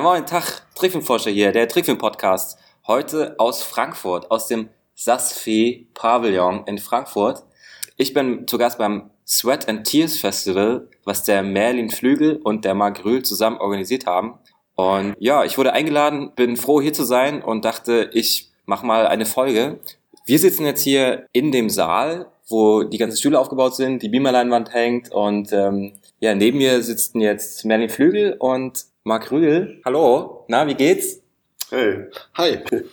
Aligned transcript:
Ja, 0.00 0.04
moin, 0.04 0.24
Tag, 0.24 0.62
Trickfilmforscher 0.76 1.30
hier, 1.30 1.52
der 1.52 1.68
Trickfilm-Podcast. 1.68 2.58
Heute 2.86 3.34
aus 3.36 3.62
Frankfurt, 3.62 4.30
aus 4.30 4.46
dem 4.46 4.70
Sasfee 4.94 5.88
Pavillon 5.92 6.64
in 6.64 6.78
Frankfurt. 6.78 7.44
Ich 7.98 8.14
bin 8.14 8.48
zu 8.48 8.56
Gast 8.56 8.78
beim 8.78 9.10
Sweat 9.26 9.68
and 9.68 9.86
Tears 9.86 10.16
Festival, 10.16 10.88
was 11.04 11.24
der 11.24 11.42
Merlin 11.42 11.90
Flügel 11.90 12.40
und 12.42 12.64
der 12.64 12.72
Marc 12.72 13.04
Rühl 13.04 13.22
zusammen 13.22 13.58
organisiert 13.58 14.06
haben. 14.06 14.38
Und 14.74 15.16
ja, 15.18 15.44
ich 15.44 15.58
wurde 15.58 15.74
eingeladen, 15.74 16.32
bin 16.34 16.56
froh 16.56 16.80
hier 16.80 16.94
zu 16.94 17.04
sein 17.04 17.42
und 17.42 17.66
dachte, 17.66 18.08
ich 18.14 18.50
mach 18.64 18.82
mal 18.82 19.06
eine 19.06 19.26
Folge. 19.26 19.80
Wir 20.24 20.38
sitzen 20.38 20.64
jetzt 20.64 20.80
hier 20.80 21.26
in 21.32 21.52
dem 21.52 21.68
Saal, 21.68 22.32
wo 22.48 22.84
die 22.84 22.96
ganzen 22.96 23.18
Stühle 23.18 23.38
aufgebaut 23.38 23.76
sind, 23.76 24.00
die 24.02 24.08
Beamerleinwand 24.08 24.72
hängt 24.72 25.12
und 25.12 25.52
ähm, 25.52 25.92
ja, 26.20 26.34
neben 26.34 26.56
mir 26.56 26.82
sitzen 26.82 27.20
jetzt 27.20 27.66
Merlin 27.66 27.90
Flügel 27.90 28.36
und 28.38 28.86
Marc 29.04 29.30
Rühl. 29.32 29.80
Hallo, 29.84 30.44
na, 30.48 30.66
wie 30.66 30.74
geht's? 30.74 31.20
Hey. 31.70 32.06
Hi. 32.36 32.58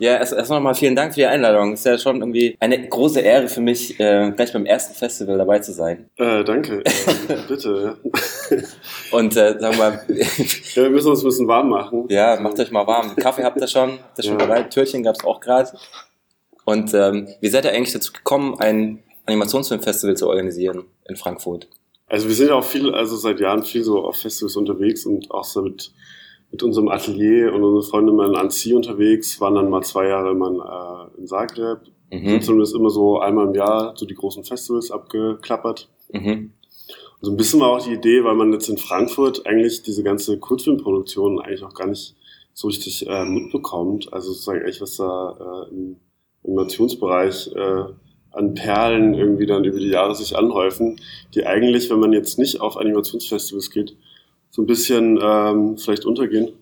Ja, 0.00 0.12
erst, 0.16 0.32
erst 0.32 0.48
nochmal 0.48 0.76
vielen 0.76 0.94
Dank 0.94 1.12
für 1.12 1.18
die 1.22 1.26
Einladung. 1.26 1.72
Ist 1.72 1.84
ja 1.84 1.98
schon 1.98 2.20
irgendwie 2.20 2.56
eine 2.60 2.88
große 2.88 3.18
Ehre 3.18 3.48
für 3.48 3.60
mich, 3.60 3.98
äh, 3.98 4.30
gleich 4.30 4.52
beim 4.52 4.64
ersten 4.64 4.94
Festival 4.94 5.36
dabei 5.38 5.58
zu 5.58 5.72
sein. 5.72 6.08
Äh, 6.14 6.44
danke. 6.44 6.84
Bitte. 7.48 7.96
Und 9.10 9.36
äh, 9.36 9.58
sagen 9.58 9.76
wir 9.76 9.76
mal, 9.76 10.00
ja, 10.06 10.82
wir 10.84 10.90
müssen 10.90 11.08
uns 11.10 11.22
ein 11.22 11.24
bisschen 11.24 11.48
warm 11.48 11.70
machen. 11.70 12.04
ja, 12.10 12.38
macht 12.38 12.60
euch 12.60 12.70
mal 12.70 12.86
warm. 12.86 13.16
Kaffee 13.16 13.42
habt 13.42 13.60
ihr 13.60 13.66
schon, 13.66 13.98
habt 13.98 14.18
ihr 14.18 14.22
schon 14.22 14.38
Ja. 14.38 14.46
bereit, 14.46 14.70
Türchen 14.72 15.02
gab's 15.02 15.24
auch 15.24 15.40
gerade. 15.40 15.72
Und 16.64 16.94
ähm, 16.94 17.26
wie 17.40 17.48
seid 17.48 17.64
ihr 17.64 17.72
eigentlich 17.72 17.92
dazu 17.92 18.12
gekommen, 18.12 18.54
ein 18.60 19.02
Animationsfilmfestival 19.26 20.16
zu 20.16 20.28
organisieren 20.28 20.84
in 21.08 21.16
Frankfurt? 21.16 21.66
Also 22.08 22.26
wir 22.26 22.34
sind 22.34 22.48
ja 22.48 22.54
auch 22.54 22.64
viel, 22.64 22.94
also 22.94 23.16
seit 23.16 23.38
Jahren 23.40 23.62
viel 23.62 23.84
so 23.84 24.02
auf 24.04 24.16
Festivals 24.16 24.56
unterwegs 24.56 25.04
und 25.04 25.30
auch 25.30 25.44
so 25.44 25.62
mit, 25.62 25.92
mit 26.50 26.62
unserem 26.62 26.88
Atelier 26.88 27.52
und 27.52 27.62
unsere 27.62 27.90
Freunde 27.90 28.12
mal 28.12 28.28
in 28.28 28.36
Annecy 28.36 28.72
unterwegs, 28.72 29.40
waren 29.40 29.54
dann 29.54 29.68
mal 29.68 29.82
zwei 29.82 30.08
Jahre 30.08 30.34
mal 30.34 31.10
äh, 31.14 31.20
in 31.20 31.26
Zagreb. 31.26 31.80
Mhm. 32.10 32.28
Sind 32.28 32.44
zumindest 32.44 32.74
immer 32.74 32.88
so 32.88 33.20
einmal 33.20 33.46
im 33.46 33.54
Jahr 33.54 33.94
so 33.94 34.06
die 34.06 34.14
großen 34.14 34.42
Festivals 34.42 34.90
abgeklappert. 34.90 35.90
Mhm. 36.12 36.52
Und 37.20 37.26
so 37.26 37.30
ein 37.30 37.36
bisschen 37.36 37.60
war 37.60 37.70
auch 37.70 37.84
die 37.84 37.92
Idee, 37.92 38.24
weil 38.24 38.34
man 38.34 38.52
jetzt 38.52 38.68
in 38.68 38.78
Frankfurt 38.78 39.46
eigentlich 39.46 39.82
diese 39.82 40.02
ganze 40.02 40.38
Kurzfilmproduktion 40.38 41.40
eigentlich 41.40 41.64
auch 41.64 41.74
gar 41.74 41.88
nicht 41.88 42.16
so 42.54 42.68
richtig 42.68 43.06
äh, 43.06 43.24
mitbekommt. 43.26 44.10
Also 44.12 44.32
sozusagen 44.32 44.62
echt, 44.62 44.80
was 44.80 44.96
da 44.96 45.66
äh, 45.68 45.74
im 45.74 45.96
Animationsbereich 46.44 47.52
äh, 47.54 47.84
an 48.32 48.54
Perlen 48.54 49.14
irgendwie 49.14 49.46
dann 49.46 49.64
über 49.64 49.78
die 49.78 49.88
Jahre 49.88 50.14
sich 50.14 50.36
anhäufen, 50.36 51.00
die 51.34 51.46
eigentlich, 51.46 51.90
wenn 51.90 52.00
man 52.00 52.12
jetzt 52.12 52.38
nicht 52.38 52.60
auf 52.60 52.76
Animationsfestivals 52.76 53.70
geht, 53.70 53.96
so 54.50 54.62
ein 54.62 54.66
bisschen 54.66 55.18
ähm, 55.22 55.76
vielleicht 55.78 56.04
untergehen. 56.04 56.52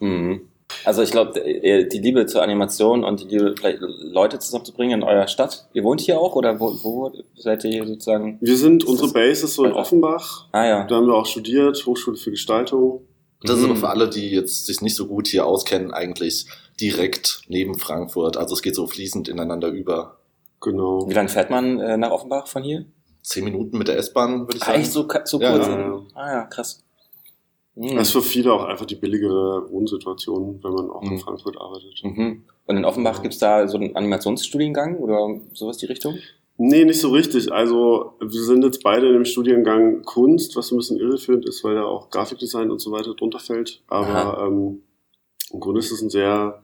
Mhm. 0.00 0.42
Also 0.84 1.02
ich 1.02 1.10
glaube, 1.10 1.32
die 1.40 1.98
Liebe 1.98 2.26
zur 2.26 2.42
Animation 2.42 3.02
und 3.02 3.20
die 3.20 3.28
Liebe, 3.28 3.54
vielleicht 3.56 3.78
Leute 3.80 4.38
zusammenzubringen 4.38 5.00
in 5.00 5.02
eurer 5.02 5.26
Stadt. 5.26 5.66
Ihr 5.72 5.82
wohnt 5.82 6.02
hier 6.02 6.20
auch 6.20 6.36
oder 6.36 6.60
wo, 6.60 6.72
wo 6.82 7.12
seid 7.36 7.64
ihr 7.64 7.70
hier 7.70 7.86
sozusagen? 7.86 8.36
Wir 8.42 8.56
sind, 8.56 8.84
unsere 8.84 9.10
Base 9.10 9.46
ist 9.46 9.54
so 9.54 9.64
in 9.64 9.72
Offenbach. 9.72 10.46
Ah 10.52 10.66
ja. 10.66 10.84
Da 10.84 10.96
haben 10.96 11.06
wir 11.06 11.14
auch 11.14 11.24
studiert, 11.26 11.84
Hochschule 11.86 12.18
für 12.18 12.30
Gestaltung. 12.30 13.00
Das 13.42 13.56
ist 13.56 13.64
Mhm. 13.64 13.70
aber 13.70 13.80
für 13.80 13.88
alle, 13.88 14.10
die 14.10 14.28
jetzt 14.30 14.66
sich 14.66 14.82
nicht 14.82 14.94
so 14.94 15.06
gut 15.06 15.28
hier 15.28 15.46
auskennen, 15.46 15.90
eigentlich 15.92 16.44
direkt 16.80 17.40
neben 17.48 17.78
Frankfurt. 17.78 18.36
Also 18.36 18.54
es 18.54 18.60
geht 18.62 18.74
so 18.74 18.86
fließend 18.86 19.28
ineinander 19.28 19.68
über. 19.68 20.17
Genau. 20.60 21.08
Wie 21.08 21.14
lange 21.14 21.28
fährt 21.28 21.50
man 21.50 21.78
äh, 21.80 21.96
nach 21.96 22.10
Offenbach 22.10 22.46
von 22.48 22.62
hier? 22.62 22.84
Zehn 23.22 23.44
Minuten 23.44 23.76
mit 23.78 23.88
der 23.88 23.96
S-Bahn, 23.98 24.40
würde 24.46 24.56
ich 24.56 24.62
Ah, 24.62 24.66
sagen. 24.66 24.80
echt 24.80 24.92
so, 24.92 25.06
so 25.24 25.40
Ja, 25.40 25.50
kurz? 25.52 25.66
ja, 25.68 25.78
ja. 25.78 26.00
Ah 26.14 26.32
ja, 26.32 26.42
krass. 26.44 26.82
Mhm. 27.74 27.96
Das 27.96 28.08
ist 28.08 28.12
für 28.12 28.22
viele 28.22 28.52
auch 28.52 28.64
einfach 28.64 28.86
die 28.86 28.96
billigere 28.96 29.70
Wohnsituation, 29.70 30.58
wenn 30.62 30.72
man 30.72 30.90
auch 30.90 31.02
in 31.02 31.10
Mhm. 31.14 31.18
Frankfurt 31.18 31.60
arbeitet. 31.60 32.00
Mhm. 32.02 32.42
Und 32.66 32.76
in 32.76 32.84
Offenbach 32.84 33.22
gibt's 33.22 33.38
da 33.38 33.68
so 33.68 33.76
einen 33.78 33.94
Animationsstudiengang 33.94 34.96
oder 34.98 35.40
sowas 35.52 35.76
die 35.78 35.86
Richtung? 35.86 36.16
Nee, 36.56 36.84
nicht 36.84 37.00
so 37.00 37.10
richtig. 37.10 37.52
Also 37.52 38.14
wir 38.20 38.42
sind 38.42 38.64
jetzt 38.64 38.82
beide 38.82 39.06
in 39.06 39.12
dem 39.12 39.24
Studiengang 39.24 40.02
Kunst, 40.02 40.56
was 40.56 40.68
so 40.68 40.74
ein 40.74 40.78
bisschen 40.78 40.98
irreführend 40.98 41.46
ist, 41.46 41.62
weil 41.62 41.76
da 41.76 41.84
auch 41.84 42.10
Grafikdesign 42.10 42.70
und 42.72 42.80
so 42.80 42.90
weiter 42.90 43.14
drunter 43.14 43.38
fällt. 43.38 43.80
Aber 43.86 44.08
Aha. 44.38 44.46
ähm, 44.48 44.82
im 45.52 45.60
Grunde 45.60 45.78
ist 45.78 45.92
es 45.92 46.02
ein 46.02 46.10
sehr 46.10 46.60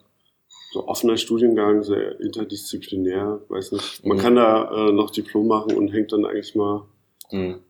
so 0.74 0.88
offener 0.88 1.16
Studiengang, 1.16 1.84
sehr 1.84 2.18
interdisziplinär, 2.20 3.40
weiß 3.48 3.70
nicht. 3.72 4.04
Man 4.04 4.16
Mhm. 4.16 4.20
kann 4.22 4.34
da 4.34 4.88
äh, 4.88 4.92
noch 4.92 5.10
Diplom 5.10 5.46
machen 5.46 5.72
und 5.76 5.88
hängt 5.92 6.10
dann 6.12 6.24
eigentlich 6.26 6.54
mal 6.56 6.82
Mhm. 7.30 7.60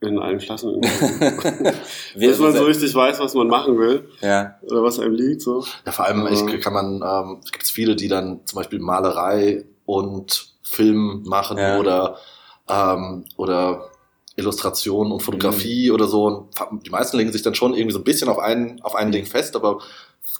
in 0.00 0.18
allen 0.18 0.38
Klassen. 0.38 0.78
Bis 2.14 2.38
man 2.38 2.52
so 2.52 2.64
richtig 2.64 2.94
weiß, 2.94 3.18
was 3.20 3.32
man 3.34 3.48
machen 3.48 3.78
will 3.78 4.08
ja. 4.20 4.56
oder 4.62 4.82
was 4.82 4.98
einem 5.00 5.14
liegt. 5.14 5.40
So. 5.40 5.64
Ja, 5.86 5.92
vor 5.92 6.04
allem 6.04 6.26
ich, 6.30 6.60
kann 6.60 6.74
man, 6.74 6.96
ähm, 7.02 7.40
gibt 7.50 7.64
es 7.64 7.70
viele, 7.70 7.96
die 7.96 8.08
dann 8.08 8.40
zum 8.44 8.56
Beispiel 8.58 8.78
Malerei 8.78 9.64
und 9.86 10.52
Film 10.62 11.22
machen 11.24 11.56
Ja. 11.56 11.78
oder, 11.78 12.18
ähm, 12.68 13.24
oder 13.38 13.88
Illustration 14.36 15.12
und 15.12 15.22
Fotografie 15.22 15.88
Mhm. 15.88 15.94
oder 15.94 16.06
so. 16.08 16.26
Und 16.26 16.84
die 16.86 16.90
meisten 16.90 17.16
legen 17.16 17.32
sich 17.32 17.40
dann 17.42 17.54
schon 17.54 17.72
irgendwie 17.72 17.92
so 17.92 18.00
ein 18.00 18.04
bisschen 18.04 18.28
auf 18.28 18.38
ein, 18.38 18.80
auf 18.82 18.94
ein 18.96 19.12
Ding 19.12 19.24
fest, 19.24 19.56
aber 19.56 19.78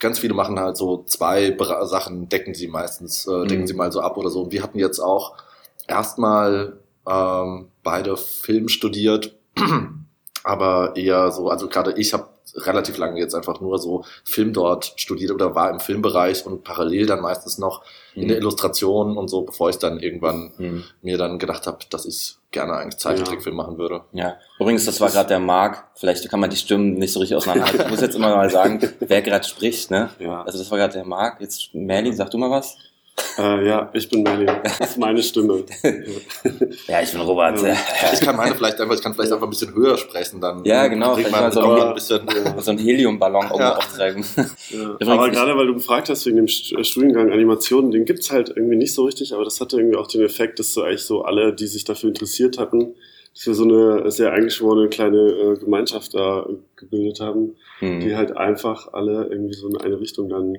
ganz 0.01 0.19
viele 0.19 0.35
machen 0.35 0.59
halt 0.59 0.77
so 0.77 1.05
zwei 1.05 1.57
Sachen, 1.85 2.29
decken 2.29 2.55
sie 2.55 2.69
meistens, 2.69 3.27
äh, 3.27 3.47
decken 3.47 3.63
Mhm. 3.63 3.67
sie 3.67 3.75
mal 3.75 3.93
so 3.93 4.01
ab 4.01 4.17
oder 4.17 4.31
so. 4.31 4.43
Und 4.43 4.53
wir 4.53 4.63
hatten 4.63 4.79
jetzt 4.79 4.99
auch 4.99 5.35
erstmal 5.87 6.79
ähm, 7.07 7.69
beide 7.83 8.17
Film 8.17 8.69
studiert, 8.69 9.37
aber 10.45 10.97
eher 10.97 11.31
so, 11.31 11.49
also 11.49 11.69
gerade 11.69 11.93
ich 11.99 12.13
habe 12.13 12.29
relativ 12.57 12.99
lange 12.99 13.19
jetzt 13.21 13.35
einfach 13.35 13.61
nur 13.61 13.79
so 13.79 14.05
Film 14.25 14.53
dort 14.53 14.93
studiert 14.97 15.31
oder 15.31 15.55
war 15.55 15.71
im 15.71 15.81
Filmbereich 15.81 16.45
und 16.47 16.63
parallel 16.65 17.07
dann 17.07 17.21
meistens 17.21 17.59
noch 17.59 17.83
in 18.15 18.29
der 18.29 18.37
Illustration 18.39 19.17
und 19.17 19.29
so, 19.29 19.43
bevor 19.43 19.71
ich 19.71 19.79
dann 19.79 19.99
irgendwann 19.99 20.53
Mhm. 20.59 20.85
mir 21.03 21.19
dann 21.19 21.39
gedacht 21.39 21.67
habe, 21.67 21.79
dass 21.91 22.05
ich 22.07 22.37
gerne 22.53 22.75
eigentlich 22.75 22.99
Zeichentrickfilm 22.99 23.57
machen 23.57 23.79
würde. 23.79 24.03
Ja, 24.13 24.37
übrigens, 24.61 24.85
das 24.85 25.01
war 25.01 25.11
gerade 25.11 25.29
der 25.29 25.41
Marc. 25.41 25.89
Vielleicht 25.97 26.29
kann 26.29 26.39
man 26.39 26.51
die 26.51 26.57
Stimmen 26.57 26.95
nicht 26.95 27.13
so 27.13 27.19
richtig 27.19 27.37
auseinanderhalten. 27.37 27.81
Ich 27.87 27.91
muss 27.91 28.01
jetzt 28.01 28.15
immer 28.15 28.35
mal 28.37 28.49
sagen, 28.51 28.81
wer 29.01 29.23
gerade 29.23 29.45
spricht, 29.45 29.91
ne? 29.91 30.11
Ja. 30.21 30.43
Also 30.43 30.59
das 30.59 30.71
war 30.71 30.79
gerade 30.79 30.93
der 30.93 31.05
Marc. 31.05 31.41
Jetzt 31.41 31.75
Merlin, 31.75 32.15
sag 32.15 32.31
du 32.31 32.39
mal 32.39 32.51
was. 32.51 32.77
Äh, 33.39 33.67
ja, 33.67 33.91
ich 33.95 34.09
bin 34.09 34.23
Merlin. 34.23 34.49
Das 34.63 34.81
ist 34.81 34.99
meine 34.99 35.23
Stimme. 35.23 35.65
Ja, 36.87 37.01
ich 37.03 37.11
bin 37.13 37.21
Robert. 37.21 37.61
Ja. 37.63 37.75
Ich 38.13 38.21
kann 38.21 38.37
meine 38.37 38.55
vielleicht 38.55 38.81
einfach, 38.81 38.95
ich 38.95 39.03
kann 39.03 39.15
vielleicht 39.15 39.33
einfach 39.33 39.47
ein 39.47 39.51
bisschen 39.51 39.75
höher 39.75 39.97
sprechen, 39.97 40.41
dann 40.41 40.65
Ja, 40.65 40.87
genau, 40.87 41.15
kriegt 41.15 41.29
vielleicht 41.29 41.33
man 41.33 41.43
mal 41.45 41.53
so 41.53 41.61
auch 41.63 41.81
ein- 41.83 41.89
ein 41.89 41.95
bisschen. 41.95 42.21
so 42.61 42.71
ein 42.71 42.79
Heliumballon 42.79 43.51
oben 43.51 43.61
Ja. 43.61 43.77
auftreiben. 43.77 44.25
Ja. 44.71 44.97
Aber 45.13 45.31
gerade 45.31 45.57
weil 45.57 45.67
du 45.67 45.75
gefragt 45.75 46.09
hast 46.11 46.27
wegen 46.27 46.37
dem 46.37 46.47
äh, 46.47 46.85
Studiengang 46.85 47.33
Animation, 47.33 47.91
den 47.91 48.05
gibt's 48.05 48.31
halt 48.31 48.51
irgendwie 48.55 48.77
nicht 48.77 48.95
so 48.95 49.05
richtig, 49.05 49.33
aber 49.35 49.45
das 49.45 49.61
hatte 49.61 49.77
irgendwie 49.79 49.97
auch 49.97 50.07
den 50.07 50.23
Effekt, 50.23 50.59
dass 50.59 50.73
so 50.75 50.83
eigentlich 50.83 51.03
so 51.05 51.23
alle, 51.23 51.53
die 51.55 51.67
sich 51.67 51.85
dafür 51.85 52.09
interessiert 52.11 52.59
hatten, 52.59 52.95
dass 53.35 53.47
wir 53.47 53.55
so 53.55 53.65
eine 53.65 54.11
sehr 54.11 54.33
eingeschworene 54.33 54.89
kleine 54.89 55.19
äh, 55.19 55.59
Gemeinschaft 55.59 56.15
da 56.15 56.43
äh, 56.49 56.55
gebildet 56.77 57.21
haben, 57.21 57.57
die 57.81 57.87
Hm. 58.11 58.17
halt 58.17 58.37
einfach 58.37 58.93
alle 58.93 59.27
irgendwie 59.31 59.55
so 59.55 59.69
in 59.69 59.77
eine 59.79 59.99
Richtung 59.99 60.29
dann 60.29 60.59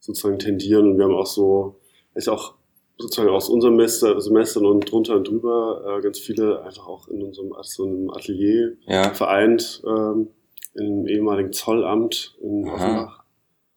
sozusagen 0.00 0.38
tendieren 0.38 0.90
und 0.92 0.98
wir 0.98 1.04
haben 1.06 1.14
auch 1.14 1.26
so, 1.26 1.76
ist 2.16 2.28
auch 2.28 2.54
sozusagen 2.98 3.28
aus 3.30 3.48
unserem 3.48 3.74
Semester, 3.76 4.20
Semestern 4.20 4.64
und 4.66 4.90
drunter 4.90 5.16
und 5.16 5.28
drüber 5.28 5.98
äh, 5.98 6.02
ganz 6.02 6.18
viele 6.18 6.62
einfach 6.62 6.88
auch 6.88 7.08
in 7.08 7.22
unserem 7.22 7.52
so 7.62 7.84
einem 7.84 8.10
Atelier 8.10 8.72
Ja, 8.86 9.12
vereint 9.14 9.82
ähm, 9.86 10.28
im 10.74 11.06
ehemaligen 11.06 11.52
Zollamt 11.52 12.36
in 12.42 12.66
Aha. 12.68 12.74
Offenbach. 12.74 13.24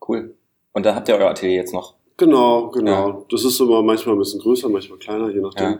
cool. 0.07 0.35
Und 0.73 0.85
da 0.85 0.95
habt 0.95 1.07
ihr 1.09 1.15
euer 1.15 1.29
Atelier 1.29 1.55
jetzt 1.55 1.73
noch. 1.73 1.95
Genau, 2.17 2.69
genau. 2.69 3.25
Das 3.29 3.45
ist 3.45 3.59
immer 3.59 3.81
manchmal 3.81 4.15
ein 4.15 4.19
bisschen 4.19 4.41
größer, 4.41 4.67
manchmal 4.69 4.99
kleiner, 4.99 5.29
je 5.29 5.39
nachdem. 5.41 5.65
Ja. 5.71 5.79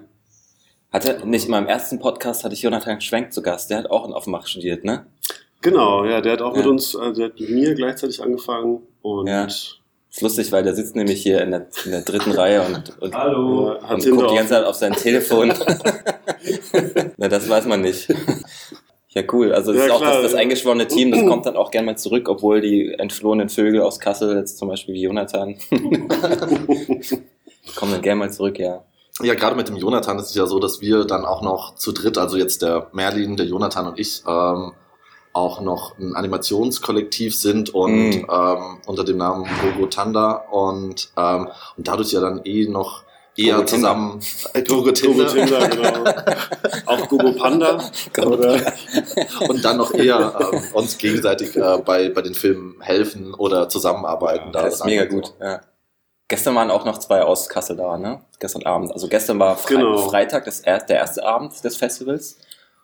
Hatte 0.92 1.22
nicht 1.28 1.46
in 1.46 1.52
meinem 1.52 1.68
ersten 1.68 2.00
Podcast 2.00 2.44
hatte 2.44 2.54
ich 2.56 2.62
Jonathan 2.62 3.00
Schwenk 3.02 3.32
zu 3.34 3.42
Gast. 3.42 3.70
Der 3.70 3.78
hat 3.80 3.92
auch 3.92 4.08
in 4.08 4.14
Offenbach 4.14 4.48
studiert, 4.48 4.84
ne? 4.84 5.06
Genau, 5.62 6.06
ja, 6.06 6.22
der 6.22 6.34
hat 6.34 6.42
auch 6.42 6.54
Ja. 6.54 6.60
mit 6.60 6.68
uns, 6.68 6.96
äh, 6.96 7.14
der 7.14 7.26
hat 7.26 7.40
mit 7.40 7.50
mir 7.50 7.76
gleichzeitig 7.76 8.24
angefangen 8.24 8.82
und 9.02 9.28
Ja. 9.28 9.48
Ist 10.12 10.22
lustig, 10.22 10.52
weil 10.52 10.64
der 10.64 10.76
sitzt 10.76 10.96
nämlich 10.96 11.22
hier 11.22 11.42
in 11.42 11.52
der, 11.52 11.68
in 11.86 11.92
der 11.92 12.02
dritten 12.02 12.32
Reihe 12.32 12.64
und, 12.64 13.00
und, 13.02 13.14
Hallo. 13.16 13.74
und 13.76 13.84
Hat 13.88 14.04
guckt 14.04 14.32
die 14.32 14.36
ganze 14.36 14.54
Zeit 14.54 14.66
auf 14.66 14.76
sein 14.76 14.94
Telefon. 14.94 15.54
Na, 17.18 17.28
das 17.28 17.48
weiß 17.48 17.66
man 17.66 17.82
nicht. 17.82 18.08
Ja, 19.10 19.24
cool. 19.34 19.54
Also 19.54 19.72
das 19.74 19.82
Ja, 19.82 19.86
ist 19.88 19.92
auch 19.92 20.02
klar. 20.02 20.22
das, 20.22 20.32
das 20.32 20.40
eingeschworene 20.40 20.88
Team, 20.88 21.12
das 21.12 21.26
kommt 21.26 21.46
dann 21.46 21.56
auch 21.58 21.72
gern 21.72 21.86
mal 21.86 21.98
zurück, 21.98 22.28
obwohl 22.30 22.62
die 22.62 22.94
entflohenen 22.94 23.50
Vögel 23.50 23.82
aus 23.82 24.00
Kassel, 24.00 24.36
jetzt 24.38 24.58
zum 24.58 24.68
Beispiel 24.70 24.94
wie 24.96 25.04
Jonathan, 25.04 25.56
kommen 27.76 27.92
dann 27.92 28.02
gern 28.02 28.18
mal 28.18 28.32
zurück, 28.32 28.60
ja. 28.60 28.84
Ja, 29.22 29.34
gerade 29.34 29.56
mit 29.56 29.68
dem 29.68 29.76
Jonathan 29.76 30.18
ist 30.20 30.30
es 30.30 30.36
ja 30.36 30.46
so, 30.46 30.60
dass 30.60 30.80
wir 30.80 31.04
dann 31.06 31.26
auch 31.26 31.42
noch 31.42 31.76
zu 31.76 31.92
dritt, 31.92 32.18
also 32.18 32.38
jetzt 32.38 32.62
der 32.62 32.88
Merlin, 32.94 33.36
der 33.36 33.48
Jonathan 33.48 33.88
und 33.88 34.00
ich, 34.00 34.24
ähm, 34.28 34.72
auch 35.34 35.62
noch 35.62 35.98
ein 36.00 36.16
Animationskollektiv 36.16 37.36
sind 37.36 37.70
und 37.74 37.92
Mhm. 38.10 38.28
ähm, 38.32 38.78
unter 38.88 39.04
dem 39.04 39.18
Namen 39.18 39.48
Gogo 39.62 39.88
Tanda 39.88 40.32
und, 40.52 41.10
ähm, 41.18 41.50
und 41.78 41.88
dadurch 41.88 42.12
ja 42.12 42.20
dann 42.20 42.42
eh 42.46 42.68
noch 42.68 43.04
eher 43.38 43.56
Gogo 43.56 43.66
zusammen 43.68 44.20
äh, 44.54 44.64
Gogo 44.64 44.82
Gogo 44.82 44.92
Tinder 44.92 45.28
Tinder, 45.28 45.70
genau. 45.70 46.04
Auch 46.88 47.08
Gogo 47.08 47.32
Panda. 47.34 47.80
Oder, 48.26 48.74
und 49.48 49.64
dann 49.64 49.78
noch 49.78 49.94
eher 49.94 50.36
ähm, 50.52 50.62
uns 50.74 50.98
gegenseitig 50.98 51.56
äh, 51.56 51.78
bei, 51.86 52.10
bei 52.10 52.22
den 52.22 52.34
Filmen 52.34 52.82
helfen 52.82 53.34
oder 53.36 53.70
zusammenarbeiten. 53.70 54.52
Das 54.52 54.74
ist 54.76 54.86
mega 54.86 55.06
gut. 55.06 55.34
Ja. 55.40 55.62
Gestern 56.28 56.54
waren 56.56 56.70
auch 56.70 56.86
noch 56.86 56.98
zwei 57.00 57.24
aus 57.24 57.50
Kassel 57.50 57.76
da, 57.78 57.98
ne? 57.98 58.22
Gestern 58.40 58.64
Abend. 58.64 58.92
Also 58.92 59.08
gestern 59.08 59.40
war 59.40 59.56
Fre 59.58 59.76
Genau. 59.76 59.98
Freitag 60.10 60.46
das 60.46 60.60
er 60.60 60.80
der 60.80 60.98
erste 60.98 61.24
Abend 61.24 61.64
des 61.64 61.78
Festivals. 61.78 62.38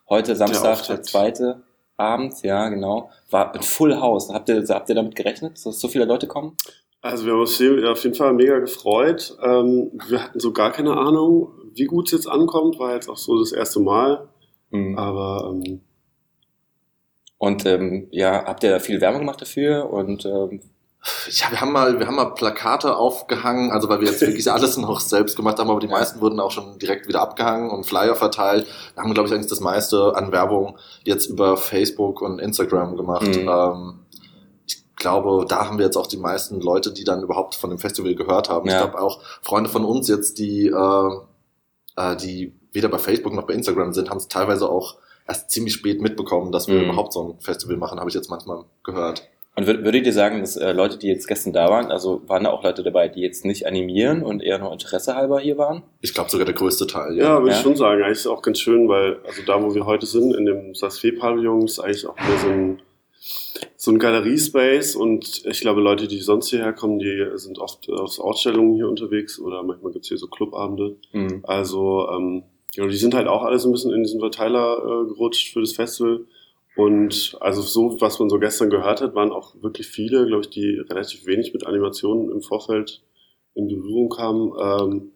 Heute 0.08 0.36
Samstag 0.36 0.62
der, 0.64 0.72
Auftakt. 0.74 1.06
zweite 1.06 1.62
Abend, 1.98 2.34
ja, 2.44 2.70
genau. 2.70 3.10
War 3.30 3.54
ein 3.54 3.64
Full 3.64 4.00
House. 4.00 4.30
Habt 4.30 4.50
ihr, 4.50 4.64
habt 4.68 4.90
ihr 4.90 4.96
damit 4.96 5.16
gerechnet, 5.16 5.66
dass 5.66 5.80
so 5.80 5.88
viele 5.88 6.06
Leute 6.06 6.28
kommen? 6.28 6.58
also 7.06 7.26
wir 7.26 7.34
haben 7.34 7.42
uns 7.42 7.62
auf 7.88 8.04
jeden 8.04 8.16
Fall 8.16 8.34
mega 8.34 8.58
gefreut. 8.58 9.38
Ähm, 9.44 9.92
wir 10.08 10.24
hatten 10.24 10.40
so 10.40 10.52
gar 10.52 10.72
keine 10.72 10.98
Ahnung, 10.98 11.50
wie 11.76 11.86
gut 11.86 12.08
es 12.08 12.14
jetzt 12.14 12.28
ankommt. 12.28 12.80
War 12.80 12.96
jetzt 12.96 13.10
auch 13.10 13.18
so 13.18 13.38
das 13.40 13.52
erste 13.52 13.80
Mal. 13.80 14.28
Mhm. 14.72 14.98
Aber 14.98 15.52
ähm, 15.54 15.82
Und 17.38 17.66
ähm, 17.68 18.08
ja, 18.10 18.46
habt 18.46 18.64
ihr 18.64 18.72
da 18.72 18.80
viel 18.80 19.02
Werbung 19.02 19.20
gemacht 19.20 19.40
dafür? 19.40 19.88
Und 19.92 20.26
ähm, 20.26 20.62
Ja, 21.30 21.52
wir 21.52 21.62
haben 21.62 21.72
mal, 21.72 22.00
wir 22.00 22.08
haben 22.08 22.16
mal 22.16 22.34
Plakate 22.34 22.96
aufgehangen, 22.98 23.72
also 23.72 23.90
weil 23.90 24.00
wir 24.02 24.08
jetzt 24.08 24.22
wirklich 24.22 24.52
alles 24.52 24.78
noch 24.78 25.00
selbst 25.00 25.36
gemacht 25.36 25.60
haben, 25.60 25.70
aber 25.70 25.80
die 25.80 25.88
meisten 25.88 26.20
wurden 26.22 26.40
auch 26.40 26.52
schon 26.52 26.80
direkt 26.80 27.08
wieder 27.08 27.22
abgehangen 27.22 27.70
und 27.70 27.86
Flyer 27.86 28.16
verteilt. 28.16 28.68
Wir 28.96 29.04
haben, 29.04 29.14
glaube 29.14 29.28
ich, 29.28 29.34
eigentlich 29.34 29.50
das 29.50 29.60
meiste 29.60 30.16
an 30.16 30.32
Werbung 30.32 30.78
jetzt 31.04 31.28
über 31.28 31.58
Facebook 31.58 32.22
und 32.22 32.40
Instagram 32.40 32.96
gemacht. 32.98 33.28
Mhm. 33.28 33.48
Ähm, 33.48 34.00
ich 34.66 34.84
glaube, 34.96 35.46
da 35.48 35.68
haben 35.68 35.78
wir 35.78 35.86
jetzt 35.86 35.98
auch 35.98 36.08
die 36.08 36.18
meisten 36.18 36.60
Leute, 36.60 36.92
die 36.92 37.04
dann 37.04 37.22
überhaupt 37.22 37.54
von 37.56 37.70
dem 37.70 37.78
Festival 37.78 38.16
gehört 38.16 38.50
haben. 38.50 38.68
Ja. 38.68 38.78
Ich 38.78 38.82
glaube 38.92 39.00
auch 39.02 39.22
Freunde 39.44 39.70
von 39.70 39.86
uns 39.86 40.08
jetzt, 40.08 40.40
die, 40.40 40.68
äh, 40.68 41.10
äh, 41.98 42.16
die 42.16 42.54
weder 42.72 42.90
bei 42.90 42.98
Facebook 42.98 43.34
noch 43.34 43.46
bei 43.46 43.54
Instagram 43.54 43.94
sind, 43.94 44.10
haben 44.10 44.18
es 44.18 44.28
teilweise 44.28 44.68
auch 44.70 44.96
erst 45.28 45.50
ziemlich 45.52 45.74
spät 45.74 46.02
mitbekommen, 46.02 46.52
dass 46.52 46.68
wir 46.68 46.76
Mhm. 46.76 46.86
überhaupt 46.90 47.14
so 47.14 47.24
ein 47.24 47.40
Festival 47.40 47.78
machen, 47.78 48.00
habe 48.00 48.10
ich 48.10 48.16
jetzt 48.16 48.30
manchmal 48.30 48.66
gehört. 48.84 49.28
Und 49.58 49.68
würd- 49.70 49.84
würdet 49.86 50.06
ihr 50.06 50.12
sagen, 50.14 50.42
dass 50.42 50.58
äh, 50.58 50.74
Leute, 50.74 50.98
die 50.98 51.08
jetzt 51.08 51.28
gestern 51.28 51.54
da 51.54 51.70
waren, 51.70 51.90
also 51.92 52.22
waren 52.28 52.44
da 52.44 52.52
auch 52.52 52.64
Leute 52.64 52.84
dabei, 52.84 53.08
die 53.08 53.22
jetzt 53.22 53.46
nicht 53.46 53.66
animieren 53.66 54.22
und 54.22 54.44
eher 54.44 54.60
nur 54.60 54.74
Interesse 54.74 55.16
halber 55.16 55.40
hier 55.40 55.58
waren? 55.58 55.84
Ich 56.02 56.14
glaube 56.14 56.30
sogar 56.30 56.46
der 56.46 56.56
größte 56.56 56.88
Teil. 56.88 57.16
ja, 57.18 57.38
würde 57.40 57.52
Ja. 57.52 57.58
ich 57.58 57.64
schon 57.64 57.76
sagen. 57.78 58.02
Eigentlich 58.02 58.14
ist 58.18 58.20
es 58.22 58.28
auch 58.28 58.42
ganz 58.42 58.60
schön, 58.60 58.90
weil 58.90 59.18
also 59.26 59.42
da, 59.46 59.64
wo 59.64 59.74
wir 59.74 59.86
heute 59.86 60.06
sind, 60.06 60.36
in 60.36 60.46
dem 60.46 60.76
Sasfee-Pavillon, 60.76 61.64
ist 61.64 61.80
eigentlich 61.80 62.06
auch 62.06 62.16
mehr 62.18 62.38
so 62.38 62.48
ein, 62.50 62.82
so 63.78 63.92
ein 63.92 64.00
Galeriespace. 64.00 64.96
Und 64.98 65.46
ich 65.46 65.62
glaube, 65.62 65.80
Leute, 65.80 66.08
die 66.10 66.20
sonst 66.20 66.50
hierher 66.50 66.74
kommen, 66.74 67.00
die 67.00 67.26
sind 67.36 67.58
oft 67.60 67.90
aus 67.90 68.20
Ausstellungen 68.20 68.74
hier 68.76 68.90
unterwegs 68.90 69.40
oder 69.40 69.64
manchmal 69.64 69.94
gibt's 69.94 70.10
hier 70.10 70.18
so 70.18 70.28
Clubabende. 70.28 70.98
Mhm. 71.14 71.40
Also, 71.44 72.10
ähm, 72.12 72.44
ja, 72.74 72.86
die 72.88 72.98
sind 72.98 73.14
halt 73.14 73.28
auch 73.30 73.44
alle 73.44 73.58
so 73.58 73.70
ein 73.70 73.72
bisschen 73.72 73.94
in 73.94 74.04
diesen 74.04 74.20
Verteiler 74.20 74.80
äh, 74.80 75.08
gerutscht 75.08 75.54
für 75.54 75.62
das 75.62 75.72
Festival. 75.72 76.26
Und 76.76 77.38
also 77.40 77.62
so, 77.62 78.00
was 78.02 78.20
man 78.20 78.30
so 78.30 78.38
gestern 78.38 78.70
gehört 78.70 79.02
hat, 79.02 79.16
waren 79.16 79.32
auch 79.32 79.56
wirklich 79.62 79.88
viele, 79.88 80.26
glaube 80.28 80.42
ich, 80.42 80.50
die 80.50 80.78
relativ 80.90 81.26
wenig 81.26 81.54
mit 81.54 81.66
Animationen 81.66 82.30
im 82.32 82.42
Vorfeld 82.42 83.02
in 83.54 83.68
Berührung 83.68 84.10
kamen. 84.10 84.54
Ähm, 84.62 85.12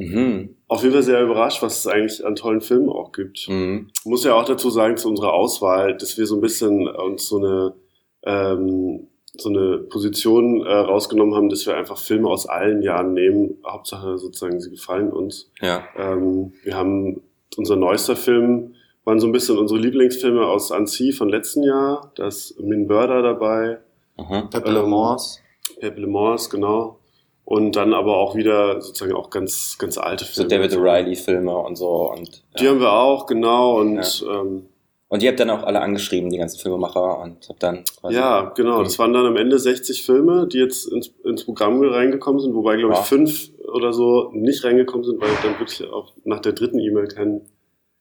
Mhm. 0.00 0.54
auf 0.68 0.82
jeden 0.82 0.92
Fall 0.94 1.02
sehr 1.02 1.20
überrascht, 1.24 1.60
was 1.60 1.80
es 1.80 1.86
eigentlich 1.88 2.24
an 2.24 2.36
tollen 2.36 2.60
Filmen 2.60 2.88
auch 2.88 3.10
gibt. 3.10 3.48
Mhm. 3.48 3.88
Muss 4.04 4.22
ja 4.22 4.34
auch 4.34 4.44
dazu 4.44 4.70
sagen, 4.70 4.96
zu 4.96 5.08
unserer 5.08 5.32
Auswahl, 5.32 5.96
dass 5.96 6.16
wir 6.16 6.24
so 6.26 6.36
ein 6.36 6.40
bisschen 6.40 6.86
uns 6.86 7.26
so 7.26 7.38
eine, 7.38 7.74
ähm, 8.22 9.08
so 9.36 9.48
eine 9.48 9.78
Position 9.78 10.64
äh, 10.64 10.72
rausgenommen 10.72 11.34
haben, 11.34 11.48
dass 11.48 11.66
wir 11.66 11.76
einfach 11.76 11.98
Filme 11.98 12.28
aus 12.28 12.46
allen 12.46 12.80
Jahren 12.82 13.12
nehmen. 13.12 13.58
Hauptsache 13.66 14.18
sozusagen, 14.18 14.60
sie 14.60 14.70
gefallen 14.70 15.10
uns. 15.12 15.50
Ja. 15.60 15.82
Ähm, 15.96 16.52
wir 16.62 16.76
haben 16.76 17.20
unser 17.56 17.74
neuester 17.74 18.14
Film, 18.14 18.76
waren 19.08 19.20
so 19.20 19.26
ein 19.26 19.32
bisschen 19.32 19.56
unsere 19.58 19.80
Lieblingsfilme 19.80 20.46
aus 20.46 20.70
Annecy 20.70 21.12
von 21.12 21.28
letzten 21.30 21.62
Jahr. 21.62 22.12
Da 22.16 22.26
ist 22.28 22.60
Min 22.60 22.86
Burda 22.86 23.22
dabei, 23.22 23.78
Mhm. 24.18 24.50
Pepe 24.50 24.70
Le 24.70 24.80
Ähm, 24.80 24.90
Mans. 24.90 25.40
Pepe 25.80 26.00
Le 26.00 26.06
Mans, 26.06 26.50
genau. 26.50 26.98
Und 27.44 27.76
dann 27.76 27.94
aber 27.94 28.16
auch 28.18 28.34
wieder 28.34 28.80
sozusagen 28.82 29.14
auch 29.14 29.30
ganz, 29.30 29.76
ganz 29.78 29.96
alte 29.96 30.24
So 30.26 30.42
Filme. 30.44 30.48
David 30.50 30.72
O'Reilly-Filme 30.78 31.56
und 31.56 31.76
so. 31.76 32.10
Und, 32.12 32.42
Die 32.58 32.64
ja. 32.64 32.70
haben 32.70 32.80
wir 32.80 32.92
auch, 32.92 33.26
genau. 33.26 33.78
Und 33.80 34.26
ähm, 34.30 34.66
und 35.10 35.22
ihr 35.22 35.30
habt 35.30 35.40
dann 35.40 35.48
auch 35.48 35.62
alle 35.62 35.80
angeschrieben, 35.80 36.28
die 36.28 36.36
ganzen 36.36 36.58
Filmemacher, 36.58 37.20
und 37.22 37.48
habt 37.48 37.62
dann 37.62 37.84
quasi. 37.98 38.14
ja, 38.16 38.52
genau. 38.54 38.82
Das 38.82 38.98
waren 38.98 39.14
dann 39.14 39.24
am 39.24 39.36
Ende 39.36 39.58
60 39.58 40.04
Filme, 40.04 40.46
die 40.46 40.58
jetzt 40.58 40.84
ins, 40.92 41.14
ins 41.24 41.44
Programm 41.46 41.80
reingekommen 41.82 42.40
sind, 42.40 42.54
wobei, 42.54 42.76
glaube 42.76 42.92
ich, 42.92 42.98
Wow. 42.98 43.06
fünf 43.08 43.48
oder 43.72 43.94
so 43.94 44.28
nicht 44.34 44.62
reingekommen 44.64 45.04
sind, 45.04 45.18
weil 45.18 45.30
dann 45.42 45.58
wirklich 45.58 45.88
auch 45.90 46.12
nach 46.24 46.40
der 46.40 46.52
dritten 46.52 46.78
E-Mail 46.78 47.06
kein, 47.08 47.40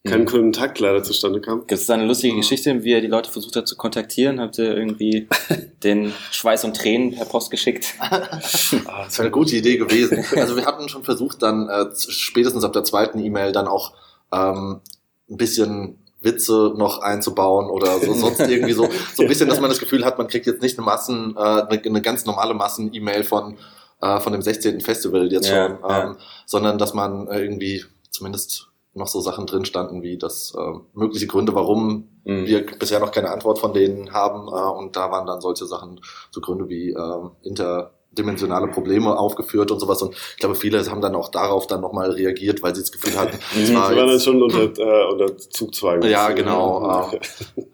kein. 0.05 0.25
Kontakt 0.25 0.79
leider 0.79 1.03
zustande 1.03 1.41
kam. 1.41 1.59
Gibt 1.61 1.71
es 1.73 1.85
da 1.85 1.93
eine 1.93 2.05
lustige 2.05 2.35
Geschichte, 2.35 2.83
wie 2.83 2.91
ihr 2.91 3.01
die 3.01 3.07
Leute 3.07 3.31
versucht 3.31 3.55
habt 3.55 3.67
zu 3.67 3.75
kontaktieren? 3.75 4.39
Habt 4.39 4.57
ihr 4.57 4.75
irgendwie 4.75 5.27
den 5.83 6.13
Schweiß 6.31 6.63
und 6.65 6.75
Tränen 6.75 7.15
per 7.15 7.25
Post 7.25 7.51
geschickt? 7.51 7.93
Ah, 7.99 9.03
das 9.05 9.17
wäre 9.17 9.23
eine 9.23 9.31
gute 9.31 9.55
Idee 9.55 9.77
gewesen. 9.77 10.23
Also 10.35 10.55
wir 10.55 10.65
hatten 10.65 10.87
schon 10.89 11.03
versucht, 11.03 11.41
dann 11.41 11.67
äh, 11.69 11.85
spätestens 11.95 12.63
ab 12.63 12.73
der 12.73 12.83
zweiten 12.83 13.19
E-Mail 13.19 13.51
dann 13.51 13.67
auch 13.67 13.93
ähm, 14.31 14.81
ein 15.29 15.37
bisschen 15.37 15.97
Witze 16.21 16.73
noch 16.75 16.99
einzubauen 16.99 17.69
oder 17.69 17.99
so, 17.99 18.13
sonst 18.13 18.39
irgendwie 18.39 18.73
so, 18.73 18.89
so 19.13 19.23
ein 19.23 19.29
bisschen, 19.29 19.49
dass 19.49 19.59
man 19.59 19.69
das 19.69 19.79
Gefühl 19.79 20.03
hat, 20.05 20.17
man 20.17 20.27
kriegt 20.27 20.45
jetzt 20.45 20.61
nicht 20.61 20.77
eine 20.77 20.85
Massen, 20.85 21.35
äh, 21.37 21.39
eine, 21.39 21.81
eine 21.83 22.01
ganz 22.01 22.25
normale 22.25 22.53
Massen-E-Mail 22.53 23.23
von, 23.23 23.57
äh, 24.01 24.19
von 24.19 24.31
dem 24.31 24.41
16. 24.41 24.81
Festival 24.81 25.31
jetzt 25.31 25.49
Ja, 25.49 25.67
schon, 25.67 25.71
ähm, 25.73 25.79
ja. 25.83 26.17
sondern 26.45 26.77
dass 26.77 26.93
man 26.93 27.27
äh, 27.27 27.41
irgendwie 27.41 27.83
zumindest 28.09 28.66
noch 28.97 29.07
so 29.07 29.21
Sachen 29.21 29.45
drin 29.45 29.65
standen, 29.65 30.01
wie 30.01 30.17
das 30.17 30.53
äh, 30.57 30.79
mögliche 30.93 31.27
Gründe, 31.27 31.53
warum 31.55 32.09
Mhm. 32.25 32.45
wir 32.45 32.65
bisher 32.77 32.99
noch 32.99 33.13
keine 33.13 33.29
Antwort 33.31 33.57
von 33.57 33.71
denen 33.71 34.11
haben. 34.11 34.49
Äh, 34.49 34.77
und 34.77 34.97
da 34.97 35.09
waren 35.11 35.25
dann 35.25 35.39
solche 35.39 35.65
Sachen, 35.65 36.01
so 36.29 36.41
Gründe 36.41 36.67
wie 36.67 36.89
ähm, 36.89 37.31
interdimensionale 37.41 38.67
Probleme 38.67 39.17
aufgeführt 39.17 39.71
und 39.71 39.79
sowas. 39.79 40.01
Und 40.01 40.13
ich 40.13 40.37
glaube, 40.37 40.55
viele 40.55 40.85
haben 40.91 40.99
dann 40.99 41.15
auch 41.15 41.29
darauf 41.29 41.67
dann 41.67 41.79
nochmal 41.79 42.11
reagiert, 42.11 42.61
weil 42.61 42.75
sie 42.75 42.81
das 42.81 42.91
Gefühl 42.91 43.17
hatten, 43.17 43.37
es 43.55 43.73
war 43.73 43.91
Die 43.91 43.97
waren 43.97 44.07
dann 44.09 44.19
schon 44.19 44.41
unter, 44.43 44.63
äh, 44.77 45.09
unter 45.11 45.37
Zugzwang. 45.37 46.01
Ja, 46.03 46.29
genau, 46.31 47.09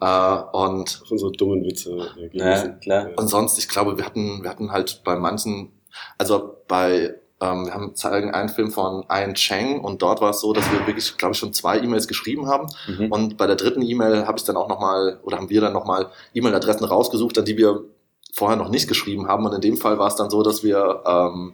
Ja. 0.00 0.40
äh, 0.52 0.56
und 0.56 1.00
Auf 1.02 1.10
unsere 1.10 1.32
dummen 1.32 1.64
Witze 1.64 1.90
äh, 2.16 2.38
Ja, 2.38 2.68
klar. 2.68 3.08
Und 3.16 3.28
sonst, 3.28 3.58
ich 3.58 3.68
glaube, 3.68 3.96
wir 3.98 4.04
hatten, 4.06 4.42
wir 4.44 4.50
hatten 4.50 4.70
halt 4.70 5.02
bei 5.04 5.16
manchen, 5.16 5.72
also 6.16 6.58
bei, 6.68 7.14
ähm, 7.44 7.66
wir 7.66 7.74
haben 7.74 7.94
zeigen 7.94 8.30
einen 8.30 8.48
Film 8.48 8.70
von 8.70 9.04
Ian 9.10 9.34
Chang 9.34 9.80
und 9.80 10.00
dort 10.00 10.20
war 10.20 10.30
es 10.30 10.40
so, 10.40 10.52
dass 10.52 10.70
wir 10.72 10.86
wirklich, 10.86 11.16
glaube 11.16 11.32
ich, 11.32 11.38
schon 11.38 11.52
zwei 11.52 11.78
E-Mails 11.78 12.08
geschrieben 12.08 12.46
haben. 12.46 12.68
Mhm. 12.86 13.12
Und 13.12 13.36
bei 13.36 13.46
der 13.46 13.56
dritten 13.56 13.82
E-Mail 13.82 14.26
habe 14.26 14.38
ich 14.38 14.44
dann 14.44 14.56
auch 14.56 14.68
nochmal, 14.68 15.20
oder 15.22 15.36
haben 15.36 15.50
wir 15.50 15.60
dann 15.60 15.72
nochmal 15.72 16.10
E-Mail-Adressen 16.32 16.84
rausgesucht, 16.84 17.36
an 17.38 17.44
die 17.44 17.58
wir 17.58 17.84
vorher 18.32 18.56
noch 18.56 18.70
nicht 18.70 18.88
geschrieben 18.88 19.28
haben. 19.28 19.44
Und 19.44 19.54
in 19.54 19.60
dem 19.60 19.76
Fall 19.76 19.98
war 19.98 20.08
es 20.08 20.16
dann 20.16 20.30
so, 20.30 20.42
dass 20.42 20.64
wir, 20.64 21.02
ähm, 21.06 21.52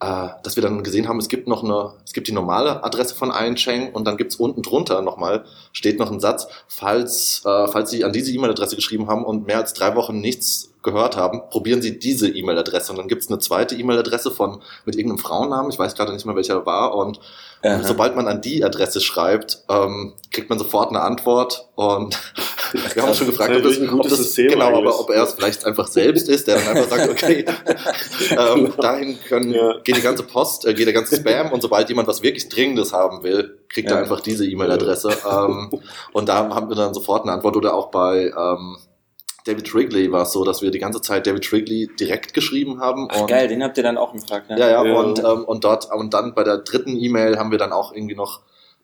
äh, 0.00 0.28
dass 0.42 0.56
wir 0.56 0.62
dann 0.62 0.82
gesehen 0.84 1.08
haben, 1.08 1.18
es 1.18 1.28
gibt 1.28 1.48
noch 1.48 1.64
eine, 1.64 1.94
es 2.04 2.12
gibt 2.12 2.28
die 2.28 2.32
normale 2.32 2.84
Adresse 2.84 3.14
von 3.14 3.30
Ian 3.30 3.56
Chang 3.56 3.92
und 3.92 4.04
dann 4.04 4.16
gibt's 4.16 4.36
unten 4.36 4.62
drunter 4.62 5.00
nochmal, 5.00 5.44
steht 5.72 5.98
noch 5.98 6.12
ein 6.12 6.20
Satz, 6.20 6.46
falls, 6.68 7.42
äh, 7.46 7.68
falls 7.68 7.90
Sie 7.90 8.04
an 8.04 8.12
diese 8.12 8.32
E-Mail-Adresse 8.32 8.76
geschrieben 8.76 9.08
haben 9.08 9.24
und 9.24 9.46
mehr 9.46 9.58
als 9.58 9.72
drei 9.72 9.94
Wochen 9.96 10.20
nichts 10.20 10.69
gehört 10.82 11.16
haben, 11.16 11.42
probieren 11.50 11.82
Sie 11.82 11.98
diese 11.98 12.28
E-Mail-Adresse. 12.28 12.92
Und 12.92 12.98
dann 12.98 13.08
gibt's 13.08 13.28
eine 13.28 13.38
zweite 13.38 13.74
E-Mail-Adresse 13.74 14.30
von 14.30 14.62
mit 14.84 14.96
irgendeinem 14.96 15.18
Frauennamen, 15.18 15.70
ich 15.70 15.78
weiß 15.78 15.94
gerade 15.94 16.12
nicht 16.12 16.24
mehr 16.26 16.36
welcher 16.36 16.64
war. 16.66 16.94
Und 16.94 17.20
Aha. 17.62 17.82
sobald 17.82 18.16
man 18.16 18.26
an 18.28 18.40
die 18.40 18.64
Adresse 18.64 19.00
schreibt, 19.00 19.64
ähm, 19.68 20.14
kriegt 20.32 20.48
man 20.48 20.58
sofort 20.58 20.88
eine 20.90 21.02
Antwort. 21.02 21.68
Und 21.74 22.18
wir 22.94 23.02
haben 23.02 23.08
uns 23.10 23.18
schon 23.18 23.26
gefragt, 23.26 23.54
ob 23.54 23.62
das, 23.62 23.78
ein 23.78 23.88
gutes 23.88 24.12
ob 24.12 24.18
das 24.18 24.18
System 24.18 24.48
genau, 24.48 24.78
aber 24.78 24.98
ob 25.00 25.10
er 25.10 25.24
es 25.24 25.32
vielleicht 25.34 25.66
einfach 25.66 25.86
selbst 25.88 26.28
ist, 26.28 26.46
der 26.48 26.56
dann 26.58 26.68
einfach 26.68 26.88
sagt, 26.88 27.10
okay, 27.10 27.44
ähm, 28.30 28.72
dahin 28.80 29.18
können, 29.28 29.52
Ja. 29.52 29.74
geht 29.84 29.96
die 29.96 30.00
ganze 30.02 30.22
Post, 30.22 30.66
äh, 30.66 30.72
geht 30.72 30.86
der 30.86 30.94
ganze 30.94 31.16
Spam 31.16 31.52
und 31.52 31.60
sobald 31.60 31.88
jemand 31.88 32.08
was 32.08 32.22
wirklich 32.22 32.48
Dringendes 32.48 32.92
haben 32.92 33.22
will, 33.22 33.58
kriegt 33.68 33.90
Ja. 33.90 33.96
er 33.96 34.02
einfach 34.02 34.20
diese 34.20 34.46
E-Mail-Adresse. 34.46 35.10
ähm, 35.30 35.70
und 36.12 36.28
da 36.28 36.48
haben 36.54 36.68
wir 36.68 36.76
dann 36.76 36.94
sofort 36.94 37.24
eine 37.24 37.32
Antwort. 37.32 37.56
Oder 37.56 37.74
auch 37.74 37.90
bei 37.90 38.32
ähm, 38.36 38.78
David 39.46 39.72
Wrigley 39.74 40.10
war 40.12 40.22
es 40.22 40.32
so, 40.32 40.44
dass 40.44 40.62
wir 40.62 40.70
die 40.70 40.78
ganze 40.78 41.00
Zeit 41.00 41.26
David 41.26 41.50
Wrigley 41.52 41.88
direkt 41.98 42.34
geschrieben 42.34 42.80
haben. 42.80 43.08
Ach, 43.10 43.22
und 43.22 43.26
geil, 43.28 43.48
den 43.48 43.62
habt 43.62 43.76
ihr 43.78 43.82
dann 43.82 43.96
auch 43.98 44.12
gefragt, 44.12 44.50
ne? 44.50 44.58
ja, 44.58 44.68
ja, 44.68 44.84
Ja. 44.84 45.00
und, 45.00 45.18
ähm, 45.18 45.44
und 45.44 45.64
dort, 45.64 45.90
und 45.92 46.12
dann 46.14 46.34
bei 46.34 46.44
der 46.44 46.58
dritten 46.58 46.96
E-Mail 47.00 47.38
haben 47.38 47.50
wir 47.50 47.58
dann 47.58 47.72
auch 47.72 47.92
irgendwie 47.92 48.14
noch 48.16 48.40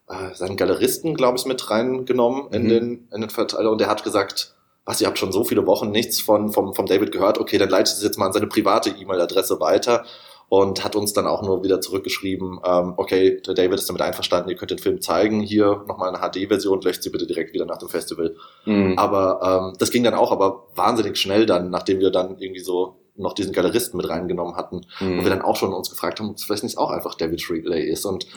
äh, 0.09 0.35
seinen 0.35 0.57
Galeristen, 0.57 1.15
glaube 1.15 1.37
ich, 1.39 1.47
mit 1.47 1.69
reingenommen 1.71 2.49
in 2.53 2.65
Mhm. 2.65 2.69
den, 2.69 3.09
in 3.13 3.21
den 3.23 3.31
Verteiler 3.31 3.71
und 3.73 3.81
der 3.81 3.89
hat 3.89 4.05
gesagt, 4.05 4.55
was, 4.85 5.01
ihr 5.01 5.09
habt 5.09 5.19
schon 5.19 5.33
so 5.33 5.43
viele 5.43 5.67
Wochen 5.67 5.91
nichts 5.91 6.21
von, 6.21 6.53
vom, 6.53 6.75
vom 6.75 6.87
David 6.87 7.11
gehört, 7.11 7.39
okay, 7.39 7.59
dann 7.59 7.69
leitet 7.69 7.95
es 7.97 8.03
jetzt 8.05 8.17
mal 8.17 8.27
an 8.27 8.33
seine 8.33 8.47
private 8.47 8.91
E-Mail-Adresse 8.91 9.59
weiter 9.59 10.05
und 10.49 10.85
hat 10.85 10.95
uns 10.95 11.13
dann 11.13 11.27
auch 11.27 11.43
nur 11.43 11.65
wieder 11.65 11.81
zurückgeschrieben, 11.81 12.61
ähm, 12.65 12.95
okay, 12.97 13.41
der 13.47 13.55
David 13.55 13.79
ist 13.79 13.89
damit 13.89 14.03
einverstanden, 14.03 14.51
ihr 14.51 14.57
könnt 14.57 14.71
den 14.71 14.79
Film 14.79 15.01
zeigen, 15.01 15.41
hier 15.41 15.85
nochmal 15.89 16.15
eine 16.15 16.19
HD-Version, 16.19 16.81
löscht 16.83 17.03
sie 17.03 17.11
bitte 17.11 17.27
direkt 17.27 17.53
wieder 17.53 17.67
nach 17.67 17.79
dem 17.79 17.89
Festival. 17.89 18.37
Mhm. 18.65 18.95
Aber 18.97 19.71
ähm, 19.73 19.77
das 19.79 19.91
ging 19.91 20.05
dann 20.05 20.15
auch 20.15 20.31
aber 20.31 20.69
wahnsinnig 20.75 21.17
schnell 21.17 21.47
dann, 21.47 21.71
nachdem 21.71 21.99
wir 21.99 22.11
dann 22.11 22.39
irgendwie 22.39 22.61
so 22.63 22.97
noch 23.19 23.33
diesen 23.35 23.53
Galeristen 23.53 23.97
mit 23.97 24.09
reingenommen 24.09 24.57
hatten, 24.57 24.83
Mhm. 25.01 25.19
wo 25.21 25.25
wir 25.25 25.31
dann 25.31 25.43
auch 25.43 25.57
schon 25.57 25.73
uns 25.73 25.91
gefragt 25.91 26.21
haben, 26.21 26.31
ob 26.31 26.37
es 26.37 26.45
vielleicht 26.45 26.65
nicht 26.65 26.79
auch 26.79 26.91
einfach 26.91 27.15
David 27.15 27.49
Ridley 27.51 27.85
ist. 27.89 28.05
Und 28.05 28.27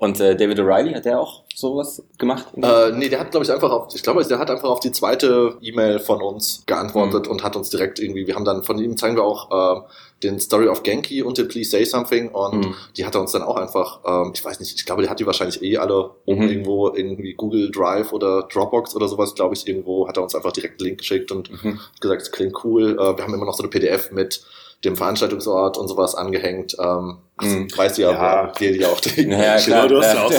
Und 0.00 0.20
äh, 0.20 0.36
David 0.36 0.58
O'Reilly, 0.60 0.94
hat 0.94 1.04
der 1.04 1.20
auch 1.20 1.42
sowas 1.54 2.02
gemacht? 2.18 2.46
äh, 2.56 2.90
nee, 2.92 3.08
der 3.08 3.20
hat, 3.20 3.30
glaube 3.30 3.44
ich, 3.44 3.52
einfach 3.52 3.70
auf, 3.70 3.94
ich 3.94 4.02
glaube, 4.02 4.24
der 4.24 4.38
hat 4.38 4.50
einfach 4.50 4.68
auf 4.68 4.80
die 4.80 4.92
zweite 4.92 5.56
E-Mail 5.60 5.98
von 5.98 6.22
uns 6.22 6.62
geantwortet 6.66 7.26
und 7.28 7.42
hat 7.42 7.56
uns 7.56 7.70
direkt 7.70 7.98
irgendwie, 7.98 8.26
wir 8.26 8.34
haben 8.34 8.44
dann 8.44 8.62
von 8.62 8.78
ihm 8.78 8.96
zeigen 8.96 9.16
wir 9.16 9.24
auch 9.24 9.50
äh, 9.50 9.80
den 10.22 10.40
Story 10.40 10.66
of 10.68 10.82
Genki 10.82 11.22
und 11.22 11.38
den 11.38 11.48
Please 11.48 11.70
Say 11.70 11.84
Something 11.84 12.30
und 12.30 12.64
Mhm. 12.66 12.74
die 12.96 13.04
hat 13.06 13.14
er 13.14 13.20
uns 13.20 13.32
dann 13.32 13.42
auch 13.42 13.56
einfach, 13.56 14.00
ähm, 14.04 14.32
ich 14.34 14.44
weiß 14.44 14.58
nicht, 14.60 14.74
ich 14.76 14.84
glaube, 14.84 15.02
der 15.02 15.10
hat 15.10 15.20
die 15.20 15.26
wahrscheinlich 15.26 15.62
eh 15.62 15.76
alle 15.76 16.10
oben 16.26 16.44
Mhm. 16.44 16.48
irgendwo 16.50 16.88
irgendwie 16.94 17.34
Google 17.34 17.70
Drive 17.70 18.12
oder 18.12 18.42
Dropbox 18.52 18.96
oder 18.96 19.06
sowas, 19.08 19.34
glaube 19.34 19.54
ich, 19.54 19.66
irgendwo 19.68 20.08
hat 20.08 20.16
er 20.16 20.22
uns 20.24 20.34
einfach 20.34 20.52
direkt 20.52 20.80
einen 20.80 20.88
Link 20.88 20.98
geschickt 20.98 21.30
und 21.30 21.50
Mhm. 21.62 21.78
gesagt, 22.00 22.22
es 22.22 22.32
klingt 22.32 22.64
cool. 22.64 22.94
Äh, 22.98 23.16
wir 23.16 23.22
haben 23.24 23.34
immer 23.34 23.46
noch 23.46 23.54
so 23.54 23.62
eine 23.62 23.70
PDF 23.70 24.10
mit 24.10 24.42
dem 24.84 24.96
Veranstaltungsort 24.96 25.76
und 25.78 25.88
sowas 25.88 26.14
angehängt. 26.14 26.76
Ähm, 26.78 27.18
Mhm. 27.40 27.68
Weißt 27.76 27.98
du 27.98 28.02
ja, 28.02 28.10
Ja. 28.12 28.46
dir 28.52 28.72
die 28.72 28.84
auch 28.84 29.00
die 29.00 29.22
Ja, 29.28 29.56
Genau, 29.58 29.64
klar. 29.64 29.88
du 29.88 29.98
hast 30.02 30.14
ja 30.14 30.24
auch 30.24 30.32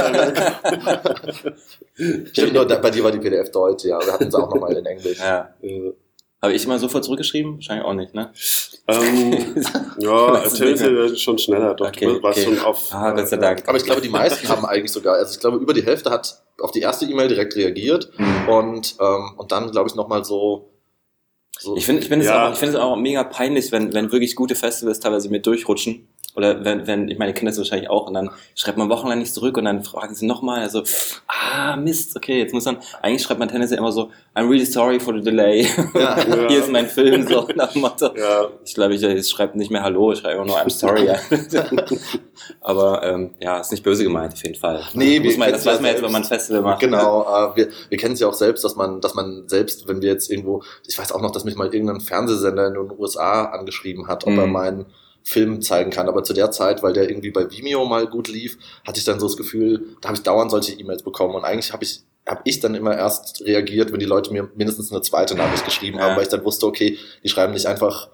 ja. 1.33 1.43
Stimmt, 2.31 2.53
bei 2.81 2.89
dir 2.91 3.03
war 3.03 3.12
die 3.12 3.19
PDF 3.19 3.51
Deutsch, 3.51 3.86
ja. 3.86 4.00
Wir 4.00 4.13
hatten 4.13 4.31
sie 4.31 4.38
auch 4.38 4.50
nochmal 4.53 4.75
in 4.77 4.86
Englisch. 4.86 5.19
ja. 5.19 5.50
Ja. 5.62 5.91
Habe 6.41 6.53
ich 6.53 6.65
mal 6.67 6.79
sofort 6.79 7.03
zurückgeschrieben? 7.03 7.55
Wahrscheinlich 7.55 7.86
auch 7.86 7.93
nicht, 7.93 8.13
ne? 8.15 8.31
Ähm, 8.88 9.31
ja, 10.00 10.39
tendenziell 10.50 11.17
schon 11.17 11.38
schneller. 11.38 11.74
Doch, 11.74 11.88
Okay, 11.89 12.05
du 12.05 12.24
warst 12.24 12.39
okay. 12.39 12.55
schon 12.55 12.60
auf. 12.65 12.93
Ah, 12.93 13.12
Gott 13.12 13.27
sei 13.27 13.38
Dank. 13.38 13.67
Aber 13.67 13.77
ich 13.77 13.84
glaube, 13.84 14.00
die 14.01 14.10
meisten 14.10 14.48
haben 14.50 14.65
eigentlich 14.65 14.91
sogar, 14.91 15.15
also 15.15 15.34
ich 15.34 15.39
glaube, 15.39 15.58
über 15.58 15.74
die 15.74 15.84
Hälfte 15.86 16.10
hat 16.12 16.41
auf 16.62 16.72
die 16.72 16.79
erste 16.79 17.05
E-Mail 17.05 17.27
direkt 17.27 17.55
reagiert 17.55 18.10
Mhm. 18.17 18.50
und, 18.50 18.96
ähm, 19.01 19.31
und 19.38 19.51
dann, 19.51 19.69
glaube 19.72 19.89
ich, 19.89 19.96
nochmal 19.96 20.24
so, 20.24 20.69
so. 21.58 21.75
Ich 21.75 21.86
finde 21.86 22.01
ich 22.03 22.08
finde 22.08 22.25
Ja. 22.25 22.43
es 22.46 22.50
auch, 22.50 22.53
ich 22.53 22.60
finde 22.60 22.75
es 22.77 22.81
auch 22.81 22.96
mega 22.96 23.24
peinlich, 23.25 23.72
wenn, 23.74 23.93
wenn 23.93 24.12
wirklich 24.13 24.36
gute 24.36 24.55
Festivals 24.55 25.00
teilweise 25.01 25.29
mir 25.29 25.41
durchrutschen. 25.41 26.08
Oder 26.36 26.63
wenn, 26.63 26.88
wenn, 26.88 27.09
ich 27.09 27.17
meine, 27.17 27.33
Kinder 27.33 27.51
das 27.51 27.57
wahrscheinlich 27.57 27.89
auch, 27.89 28.07
und 28.07 28.13
dann 28.13 28.29
schreibt 28.55 28.77
man 28.77 28.89
wochenlang 28.89 29.19
nicht 29.19 29.33
zurück 29.33 29.57
und 29.57 29.65
dann 29.65 29.83
fragen 29.83 30.13
sie 30.15 30.25
nochmal, 30.25 30.62
also, 30.62 30.83
ah, 31.27 31.75
Mist, 31.75 32.15
okay, 32.15 32.39
jetzt 32.39 32.53
muss 32.53 32.65
man, 32.65 32.77
eigentlich 33.01 33.24
schreibt 33.24 33.39
man 33.39 33.50
tendenziell 33.50 33.79
immer 33.79 33.91
so, 33.91 34.12
I'm 34.36 34.48
really 34.50 34.65
sorry 34.65 35.00
for 35.00 35.13
the 35.13 35.21
delay. 35.21 35.67
Ja. 35.93 36.17
Ja. 36.19 36.25
Hier 36.48 36.59
ist 36.59 36.71
mein 36.71 36.88
Film, 36.88 37.27
so 37.27 37.48
nach 37.55 37.74
dem 37.74 37.81
Motto. 37.81 38.15
Ja, 38.15 38.48
Ich 38.63 38.74
glaube, 38.75 38.93
ich, 38.95 39.03
ich 39.03 39.27
schreibe 39.29 39.57
nicht 39.57 39.71
mehr 39.71 39.83
Hallo, 39.83 40.12
ich 40.13 40.19
schreibe 40.19 40.36
immer 40.36 40.45
nur 40.45 40.57
I'm 40.57 40.69
sorry. 40.69 41.07
Ja. 41.07 41.15
Aber 42.62 43.03
ähm, 43.03 43.31
ja, 43.39 43.59
ist 43.59 43.71
nicht 43.71 43.83
böse 43.83 44.03
gemeint, 44.03 44.33
auf 44.33 44.43
jeden 44.43 44.55
Fall. 44.55 44.81
Nee, 44.93 45.19
muss 45.19 45.38
man, 45.38 45.51
das 45.51 45.65
ja 45.65 45.74
weiß 45.74 45.81
man 45.81 45.91
jetzt, 45.91 46.03
wenn 46.03 46.12
man 46.12 46.21
ein 46.24 46.27
Festival 46.27 46.62
macht. 46.62 46.79
Genau, 46.79 47.21
äh, 47.24 47.55
wir, 47.55 47.67
wir 47.89 47.98
kennen 47.98 48.13
es 48.13 48.19
ja 48.19 48.27
auch 48.27 48.33
selbst, 48.33 48.63
dass 48.63 48.75
man, 48.75 49.01
dass 49.01 49.13
man 49.13 49.43
selbst, 49.48 49.88
wenn 49.88 50.01
wir 50.01 50.09
jetzt 50.09 50.29
irgendwo, 50.31 50.63
ich 50.88 50.98
weiß 50.98 51.12
auch 51.12 51.21
noch, 51.21 51.31
dass 51.31 51.43
mich 51.43 51.55
mal 51.55 51.74
irgendein 51.74 52.01
Fernsehsender 52.01 52.67
in 52.67 52.74
den 52.75 52.91
USA 52.98 53.45
angeschrieben 53.45 54.07
hat, 54.07 54.25
ob 54.25 54.33
Mhm. 54.33 54.39
er 54.39 54.48
meinen 54.48 54.86
Film 55.23 55.61
zeigen 55.61 55.91
kann. 55.91 56.07
Aber 56.07 56.23
zu 56.23 56.33
der 56.33 56.51
Zeit, 56.51 56.81
weil 56.83 56.93
der 56.93 57.09
irgendwie 57.09 57.31
bei 57.31 57.49
Vimeo 57.49 57.85
mal 57.85 58.07
gut 58.07 58.27
lief, 58.27 58.57
hatte 58.85 58.99
ich 58.99 59.05
dann 59.05 59.19
so 59.19 59.27
das 59.27 59.38
Gefühl, 59.38 59.95
da 60.01 60.09
habe 60.09 60.17
ich 60.17 60.23
dauernd 60.23 60.51
solche 60.51 60.73
E-Mails 60.73 61.03
bekommen. 61.03 61.35
Und 61.35 61.45
eigentlich 61.45 61.73
habe 61.73 61.83
ich 61.83 62.01
habe 62.27 62.41
ich 62.43 62.59
dann 62.59 62.75
immer 62.75 62.95
erst 62.95 63.41
reagiert, 63.45 63.91
wenn 63.91 63.99
die 63.99 64.05
Leute 64.05 64.31
mir 64.31 64.49
mindestens 64.55 64.91
eine 64.91 65.01
zweite 65.01 65.33
Nachricht 65.33 65.65
geschrieben 65.65 65.97
Ja. 65.97 66.03
haben, 66.03 66.15
weil 66.15 66.23
ich 66.23 66.29
dann 66.29 66.45
wusste, 66.45 66.67
okay, 66.67 66.97
die 67.23 67.29
schreiben 67.29 67.53
nicht 67.53 67.65
einfach 67.65 68.05
Ja. 68.07 68.13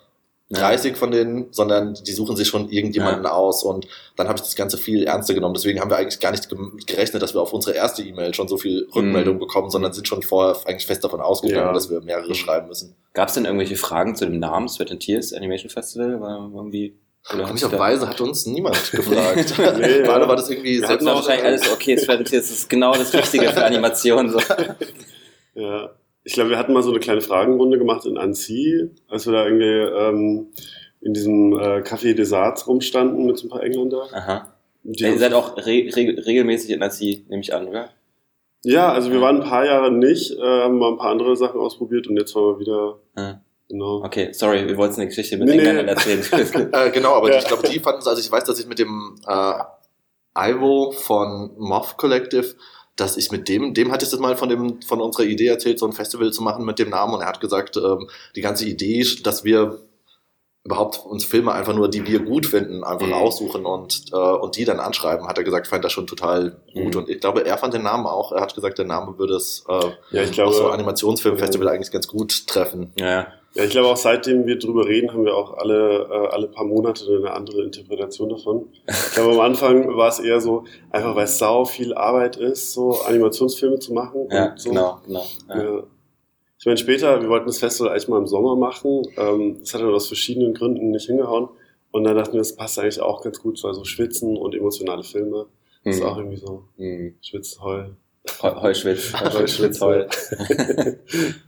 30 0.51 0.95
von 0.95 1.09
denen, 1.11 1.47
sondern 1.51 1.95
die 2.05 2.11
suchen 2.11 2.35
sich 2.35 2.47
schon 2.47 2.69
irgendjemanden 2.69 3.25
aus 3.25 3.63
und 3.63 3.87
dann 4.15 4.27
habe 4.27 4.37
ich 4.37 4.43
das 4.43 4.55
Ganze 4.55 4.77
viel 4.77 5.03
ernster 5.03 5.33
genommen. 5.33 5.55
Deswegen 5.55 5.79
haben 5.81 5.89
wir 5.89 5.97
eigentlich 5.97 6.19
gar 6.19 6.31
nicht 6.31 6.47
gerechnet, 6.85 7.23
dass 7.23 7.33
wir 7.33 7.41
auf 7.41 7.51
unsere 7.51 7.75
erste 7.75 8.03
E-Mail 8.03 8.33
schon 8.35 8.47
so 8.47 8.57
viel 8.57 8.87
Rückmeldung 8.95 9.35
Mhm. 9.35 9.39
bekommen, 9.39 9.71
sondern 9.71 9.91
sind 9.93 10.07
schon 10.07 10.21
vorher 10.21 10.55
eigentlich 10.67 10.85
fest 10.85 11.03
davon 11.03 11.19
ausgegangen, 11.19 11.67
Ja. 11.67 11.73
dass 11.73 11.89
wir 11.89 11.99
mehrere 12.01 12.29
Mhm. 12.29 12.33
schreiben 12.35 12.67
müssen. 12.67 12.95
Gab 13.13 13.29
es 13.29 13.33
denn 13.33 13.45
irgendwelche 13.45 13.75
Fragen 13.75 14.15
zu 14.15 14.25
dem 14.25 14.37
Namen 14.39 14.67
Sweat 14.67 14.91
and 14.91 14.99
Tears 15.01 15.33
Animation 15.33 15.69
Festival? 15.71 16.21
War 16.21 16.51
irgendwie. 16.53 16.99
Komischerweise 17.27 18.07
hat 18.07 18.21
uns 18.21 18.45
niemand 18.45 18.75
gefragt. 18.91 19.55
Nee, 19.57 19.63
alle 20.03 20.05
ja. 20.05 20.27
war 20.27 20.35
das 20.35 20.47
irgendwie 20.51 20.79
Wir 20.79 20.87
auch- 20.91 21.05
wahrscheinlich 21.15 21.43
alles 21.45 21.71
okay, 21.73 21.97
Sweat 21.97 22.19
and 22.19 22.27
Tears 22.27 22.51
ist 22.51 22.69
genau 22.69 22.93
das 22.93 23.11
Richtige 23.15 23.49
für 23.51 23.65
Animation. 23.65 24.29
So. 24.29 24.39
ja. 25.55 25.89
Ich 26.27 26.33
glaube, 26.33 26.49
wir 26.49 26.57
hatten 26.57 26.73
mal 26.73 26.83
so 26.83 26.89
eine 26.89 26.99
kleine 26.99 27.21
Fragenrunde 27.21 27.77
gemacht 27.77 28.05
in 28.05 28.17
Annecy, 28.17 28.89
als 29.07 29.25
wir 29.27 29.33
da 29.33 29.45
irgendwie 29.45 29.65
ähm, 29.65 30.47
in 31.01 31.13
diesem 31.13 31.53
äh, 31.53 31.81
Café 31.81 32.13
des 32.15 32.33
Arts 32.33 32.67
rumstanden 32.67 33.25
mit 33.27 33.37
so 33.37 33.45
ein 33.47 33.49
paar 33.51 33.63
Engländer. 33.63 34.07
Aha. 34.11 34.51
Die 34.83 35.03
Ihr 35.03 35.17
seid 35.19 35.33
auch 35.33 35.55
re 35.57 35.63
re 35.95 36.25
regelmäßig 36.25 36.71
in 36.71 36.79
Nazi, 36.79 37.25
nehme 37.29 37.41
ich 37.41 37.53
an, 37.53 37.67
oder? 37.67 37.89
ja, 38.63 38.91
also 38.91 39.11
wir 39.11 39.21
waren 39.21 39.41
ein 39.43 39.47
paar 39.47 39.63
Jahre 39.65 39.91
nicht, 39.91 40.31
äh, 40.31 40.41
haben 40.41 40.79
mal 40.79 40.89
ein 40.93 40.97
paar 40.97 41.11
andere 41.11 41.35
Sachen 41.37 41.59
ausprobiert 41.59 42.07
und 42.07 42.17
jetzt 42.17 42.33
waren 42.35 42.55
wir 42.55 42.59
wieder, 42.59 42.99
Ja. 43.15 43.41
genau. 43.69 44.03
Okay, 44.03 44.29
sorry, 44.33 44.67
wir 44.67 44.75
wollten 44.77 44.95
eine 44.95 45.07
Geschichte 45.07 45.37
mit 45.37 45.47
Nee, 45.47 45.57
nee. 45.57 45.59
Engländern 45.59 45.87
erzählen. 45.89 46.23
Äh, 46.73 46.89
genau, 46.89 47.13
aber 47.13 47.31
Ja. 47.31 47.37
ich 47.37 47.45
glaube, 47.45 47.67
die 47.69 47.77
fanden 47.79 47.99
es, 47.99 48.07
also 48.07 48.19
ich 48.19 48.31
weiß, 48.31 48.43
dass 48.45 48.59
ich 48.59 48.65
mit 48.67 48.79
dem 48.79 49.15
äh, 49.27 49.53
Ivo 50.51 50.91
von 50.91 51.51
Moth 51.59 51.95
Collective, 51.97 52.55
dass 52.95 53.17
ich 53.17 53.31
mit 53.31 53.49
dem, 53.49 53.73
dem 53.73 53.91
hatte 53.91 54.05
ich 54.05 54.11
das 54.11 54.19
mal 54.19 54.35
von 54.37 54.49
dem, 54.49 54.81
von 54.81 55.01
unserer 55.01 55.25
Idee 55.25 55.47
erzählt, 55.47 55.79
so 55.79 55.85
ein 55.85 55.91
Festival 55.93 56.31
zu 56.31 56.41
machen 56.43 56.65
mit 56.65 56.79
dem 56.79 56.89
Namen 56.89 57.13
und 57.13 57.21
er 57.21 57.27
hat 57.27 57.41
gesagt, 57.41 57.75
ähm, 57.77 58.09
die 58.35 58.41
ganze 58.41 58.65
Idee, 58.65 59.05
dass 59.23 59.43
wir 59.43 59.79
überhaupt 60.63 61.05
uns 61.05 61.23
Filme 61.25 61.51
einfach 61.51 61.75
nur, 61.75 61.89
die 61.89 62.07
wir 62.07 62.19
gut 62.21 62.47
finden, 62.47 62.83
einfach 62.83 63.05
Mhm. 63.05 63.13
aussuchen 63.13 63.65
und, 63.67 64.05
äh, 64.11 64.15
und 64.15 64.55
die 64.57 64.65
dann 64.65 64.79
anschreiben, 64.79 65.27
hat 65.27 65.37
er 65.37 65.43
gesagt, 65.43 65.67
fand 65.67 65.83
das 65.85 65.91
schon 65.91 66.07
total 66.07 66.57
gut. 66.73 66.95
Mhm. 66.95 67.01
Und 67.01 67.09
ich 67.09 67.19
glaube, 67.19 67.45
er 67.45 67.57
fand 67.59 67.75
den 67.75 67.83
Namen 67.83 68.07
auch. 68.07 68.31
Er 68.31 68.41
hat 68.41 68.55
gesagt, 68.55 68.79
der 68.79 68.85
Name 68.85 69.19
würde 69.19 69.35
es 69.35 69.63
äh, 69.69 69.73
Ja, 70.09 70.23
ich 70.23 70.29
auch 70.31 70.33
glaube, 70.33 70.53
so 70.53 70.69
Animationsfilmfestival 70.69 71.67
eigentlich 71.67 71.91
ganz 71.91 72.07
gut 72.07 72.47
treffen. 72.47 72.91
ja, 72.97 73.27
ja. 73.55 73.63
ich 73.63 73.71
glaube 73.71 73.87
auch 73.89 73.97
seitdem 73.97 74.45
wir 74.45 74.57
drüber 74.59 74.85
reden, 74.85 75.11
haben 75.11 75.25
wir 75.25 75.35
auch 75.35 75.53
alle, 75.57 76.07
äh, 76.11 76.27
alle 76.33 76.47
paar 76.47 76.65
Monate 76.65 77.05
eine 77.17 77.31
andere 77.31 77.63
Interpretation 77.63 78.29
davon. 78.29 78.69
Ich 78.87 79.13
glaube, 79.15 79.33
am 79.33 79.39
Anfang 79.39 79.95
war 79.95 80.09
es 80.09 80.19
eher 80.19 80.39
so, 80.41 80.63
einfach 80.91 81.15
weil 81.15 81.25
es 81.25 81.37
sau 81.37 81.65
viel 81.65 81.93
Arbeit 81.93 82.37
ist, 82.37 82.73
so 82.73 82.91
Animationsfilme 83.01 83.79
zu 83.79 83.93
machen. 83.93 84.27
ja 84.31 84.53
so. 84.55 84.69
genau, 84.69 84.99
genau. 85.05 85.25
Ja. 85.49 85.63
Ja. 85.63 85.83
Ich 86.57 86.65
meine, 86.65 86.77
später, 86.77 87.21
wir 87.21 87.29
wollten 87.29 87.45
das 87.47 87.59
Festival 87.59 87.91
eigentlich 87.91 88.07
mal 88.07 88.17
im 88.17 88.27
Sommer 88.27 88.55
machen. 88.55 89.03
Ähm, 89.17 89.57
das 89.59 89.73
hat 89.73 89.81
dann 89.81 89.93
aus 89.93 90.07
verschiedenen 90.07 90.53
Gründen 90.53 90.89
nicht 90.91 91.05
hingehauen. 91.05 91.49
Und 91.91 92.03
dann 92.05 92.15
dachten 92.15 92.33
wir, 92.33 92.39
das 92.39 92.55
passt 92.55 92.79
eigentlich 92.79 92.99
auch 93.01 93.21
ganz 93.21 93.39
gut, 93.41 93.57
so 93.57 93.67
also 93.67 93.83
Schwitzen 93.85 94.35
und 94.35 94.55
emotionale 94.55 95.03
Filme. 95.03 95.45
Das 95.83 95.97
ist 95.97 96.01
auch 96.03 96.15
Mhm. 96.15 96.21
irgendwie 96.23 96.37
so 96.37 96.63
Mhm. 96.77 97.15
Schwitz, 97.21 97.59
Heul. 97.61 97.95
Heu- 98.41 98.61
Heuschwitz, 98.61 99.13
Heuschwitz, 99.21 99.79
Heuschwitz, 99.79 99.81
Heul. 99.81 100.07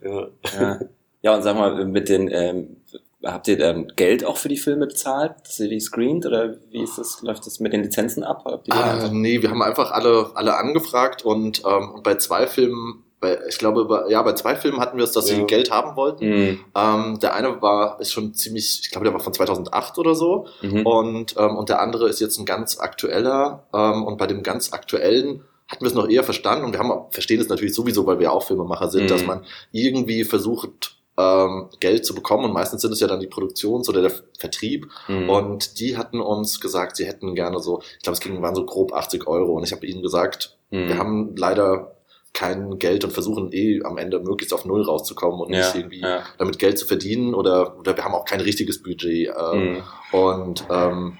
ja. 0.04 0.28
Ja. 0.60 0.80
ja, 1.28 1.36
und 1.36 1.44
sag 1.44 1.56
mal, 1.58 1.86
mit 1.86 2.08
den, 2.10 2.30
ähm, 2.32 2.78
habt 3.24 3.48
ihr 3.50 3.60
ähm, 3.60 3.88
Geld 3.98 4.24
auch 4.24 4.38
für 4.38 4.48
die 4.48 4.58
Filme 4.58 4.88
bezahlt, 4.88 5.34
dass 5.44 5.60
ihr 5.60 5.68
die 5.68 5.80
screent 5.82 6.26
oder 6.26 6.56
wie 6.72 6.82
ist 6.84 6.98
das, 6.98 7.22
läuft 7.22 7.46
das 7.46 7.60
mit 7.60 7.74
den 7.74 7.84
Lizenzen 7.84 8.24
ab? 8.24 8.46
Ah, 8.70 9.10
nee, 9.12 9.42
wir 9.42 9.50
haben 9.50 9.62
einfach 9.62 9.92
alle, 9.92 10.32
alle 10.36 10.56
angefragt 10.56 11.26
und, 11.26 11.64
ähm, 11.66 11.92
und 11.96 12.04
bei 12.04 12.16
zwei 12.16 12.48
Filmen, 12.48 13.04
bei, 13.20 13.38
ich 13.50 13.58
glaube, 13.58 13.86
bei, 13.86 14.08
ja, 14.10 14.22
bei 14.22 14.34
zwei 14.34 14.56
Filmen 14.56 14.80
hatten 14.80 14.98
wir 14.98 15.04
es, 15.04 15.12
dass 15.12 15.26
sie 15.28 15.36
Ja. 15.40 15.44
Geld 15.46 15.72
haben 15.72 15.98
wollten. 15.98 16.26
Mhm. 16.30 16.60
Ähm, 16.76 17.20
der 17.20 17.34
eine 17.34 17.62
war, 17.62 18.00
ist 18.00 18.12
schon 18.14 18.34
ziemlich, 18.34 18.82
ich 18.84 18.92
glaube, 18.92 19.06
der 19.06 19.14
war 19.14 19.20
von 19.20 19.34
2008 19.34 19.98
oder 19.98 20.14
so. 20.16 20.46
Mhm. 20.62 20.86
Und, 20.86 21.36
ähm, 21.38 21.58
und 21.58 21.68
der 21.70 21.82
andere 21.82 22.08
ist 22.08 22.22
jetzt 22.22 22.38
ein 22.38 22.46
ganz 22.46 22.80
aktueller. 22.80 23.68
Ähm, 23.74 24.04
und 24.06 24.18
bei 24.20 24.28
dem 24.28 24.44
ganz 24.44 24.72
aktuellen 24.72 25.42
hatten 25.68 25.84
wir 25.84 25.88
es 25.90 25.96
noch 25.96 26.08
eher 26.08 26.24
verstanden. 26.24 26.64
Und 26.64 26.74
wir 26.74 26.80
haben, 26.80 27.12
verstehen 27.12 27.42
es 27.42 27.50
natürlich 27.50 27.74
sowieso, 27.74 28.06
weil 28.06 28.20
wir 28.20 28.32
auch 28.32 28.44
Filmemacher 28.44 28.88
sind, 28.90 29.06
Mhm. 29.06 29.08
dass 29.08 29.26
man 29.26 29.44
irgendwie 29.72 30.24
versucht, 30.24 30.97
ähm, 31.18 31.70
Geld 31.80 32.06
zu 32.06 32.14
bekommen. 32.14 32.46
Und 32.46 32.54
meistens 32.54 32.82
sind 32.82 32.92
es 32.92 33.00
ja 33.00 33.08
dann 33.08 33.20
die 33.20 33.28
Produktions- 33.28 33.90
oder 33.90 34.02
der 34.02 34.12
Vertrieb. 34.38 34.88
Mhm. 35.08 35.30
Und 35.30 35.80
die 35.80 35.98
hatten 35.98 36.20
uns 36.22 36.60
gesagt, 36.60 36.98
sie 36.98 37.06
hätten 37.06 37.36
gerne 37.36 37.60
so, 37.60 37.82
ich 37.98 38.04
glaube, 38.04 38.14
es 38.16 38.20
ging, 38.20 38.42
waren 38.42 38.56
so 38.56 38.66
grob 38.66 38.94
80 38.94 39.28
Euro. 39.28 39.54
Und 39.54 39.64
ich 39.64 39.72
habe 39.72 39.86
ihnen 39.86 40.02
gesagt, 40.02 40.54
Mhm. 40.70 40.88
wir 40.90 40.98
haben 40.98 41.36
leider 41.38 41.94
kein 42.34 42.78
Geld 42.78 43.04
und 43.06 43.12
versuchen 43.14 43.50
eh 43.54 43.82
am 43.84 43.98
Ende 43.98 44.20
möglichst 44.20 44.54
auf 44.54 44.66
Null 44.66 44.84
rauszukommen 44.84 45.40
und 45.40 45.54
ja, 45.54 45.60
nicht 45.60 45.76
irgendwie 45.76 46.02
ja. 46.02 46.24
damit 46.38 46.60
Geld 46.60 46.78
zu 46.78 46.86
verdienen 46.86 47.34
oder, 47.34 47.80
oder 47.80 47.96
wir 47.96 48.04
haben 48.04 48.14
auch 48.14 48.26
kein 48.26 48.42
richtiges 48.42 48.84
Budget. 48.84 49.30
Äh, 49.30 49.56
Mhm. 49.56 49.84
Und, 50.12 50.66
ähm, 50.70 51.18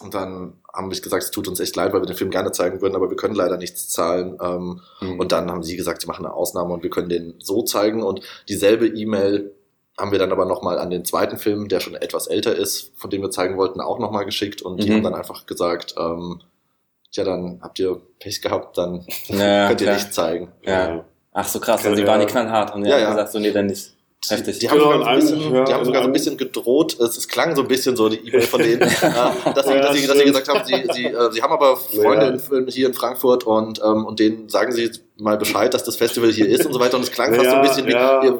und 0.00 0.14
dann 0.14 0.54
haben 0.72 0.90
wir 0.90 1.00
gesagt, 1.00 1.22
es 1.22 1.30
tut 1.30 1.46
uns 1.48 1.60
echt 1.60 1.76
leid, 1.76 1.92
weil 1.92 2.00
wir 2.02 2.06
den 2.06 2.16
Film 2.16 2.30
gerne 2.30 2.52
zeigen 2.52 2.80
würden, 2.80 2.94
aber 2.96 3.10
wir 3.10 3.16
können 3.16 3.34
leider 3.34 3.56
nichts 3.56 3.88
zahlen. 3.88 4.38
Ähm, 4.42 4.80
Mhm. 5.00 5.18
und 5.20 5.32
dann 5.32 5.50
haben 5.50 5.62
sie 5.62 5.76
gesagt, 5.76 6.00
sie 6.02 6.06
machen 6.08 6.24
eine 6.24 6.34
Ausnahme 6.34 6.72
und 6.74 6.82
wir 6.82 6.90
können 6.90 7.08
den 7.08 7.34
so 7.38 7.62
zeigen. 7.62 8.02
Und 8.02 8.20
dieselbe 8.48 8.86
E-Mail 8.86 9.54
haben 9.98 10.12
wir 10.12 10.18
dann 10.18 10.32
aber 10.32 10.46
nochmal 10.46 10.78
an 10.78 10.88
den 10.90 11.04
zweiten 11.04 11.36
Film, 11.36 11.68
der 11.68 11.80
schon 11.80 11.94
etwas 11.94 12.26
älter 12.26 12.56
ist, 12.56 12.92
von 12.96 13.10
dem 13.10 13.20
wir 13.22 13.30
zeigen 13.30 13.58
wollten, 13.58 13.80
auch 13.80 13.98
nochmal 13.98 14.24
geschickt. 14.24 14.62
Und 14.62 14.82
die 14.82 14.88
Mhm. 14.88 14.94
haben 14.94 15.02
dann 15.02 15.14
einfach 15.14 15.44
gesagt, 15.46 15.94
ähm, 15.98 16.40
ja, 17.12 17.24
dann 17.24 17.58
habt 17.60 17.78
ihr 17.80 18.00
Pech 18.20 18.40
gehabt, 18.40 18.78
dann 18.78 19.04
Ja, 19.28 19.66
könnt 19.68 19.80
ihr 19.82 19.86
klar. 19.88 19.96
nicht 19.96 20.14
zeigen. 20.14 20.52
Ja. 20.62 21.04
Ach 21.32 21.46
so 21.48 21.60
krass, 21.60 21.84
also 21.84 21.94
die 21.96 22.06
waren 22.06 22.20
die 22.20 22.26
knallhart 22.26 22.74
und 22.74 22.82
die 22.84 22.88
Ja, 22.88 22.96
haben 22.96 23.02
ja. 23.02 23.10
gesagt, 23.10 23.32
so 23.32 23.38
nee, 23.38 23.50
dann 23.52 23.66
nicht. 23.66 23.92
Heftig. 24.28 24.58
Die 24.58 24.68
haben, 24.68 24.78
Genau, 24.78 24.92
sogar, 24.92 25.02
so 25.02 25.08
ein 25.08 25.18
in 25.18 25.20
bisschen, 25.40 25.64
die 25.64 25.72
haben 25.72 25.84
sogar 25.84 25.84
so 25.84 25.90
ein 25.90 25.96
einem- 26.04 26.12
bisschen 26.12 26.36
gedroht, 26.36 26.98
es, 27.00 27.16
es 27.16 27.26
klang 27.26 27.56
so 27.56 27.62
ein 27.62 27.68
bisschen 27.68 27.96
so, 27.96 28.10
die 28.10 28.18
E-Mail 28.18 28.42
von 28.42 28.60
denen, 28.60 28.82
äh, 28.82 28.86
dass, 28.86 29.00
sie, 29.00 29.72
Ja, 29.72 29.80
dass, 29.80 29.96
sie, 29.96 30.06
dass 30.06 30.18
sie 30.18 30.24
gesagt 30.24 30.48
haben, 30.48 30.60
sie, 30.66 30.74
sie, 30.92 31.06
äh, 31.06 31.32
sie 31.32 31.42
haben 31.42 31.52
aber 31.52 31.76
Freunde 31.78 32.38
Ja. 32.50 32.58
in, 32.58 32.66
hier 32.68 32.86
in 32.88 32.94
Frankfurt 32.94 33.44
und, 33.44 33.80
ähm, 33.82 34.04
und 34.04 34.20
denen 34.20 34.48
sagen 34.50 34.72
sie, 34.72 34.90
mal 35.16 35.38
Bescheid, 35.38 35.72
dass 35.72 35.84
das 35.84 35.96
Festival 35.96 36.30
hier 36.30 36.46
ist 36.48 36.66
und 36.66 36.72
so 36.74 36.80
weiter. 36.80 36.96
Und 36.98 37.02
es 37.04 37.10
klang 37.10 37.34
fast 37.34 37.48
so 37.48 37.56
ein 37.56 37.62
bisschen 37.62 37.86
wie, 37.86 37.94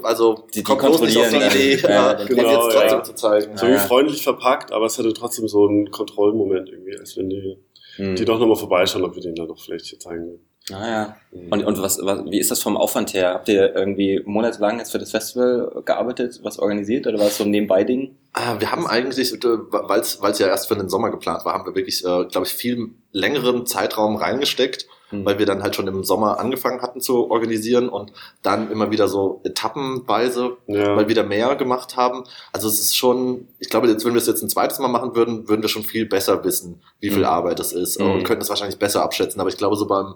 also 0.05 0.45
Die- 0.53 0.59
die 0.59 0.63
kommt 0.63 0.81
bloß 0.83 1.01
nicht 1.01 1.17
auf 1.17 1.29
die 1.31 1.37
Idee. 1.37 1.77
Ja, 1.77 2.13
äh, 2.13 2.27
genau, 2.27 2.43
das 2.43 2.53
jetzt 2.53 2.73
trotzdem 2.75 2.99
ja. 2.99 3.03
zu 3.03 3.15
zeigen. 3.15 3.57
So 3.57 3.67
ja. 3.67 3.79
freundlich 3.79 4.23
verpackt, 4.23 4.73
aber 4.73 4.85
es 4.87 4.99
hatte 4.99 5.13
trotzdem 5.15 5.49
so 5.49 5.67
einen 5.67 5.91
Kontrollmoment 5.91 6.69
irgendwie, 6.69 6.97
als 6.99 7.17
wenn 7.17 7.31
die, 7.31 7.57
Hm. 7.97 8.15
die 8.17 8.25
doch 8.25 8.39
nochmal 8.39 8.57
vorbeischauen, 8.57 9.03
ob 9.05 9.15
wir 9.17 9.23
den 9.23 9.35
dann 9.35 9.49
noch 9.49 9.59
vielleicht 9.59 9.87
hier 9.87 9.99
zeigen 9.99 10.27
würden. 10.27 10.47
Naja. 10.69 11.17
Und, 11.51 11.65
und 11.65 11.83
was, 11.83 11.99
was, 12.03 12.25
wie 12.27 12.39
ist 12.39 12.51
das 12.51 12.63
vom 12.63 12.77
Aufwand 12.77 13.15
her? 13.15 13.33
Habt 13.35 13.49
ihr 13.49 13.75
irgendwie 13.75 14.21
monatelang 14.25 14.79
jetzt 14.79 14.93
für 14.93 14.99
das 14.99 15.11
Festival 15.11 15.83
gearbeitet, 15.85 16.41
was 16.43 16.59
organisiert 16.59 17.07
oder 17.07 17.19
war 17.19 17.27
es 17.27 17.39
so 17.39 17.45
ein 17.45 17.51
Nebenbei-Ding? 17.51 18.17
Ah, 18.35 18.57
Wir 18.61 18.71
haben 18.71 18.87
eigentlich, 18.87 19.33
weil 19.33 20.01
es 20.01 20.39
ja 20.39 20.47
erst 20.47 20.69
für 20.69 20.77
den 20.77 20.89
Sommer 20.89 21.11
geplant 21.11 21.45
war, 21.45 21.55
haben 21.55 21.67
wir 21.67 21.75
wirklich, 21.75 22.05
äh, 22.05 22.25
glaube 22.27 22.47
ich, 22.47 22.53
viel 22.55 22.91
längeren 23.13 23.67
Zeitraum 23.67 24.17
reingesteckt, 24.17 24.87
Hm. 25.09 25.25
weil 25.25 25.41
wir 25.41 25.47
dann 25.47 25.65
halt 25.65 25.75
schon 25.75 25.89
im 25.89 26.05
Sommer 26.05 26.39
angefangen 26.39 26.83
hatten 26.83 27.01
zu 27.01 27.29
organisieren 27.33 27.89
und 27.89 28.13
dann 28.43 28.71
immer 28.71 28.93
wieder 28.93 29.09
so 29.09 29.41
etappenweise 29.43 30.57
Ja. 30.69 30.95
mal 30.95 31.09
wieder 31.09 31.25
mehr 31.25 31.57
gemacht 31.57 31.97
haben. 31.97 32.23
Also 32.53 32.69
es 32.69 32.79
ist 32.79 32.97
schon, 32.97 33.49
ich 33.59 33.69
glaube, 33.71 33.89
jetzt, 33.89 34.05
wenn 34.05 34.13
wir 34.13 34.19
es 34.21 34.29
jetzt 34.29 34.43
ein 34.43 34.49
zweites 34.49 34.79
Mal 34.79 34.87
machen 34.87 35.17
würden, 35.17 35.49
würden 35.49 35.63
wir 35.63 35.69
schon 35.69 35.83
viel 35.83 36.07
besser 36.07 36.45
wissen, 36.45 36.81
wie 37.01 37.11
viel 37.11 37.21
Mhm. 37.21 37.25
Arbeit 37.25 37.59
es 37.59 37.73
ist 37.73 37.99
Mhm. 37.99 38.11
und 38.11 38.23
könnten 38.25 38.43
es 38.43 38.49
wahrscheinlich 38.51 38.79
besser 38.79 39.03
abschätzen. 39.03 39.41
Aber 39.41 39.51
ich 39.51 39.57
glaube, 39.57 39.75
so 39.75 39.89
beim, 39.89 40.15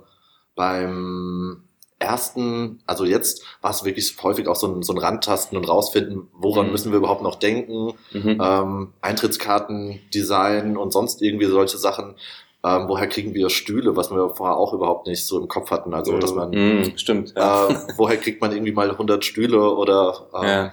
beim 0.54 1.62
ersten, 1.98 2.80
also 2.86 3.04
jetzt 3.04 3.42
war 3.62 3.70
es 3.70 3.84
wirklich 3.84 4.14
häufig 4.22 4.46
auch 4.48 4.56
so 4.56 4.66
ein, 4.66 4.82
so 4.82 4.92
ein 4.92 4.98
Randtasten 4.98 5.56
und 5.56 5.68
rausfinden, 5.68 6.28
woran 6.34 6.66
Mhm. 6.66 6.72
müssen 6.72 6.90
wir 6.92 6.98
überhaupt 6.98 7.22
noch 7.22 7.36
denken, 7.36 7.94
Mhm. 8.12 8.38
ähm, 8.42 8.92
Eintrittskarten, 9.00 10.00
Design 10.12 10.76
und 10.76 10.92
sonst 10.92 11.22
irgendwie 11.22 11.46
solche 11.46 11.78
Sachen. 11.78 12.14
Ähm, 12.66 12.84
woher 12.88 13.06
kriegen 13.08 13.34
wir 13.34 13.50
Stühle, 13.50 13.94
was 13.96 14.10
wir 14.10 14.30
vorher 14.30 14.56
auch 14.56 14.72
überhaupt 14.72 15.06
nicht 15.06 15.24
so 15.26 15.38
im 15.38 15.48
Kopf 15.48 15.70
hatten. 15.70 15.92
Also, 15.94 16.18
dass 16.18 16.34
man, 16.34 16.52
Hm, 16.52 16.92
stimmt. 16.96 17.34
Ja. 17.36 17.68
äh, 17.68 17.74
woher 17.96 18.16
kriegt 18.16 18.40
man 18.40 18.52
irgendwie 18.52 18.72
mal 18.72 18.90
100 18.96 19.24
Stühle 19.24 19.70
oder, 19.74 20.26
äh, 20.42 20.46
ja. 20.46 20.72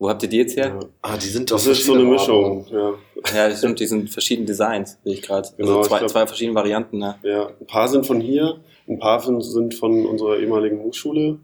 Wo 0.00 0.08
habt 0.08 0.20
ihr 0.24 0.28
die 0.28 0.38
jetzt 0.38 0.56
her? 0.56 0.66
Ja. 0.80 0.88
ah, 1.02 1.16
die 1.16 1.28
sind 1.28 1.48
Das 1.52 1.62
aus 1.62 1.78
ist 1.78 1.86
so 1.86 1.94
eine 1.94 2.02
Mischung, 2.02 2.66
ja. 2.72 2.94
Ja, 3.36 3.48
das 3.48 3.58
stimmt, 3.58 3.78
die 3.78 3.86
sind 3.86 4.10
verschiedene 4.10 4.46
Designs, 4.48 4.98
sehe 5.04 5.14
ich 5.14 5.22
gerade. 5.22 5.48
Genau, 5.56 5.68
also 5.68 5.80
ich 5.82 5.86
zwei, 5.86 5.98
glaub- 5.98 6.10
zwei 6.10 6.26
verschiedene 6.26 6.56
Varianten, 6.56 6.98
ne? 6.98 7.14
Ja, 7.22 7.50
ein 7.60 7.66
paar 7.68 7.86
sind 7.86 8.04
von 8.04 8.20
hier, 8.20 8.56
ein 8.88 8.98
paar 8.98 9.20
von- 9.20 9.40
sind 9.40 9.74
von 9.74 10.06
unserer 10.06 10.38
ehemaligen 10.38 10.80
Hochschule. 10.80 11.38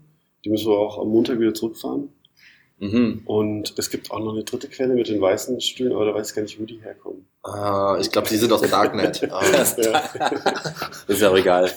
Die 0.45 0.50
müssen 0.50 0.68
wir 0.71 0.78
auch 0.78 0.99
am 0.99 1.09
Montag 1.09 1.38
wieder 1.40 1.54
zurückfahren. 1.54 2.11
Mhm. 2.80 3.23
Und 3.25 3.75
es 3.76 3.90
gibt 3.90 4.12
auch 4.12 4.21
noch 4.21 4.33
eine 4.35 4.45
dritte 4.45 4.68
Quelle 4.68 4.95
mit 4.95 5.09
den 5.09 5.21
weißen 5.21 5.61
Stühlen, 5.61 5.92
aber 5.92 6.04
da 6.04 6.14
weiß 6.14 6.30
ich 6.30 6.37
gar 6.37 6.42
nicht, 6.42 6.61
wo 6.61 6.64
die 6.64 6.80
herkommen. 6.80 7.26
Äh, 7.45 8.00
ich 8.00 8.12
glaube, 8.12 8.28
die 8.28 8.37
sind 8.37 8.52
aus 8.52 8.61
dem 8.61 8.71
Darknet. 8.71 9.21
Das, 9.52 9.76
Ja. 9.78 10.00
ist 11.09 11.21
ja 11.21 11.30
auch 11.30 11.37
egal. 11.37 11.68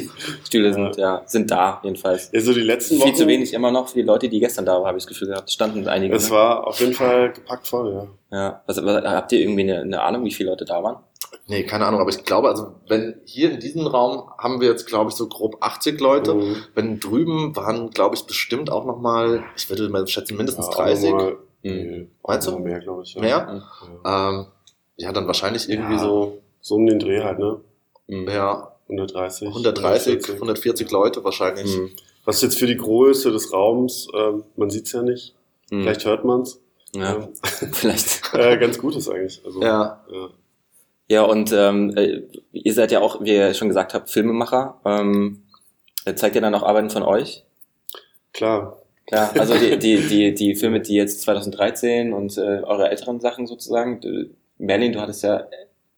Stühle 0.44 0.74
sind, 0.74 0.96
ja, 0.98 1.22
sind 1.24 1.50
da, 1.50 1.80
jedenfalls. 1.82 2.30
Ja, 2.32 2.40
so 2.42 2.52
die 2.52 2.60
letzten 2.60 2.96
Viel 2.96 3.06
Wochen. 3.06 3.14
zu 3.14 3.26
wenig 3.26 3.54
immer 3.54 3.70
noch 3.70 3.88
für 3.88 3.94
die 3.94 4.02
Leute, 4.02 4.28
die 4.28 4.38
gestern 4.38 4.66
da 4.66 4.74
waren, 4.74 4.86
habe 4.86 4.98
ich 4.98 5.04
das 5.04 5.08
Gefühl 5.08 5.28
gehabt. 5.28 5.50
Standen 5.50 5.88
einige. 5.88 6.14
Es 6.14 6.28
ne? 6.28 6.36
war 6.36 6.66
auf 6.66 6.78
jeden 6.80 6.92
Fall 6.92 7.32
gepackt 7.32 7.66
voll, 7.66 7.92
ja. 8.30 8.36
Ja. 8.38 8.62
Was, 8.66 8.84
was, 8.84 9.02
habt 9.04 9.32
ihr 9.32 9.40
irgendwie 9.40 9.62
eine, 9.62 9.80
eine 9.80 10.02
Ahnung, 10.02 10.24
wie 10.26 10.30
viele 10.30 10.50
Leute 10.50 10.66
da 10.66 10.82
waren? 10.82 10.96
Nee, 11.50 11.64
keine 11.64 11.84
Ahnung, 11.86 12.00
aber 12.00 12.08
ich 12.10 12.24
glaube, 12.24 12.48
also 12.48 12.74
wenn 12.88 13.20
hier 13.26 13.50
in 13.50 13.60
diesem 13.60 13.86
Raum 13.86 14.30
haben 14.38 14.60
wir 14.62 14.68
jetzt, 14.68 14.86
glaube 14.86 15.10
ich, 15.10 15.16
so 15.16 15.28
grob 15.28 15.56
80 15.60 16.00
Leute. 16.00 16.34
Mhm. 16.34 16.56
Wenn 16.74 16.98
drüben 17.00 17.54
waren, 17.56 17.90
glaube 17.90 18.14
ich, 18.14 18.24
bestimmt 18.24 18.70
auch 18.72 18.86
noch 18.86 18.98
mal, 19.00 19.44
ich 19.56 19.68
würde 19.68 19.88
mal 19.90 20.06
schätzen, 20.06 20.36
mindestens 20.38 20.66
Ja, 20.68 20.72
30. 20.84 21.10
aber 21.12 21.22
Mal, 21.24 21.36
Mhm. 21.62 22.08
Meinst 22.26 22.48
du? 22.48 22.58
Mehr, 22.58 22.80
glaube 22.80 23.02
ich. 23.02 23.12
Ja. 23.14 23.20
Mehr? 23.20 23.62
Ja. 24.04 24.30
Ähm, 24.30 24.46
ja, 24.96 25.12
dann 25.12 25.26
wahrscheinlich 25.26 25.68
irgendwie 25.68 25.92
Ja. 25.96 25.98
so 26.02 26.38
So 26.62 26.76
um 26.76 26.86
den 26.86 26.98
Dreh 26.98 27.22
halt, 27.22 27.38
ne? 27.38 27.60
Mhm. 28.06 28.28
ja, 28.28 28.72
130. 28.88 29.48
130, 29.48 30.14
140. 30.14 30.34
140 30.36 30.90
Leute 30.90 31.22
wahrscheinlich. 31.24 31.76
Mhm. 31.76 31.90
Was 32.24 32.40
jetzt 32.42 32.58
für 32.58 32.66
die 32.66 32.76
Größe 32.76 33.30
des 33.30 33.52
Raums, 33.52 34.08
ähm, 34.14 34.44
man 34.56 34.70
sieht's 34.70 34.92
ja 34.92 35.02
nicht, 35.02 35.34
Mhm. 35.70 35.82
vielleicht 35.82 36.04
hört 36.06 36.24
man's, 36.24 36.60
Ja, 36.94 37.14
ähm, 37.16 37.28
vielleicht. 37.72 38.22
äh, 38.34 38.56
ganz 38.58 38.78
gut 38.78 38.96
ist 38.96 39.08
eigentlich. 39.10 39.40
Also, 39.44 39.60
Ja, 39.62 40.02
ja. 40.10 40.28
Ja, 41.10 41.24
und 41.24 41.52
ähm, 41.52 41.92
äh, 41.96 42.22
ihr 42.52 42.72
seid 42.72 42.92
ja 42.92 43.00
auch, 43.00 43.20
wie 43.20 43.34
ihr 43.34 43.52
schon 43.52 43.66
gesagt 43.66 43.94
habt, 43.94 44.10
Filmemacher. 44.10 44.80
Ähm, 44.84 45.42
zeigt 46.14 46.36
ihr 46.36 46.40
dann 46.40 46.54
auch 46.54 46.62
Arbeiten 46.62 46.88
von 46.88 47.02
euch? 47.02 47.44
Klar. 48.32 48.80
Klar, 49.08 49.32
also 49.36 49.58
die, 49.58 49.76
die, 49.76 50.06
die, 50.06 50.34
die 50.34 50.54
Filme, 50.54 50.80
die 50.80 50.94
jetzt 50.94 51.22
2013 51.22 52.12
und 52.12 52.38
äh, 52.38 52.62
eure 52.62 52.90
älteren 52.90 53.18
Sachen 53.18 53.48
sozusagen. 53.48 54.00
Merlin, 54.58 54.92
du 54.92 55.00
hattest 55.00 55.24
ja 55.24 55.48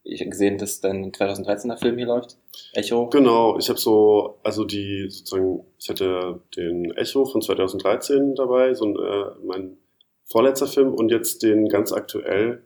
ich 0.03 0.25
gesehen, 0.29 0.57
dass 0.57 0.81
dein 0.81 1.13
2013er 1.13 1.77
Film 1.77 1.99
hier 1.99 2.07
läuft. 2.07 2.39
Echo. 2.73 3.11
Genau, 3.11 3.59
ich 3.59 3.69
habe 3.69 3.79
so, 3.79 4.39
also 4.43 4.65
die 4.65 5.09
sozusagen, 5.11 5.67
ich 5.79 5.91
hatte 5.91 6.41
den 6.57 6.91
Echo 6.93 7.27
von 7.27 7.43
2013 7.43 8.35
dabei, 8.35 8.73
so 8.73 8.87
ein, 8.87 8.97
äh, 8.97 9.47
mein 9.47 9.77
vorletzter 10.25 10.67
Film 10.67 10.95
und 10.95 11.11
jetzt 11.11 11.43
den 11.43 11.69
ganz 11.69 11.93
aktuell, 11.93 12.63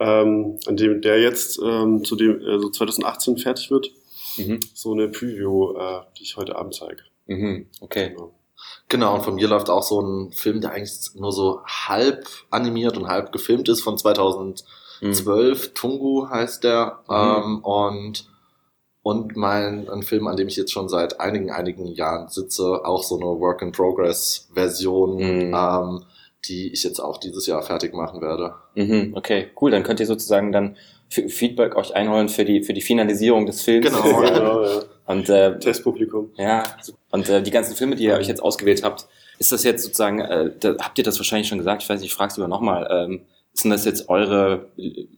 ähm, 0.00 0.58
an 0.66 0.76
dem 0.76 1.00
der 1.02 1.20
jetzt 1.20 1.58
ähm, 1.62 2.04
zu 2.04 2.16
dem 2.16 2.40
also 2.46 2.70
2018 2.70 3.38
fertig 3.38 3.70
wird, 3.70 3.90
Mhm. 4.36 4.60
so 4.72 4.92
eine 4.92 5.08
Preview, 5.08 5.72
äh, 5.76 6.00
die 6.16 6.22
ich 6.22 6.36
heute 6.36 6.54
Abend 6.56 6.74
zeige. 6.74 7.02
Mhm. 7.26 7.66
Okay. 7.80 8.10
Genau. 8.10 8.34
genau. 8.88 9.14
Und 9.16 9.22
von 9.22 9.34
mir 9.34 9.48
läuft 9.48 9.68
auch 9.68 9.82
so 9.82 10.00
ein 10.00 10.30
Film, 10.32 10.60
der 10.60 10.70
eigentlich 10.72 10.92
nur 11.16 11.32
so 11.32 11.60
halb 11.66 12.24
animiert 12.50 12.96
und 12.96 13.08
halb 13.08 13.32
gefilmt 13.32 13.68
ist, 13.68 13.80
von 13.82 13.98
2012. 13.98 14.62
Mhm. 15.00 15.74
Tungu 15.74 16.28
heißt 16.30 16.62
der. 16.64 17.00
Mhm. 17.08 17.14
Ähm, 17.14 17.58
und 17.64 18.28
und 19.02 19.36
mein 19.36 19.88
ein 19.88 20.02
Film, 20.02 20.26
an 20.26 20.36
dem 20.36 20.48
ich 20.48 20.56
jetzt 20.56 20.70
schon 20.72 20.88
seit 20.88 21.18
einigen, 21.18 21.50
einigen 21.50 21.86
Jahren 21.86 22.28
sitze, 22.28 22.84
auch 22.84 23.02
so 23.02 23.16
eine 23.16 23.40
Work-in-Progress-Version, 23.40 25.16
Mhm. 25.16 25.54
ähm, 25.54 26.02
die 26.48 26.72
ich 26.72 26.82
jetzt 26.84 26.98
auch 27.00 27.18
dieses 27.18 27.46
Jahr 27.46 27.62
fertig 27.62 27.92
machen 27.94 28.20
werde. 28.20 28.54
Mhm. 28.74 29.12
Okay, 29.14 29.48
cool. 29.60 29.70
Dann 29.70 29.82
könnt 29.82 30.00
ihr 30.00 30.06
sozusagen 30.06 30.50
dann 30.52 30.76
Feedback 31.10 31.76
euch 31.76 31.94
einholen 31.94 32.28
für 32.28 32.44
die, 32.44 32.62
für 32.62 32.74
die 32.74 32.80
Finalisierung 32.82 33.46
des 33.46 33.62
Films. 33.62 33.86
Genau. 33.86 34.20
genau, 34.20 34.62
ja. 34.64 34.82
Und 35.06 35.28
äh, 35.30 35.58
Testpublikum. 35.58 36.30
Ja, 36.36 36.62
und 37.10 37.28
äh, 37.30 37.42
die 37.42 37.50
ganzen 37.50 37.74
Filme, 37.76 37.96
die 37.96 38.04
ihr 38.04 38.14
euch 38.14 38.28
jetzt 38.28 38.42
ausgewählt 38.42 38.82
habt, 38.82 39.06
ist 39.38 39.50
das 39.52 39.64
jetzt 39.64 39.84
sozusagen, 39.84 40.20
äh, 40.20 40.50
da, 40.60 40.76
habt 40.78 40.98
ihr 40.98 41.04
das 41.04 41.18
wahrscheinlich 41.18 41.48
schon 41.48 41.58
gesagt, 41.58 41.82
ich 41.82 41.88
weiß 41.88 42.00
nicht, 42.00 42.10
ich 42.10 42.14
frage 42.14 42.30
es 42.32 42.36
lieber 42.36 42.48
nochmal, 42.48 42.88
ähm, 42.90 43.20
sind 43.54 43.70
das 43.70 43.84
jetzt 43.86 44.08
eure 44.08 44.66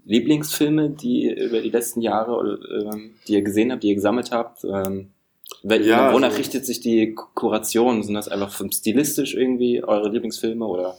Lieblingsfilme, 0.06 0.90
die 0.90 1.30
über 1.30 1.60
die 1.60 1.70
letzten 1.70 2.00
Jahre, 2.00 2.32
oder, 2.36 2.58
ähm, 2.92 3.14
die 3.26 3.34
ihr 3.34 3.42
gesehen 3.42 3.72
habt, 3.72 3.82
die 3.82 3.88
ihr 3.88 3.94
gesammelt 3.94 4.30
habt? 4.30 4.64
Ähm, 4.64 5.10
wel- 5.62 5.82
Ja, 5.84 6.12
wonach 6.12 6.28
also- 6.28 6.38
richtet 6.38 6.64
sich 6.66 6.80
die 6.80 7.14
Kuration? 7.14 8.02
Sind 8.02 8.14
das 8.14 8.28
einfach 8.28 8.50
vom 8.52 8.70
stilistisch 8.70 9.34
irgendwie 9.34 9.82
eure 9.82 10.08
Lieblingsfilme 10.08 10.64
oder 10.64 10.96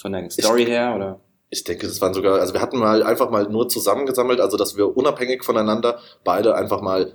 von 0.00 0.12
der 0.12 0.30
Story 0.30 0.64
her? 0.64 0.94
Oder? 0.96 1.20
Ich 1.50 1.64
denke, 1.64 1.86
das 1.86 2.00
waren 2.00 2.14
sogar, 2.14 2.40
also 2.40 2.54
wir 2.54 2.60
hatten 2.60 2.78
mal 2.78 3.02
einfach 3.02 3.30
mal 3.30 3.48
nur 3.48 3.68
zusammengesammelt, 3.68 4.40
also 4.40 4.56
dass 4.56 4.76
wir 4.76 4.96
unabhängig 4.96 5.42
voneinander 5.44 5.98
beide 6.24 6.54
einfach 6.54 6.80
mal 6.80 7.12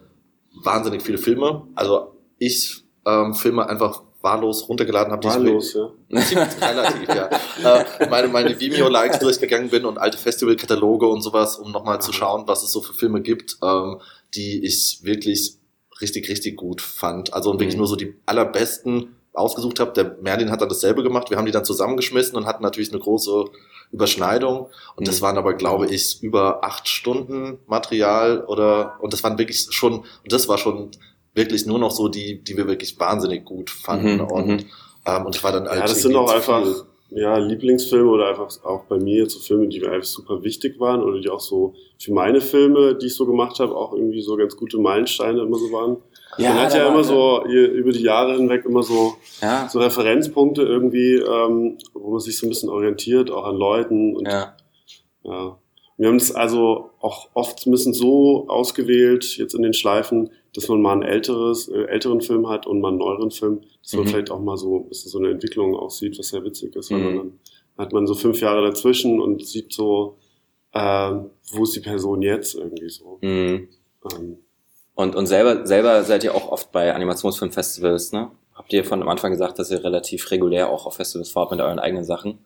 wahnsinnig 0.64 1.02
viele 1.02 1.18
Filme, 1.18 1.68
also 1.76 2.18
ich 2.38 2.84
ähm, 3.06 3.34
Filme 3.34 3.68
einfach 3.70 4.04
wahllos 4.22 4.68
runtergeladen 4.68 5.12
habe, 5.12 5.22
die 5.22 5.28
ich 5.28 5.34
Wahllos, 5.36 5.74
ja. 5.74 5.92
Relativ, 6.68 7.08
ja. 7.10 7.30
Äh, 7.64 8.10
meine, 8.10 8.28
meine 8.28 8.60
Vimeo-Likes 8.60 9.20
durchgegangen 9.20 9.70
bin 9.70 9.86
und 9.86 10.00
alte 10.00 10.18
Festivalkataloge 10.18 11.08
und 11.08 11.22
sowas, 11.22 11.58
um 11.58 11.72
nochmal 11.72 12.02
zu 12.02 12.12
schauen, 12.12 12.48
was 12.48 12.64
es 12.64 12.72
so 12.72 12.82
für 12.82 12.94
Filme 12.94 13.22
gibt, 13.22 13.58
ähm, 13.64 14.02
die 14.34 14.66
ich 14.66 15.00
wirklich 15.04 15.58
richtig, 16.02 16.28
richtig 16.28 16.58
gut 16.58 16.82
fand. 16.82 17.34
Also 17.34 17.52
und 17.52 17.60
wirklich 17.60 17.76
Mhm. 17.76 17.82
nur 17.82 17.88
so 17.88 17.96
die 17.96 18.16
allerbesten 18.26 19.16
ausgesucht 19.36 19.80
habe. 19.80 19.92
Der 19.94 20.18
Merlin 20.22 20.52
hat 20.52 20.62
dann 20.62 20.70
dasselbe 20.70 21.04
gemacht. 21.04 21.30
Wir 21.30 21.38
haben 21.38 21.46
die 21.46 21.52
dann 21.52 21.66
zusammengeschmissen 21.66 22.36
und 22.38 22.46
hatten 22.46 22.64
natürlich 22.64 22.92
eine 22.92 23.00
große 23.00 23.46
Überschneidung. 23.92 24.70
Und 24.96 25.08
das 25.08 25.20
Mhm. 25.20 25.26
waren 25.26 25.38
aber, 25.38 25.54
glaube 25.54 25.88
ich, 25.88 26.22
über 26.22 26.64
acht 26.64 26.88
Stunden 26.88 27.60
Material 27.68 28.44
oder, 28.46 28.98
und 29.02 29.14
das 29.14 29.24
waren 29.24 29.38
wirklich 29.38 29.68
schon, 29.72 30.00
und 30.00 30.32
das 30.32 30.48
war 30.48 30.58
schon 30.58 30.92
wirklich 31.34 31.66
nur 31.66 31.80
noch 31.80 31.92
so 31.92 32.08
die, 32.08 32.44
die 32.44 32.58
wir 32.58 32.68
wirklich 32.68 33.00
wahnsinnig 33.00 33.46
gut 33.46 33.70
fanden. 33.70 34.16
Mhm, 34.16 34.22
und, 34.22 34.48
mhm. 34.48 34.66
ähm, 35.06 35.26
und 35.26 35.36
ich 35.36 35.44
war 35.44 35.52
dann 35.52 35.66
Ja, 35.66 35.82
das 35.82 36.02
sind 36.02 36.16
auch 36.16 36.32
einfach 36.32 36.66
ja, 37.12 37.38
Lieblingsfilme 37.38 38.10
oder 38.10 38.30
einfach 38.30 38.48
auch 38.64 38.86
bei 38.86 38.98
mir 38.98 39.24
jetzt 39.24 39.34
so 39.34 39.40
Filme, 39.40 39.68
die 39.68 39.80
mir 39.80 39.92
einfach 39.92 40.08
super 40.08 40.44
wichtig 40.44 40.80
waren 40.80 41.04
oder 41.04 41.20
die 41.20 41.30
auch 41.30 41.40
so 41.40 41.76
für 42.00 42.12
meine 42.14 42.42
Filme, 42.42 42.96
die 42.96 43.06
ich 43.08 43.16
so 43.16 43.26
gemacht 43.26 43.60
habe, 43.60 43.76
auch 43.76 43.94
irgendwie 43.94 44.22
so 44.22 44.36
ganz 44.36 44.58
gute 44.58 44.80
Meilensteine 44.80 45.42
immer 45.42 45.58
so 45.58 45.72
waren. 45.72 45.98
Man 46.38 46.54
hat 46.60 46.74
ja 46.74 46.88
immer 46.88 47.04
so 47.04 47.44
über 47.46 47.92
die 47.92 48.02
Jahre 48.04 48.36
hinweg 48.36 48.66
immer 48.66 48.84
so, 48.84 49.16
Ja, 49.42 49.68
so 49.70 49.80
Referenzpunkte 49.80 50.62
irgendwie, 50.64 51.16
ähm, 51.16 51.78
wo 51.94 52.12
man 52.12 52.20
sich 52.20 52.38
so 52.38 52.46
ein 52.46 52.50
bisschen 52.50 52.70
orientiert, 52.70 53.32
auch 53.32 53.46
an 53.46 53.56
Leuten 53.56 54.16
und 54.16 54.28
ja. 54.28 54.56
ja. 55.24 55.58
Wir 55.98 56.10
haben 56.10 56.18
es 56.18 56.36
also 56.36 56.90
auch 57.00 57.30
oft 57.36 57.66
ein 57.66 57.72
bisschen 57.72 57.94
so 57.94 58.50
ausgewählt, 58.50 59.38
jetzt 59.38 59.54
in 59.56 59.62
den 59.62 59.74
Schleifen, 59.74 60.30
dass 60.54 60.68
man 60.68 60.82
mal 60.82 60.92
ein 60.94 61.04
älteres, 61.04 61.70
äh, 61.70 61.84
älteren 61.86 62.20
Film 62.20 62.50
hat 62.50 62.68
und 62.68 62.82
mal 62.82 62.90
einen 62.90 62.98
neueren 62.98 63.32
Film, 63.32 63.62
dass 63.82 63.94
man 63.94 64.04
Mhm. 64.04 64.08
vielleicht 64.10 64.30
auch 64.32 64.42
mal 64.42 64.58
so 64.58 64.80
ein 64.80 64.90
bisschen 64.90 65.10
so 65.12 65.20
eine 65.20 65.30
Entwicklung 65.30 65.74
aussieht, 65.76 66.20
was 66.20 66.28
sehr 66.30 66.44
witzig 66.44 66.76
ist, 66.76 66.92
weil 66.92 67.00
Mhm. 67.00 67.06
man 67.06 67.16
dann 67.16 67.40
hat 67.78 67.94
man 67.94 68.08
so 68.08 68.14
fünf 68.14 68.42
Jahre 68.42 68.62
dazwischen 68.66 69.22
und 69.22 69.46
sieht 69.46 69.72
so, 69.74 70.18
ähm, 70.74 71.30
wo 71.54 71.64
ist 71.64 71.76
die 71.76 71.82
Person 71.82 72.22
jetzt 72.22 72.56
irgendwie 72.56 72.90
so. 72.90 73.18
Mhm. 73.22 73.70
Ähm, 74.12 74.38
Und, 74.96 75.16
und 75.16 75.28
selber, 75.28 75.66
selber 75.68 76.04
seid 76.04 76.24
ihr 76.24 76.34
auch 76.34 76.50
oft 76.52 76.72
bei 76.72 76.94
Animationsfilmfestivals, 76.94 78.14
ne? 78.14 78.32
habt 78.54 78.72
ihr 78.74 78.86
von 78.86 79.02
am 79.02 79.10
Anfang 79.10 79.32
gesagt, 79.32 79.60
dass 79.60 79.70
ihr 79.70 79.84
relativ 79.84 80.32
regulär 80.32 80.70
auch 80.70 80.86
auf 80.86 80.96
Festivals 80.96 81.30
fahrt 81.30 81.52
mit 81.52 81.60
euren 81.60 81.80
eigenen 81.80 82.06
Sachen. 82.06 82.40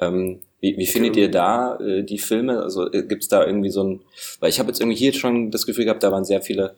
Ähm, 0.00 0.40
wie, 0.60 0.76
wie 0.76 0.86
findet 0.86 1.16
ihr 1.16 1.30
da 1.30 1.78
äh, 1.78 2.02
die 2.02 2.18
Filme? 2.18 2.62
Also 2.62 2.92
äh, 2.92 3.02
gibt's 3.02 3.28
da 3.28 3.44
irgendwie 3.44 3.70
so 3.70 3.82
ein, 3.82 4.02
weil 4.40 4.50
ich 4.50 4.58
habe 4.58 4.68
jetzt 4.68 4.80
irgendwie 4.80 4.98
hier 4.98 5.14
schon 5.14 5.50
das 5.50 5.64
Gefühl 5.64 5.84
gehabt, 5.84 6.02
da 6.02 6.12
waren 6.12 6.26
sehr 6.26 6.42
viele 6.42 6.76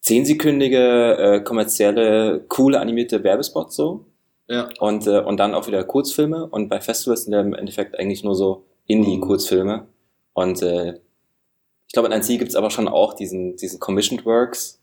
zehnsekündige, 0.00 1.16
äh, 1.16 1.40
kommerzielle, 1.40 2.44
coole 2.48 2.80
animierte 2.80 3.22
Werbespots 3.22 3.76
so. 3.76 4.04
Ja. 4.48 4.68
Und, 4.80 5.06
äh, 5.06 5.20
und 5.20 5.36
dann 5.38 5.54
auch 5.54 5.66
wieder 5.66 5.84
Kurzfilme. 5.84 6.46
Und 6.46 6.68
bei 6.68 6.80
Festivals 6.80 7.24
sind 7.24 7.34
ja 7.34 7.40
im 7.40 7.54
Endeffekt 7.54 7.98
eigentlich 7.98 8.24
nur 8.24 8.34
so 8.34 8.64
Indie-Kurzfilme. 8.86 9.86
Und 10.32 10.62
äh, 10.62 10.94
ich 11.88 11.92
glaube, 11.94 12.08
in 12.08 12.12
NC 12.14 12.38
gibt's 12.38 12.54
aber 12.54 12.70
schon 12.70 12.86
auch 12.86 13.14
diesen, 13.14 13.56
diesen 13.56 13.80
Commissioned 13.80 14.24
Works. 14.24 14.78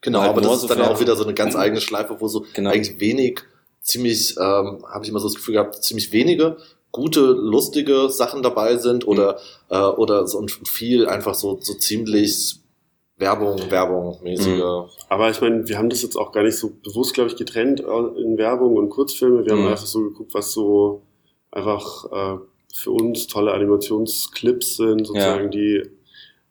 Genau, 0.00 0.20
Halt 0.20 0.30
aber 0.30 0.40
nur 0.40 0.50
das 0.52 0.62
so 0.62 0.66
ist 0.68 0.76
dann 0.76 0.82
auch 0.88 1.00
wieder 1.00 1.14
so 1.16 1.24
eine 1.24 1.34
ganz 1.34 1.54
eigene 1.56 1.80
Schleife, 1.80 2.16
wo 2.20 2.26
so 2.28 2.44
Genau. 2.54 2.70
eigentlich 2.70 2.98
wenig, 3.00 3.40
ziemlich, 3.82 4.36
ähm, 4.38 4.84
habe 4.90 5.00
ich 5.02 5.08
immer 5.10 5.20
so 5.20 5.28
das 5.28 5.36
Gefühl 5.36 5.54
gehabt, 5.54 5.82
ziemlich 5.82 6.10
wenige 6.12 6.56
gute, 6.90 7.20
lustige 7.20 8.08
Sachen 8.08 8.42
dabei 8.42 8.76
sind 8.78 9.06
oder, 9.06 9.38
äh, 9.68 9.78
oder 9.78 10.26
so 10.26 10.38
und 10.38 10.50
viel 10.66 11.06
einfach 11.06 11.34
so, 11.34 11.58
so 11.60 11.74
ziemlich 11.74 12.60
Werbung, 13.18 13.70
Werbung 13.70 14.18
mäßige. 14.22 14.62
Aber 15.08 15.28
ich 15.30 15.40
meine, 15.40 15.68
wir 15.68 15.76
haben 15.76 15.90
das 15.90 16.02
jetzt 16.02 16.16
auch 16.16 16.32
gar 16.32 16.44
nicht 16.44 16.56
so 16.56 16.70
bewusst, 16.82 17.12
glaube 17.14 17.28
ich, 17.30 17.36
getrennt 17.36 17.80
äh, 17.80 18.20
in 18.22 18.38
Werbung 18.38 18.76
und 18.76 18.88
Kurzfilme. 18.90 19.44
Wir 19.44 19.54
Mhm. 19.54 19.64
haben 19.64 19.68
einfach 19.72 19.86
so 19.86 20.00
geguckt, 20.02 20.32
was 20.34 20.52
so 20.52 21.02
einfach 21.50 22.04
äh, 22.12 22.38
für 22.72 22.92
uns 22.92 23.26
tolle 23.26 23.52
Animationsclips 23.52 24.76
sind, 24.76 25.06
sozusagen, 25.06 25.50
die 25.50 25.82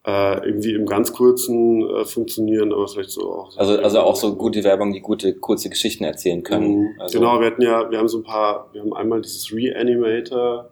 äh, 0.07 0.45
irgendwie 0.45 0.73
im 0.73 0.85
ganz 0.85 1.11
kurzen 1.11 1.85
äh, 1.85 2.05
funktionieren, 2.05 2.71
aber 2.71 2.87
vielleicht 2.87 3.11
so 3.11 3.29
auch. 3.29 3.57
Also, 3.57 3.77
also 3.77 3.99
auch 3.99 4.15
so 4.15 4.35
gute 4.35 4.63
Werbung, 4.63 4.93
die 4.93 5.01
gute, 5.01 5.33
kurze 5.33 5.69
Geschichten 5.69 6.05
erzählen 6.05 6.43
können. 6.43 6.79
Mhm. 6.79 6.87
Also, 6.97 7.19
Genau, 7.19 7.39
wir 7.41 7.47
hatten 7.47 7.61
ja, 7.61 7.91
wir 7.91 7.97
haben 7.97 8.07
so 8.07 8.19
ein 8.19 8.23
paar, 8.23 8.69
wir 8.71 8.81
haben 8.81 8.93
einmal 8.93 9.21
dieses 9.21 9.51
Reanimator, 9.53 10.69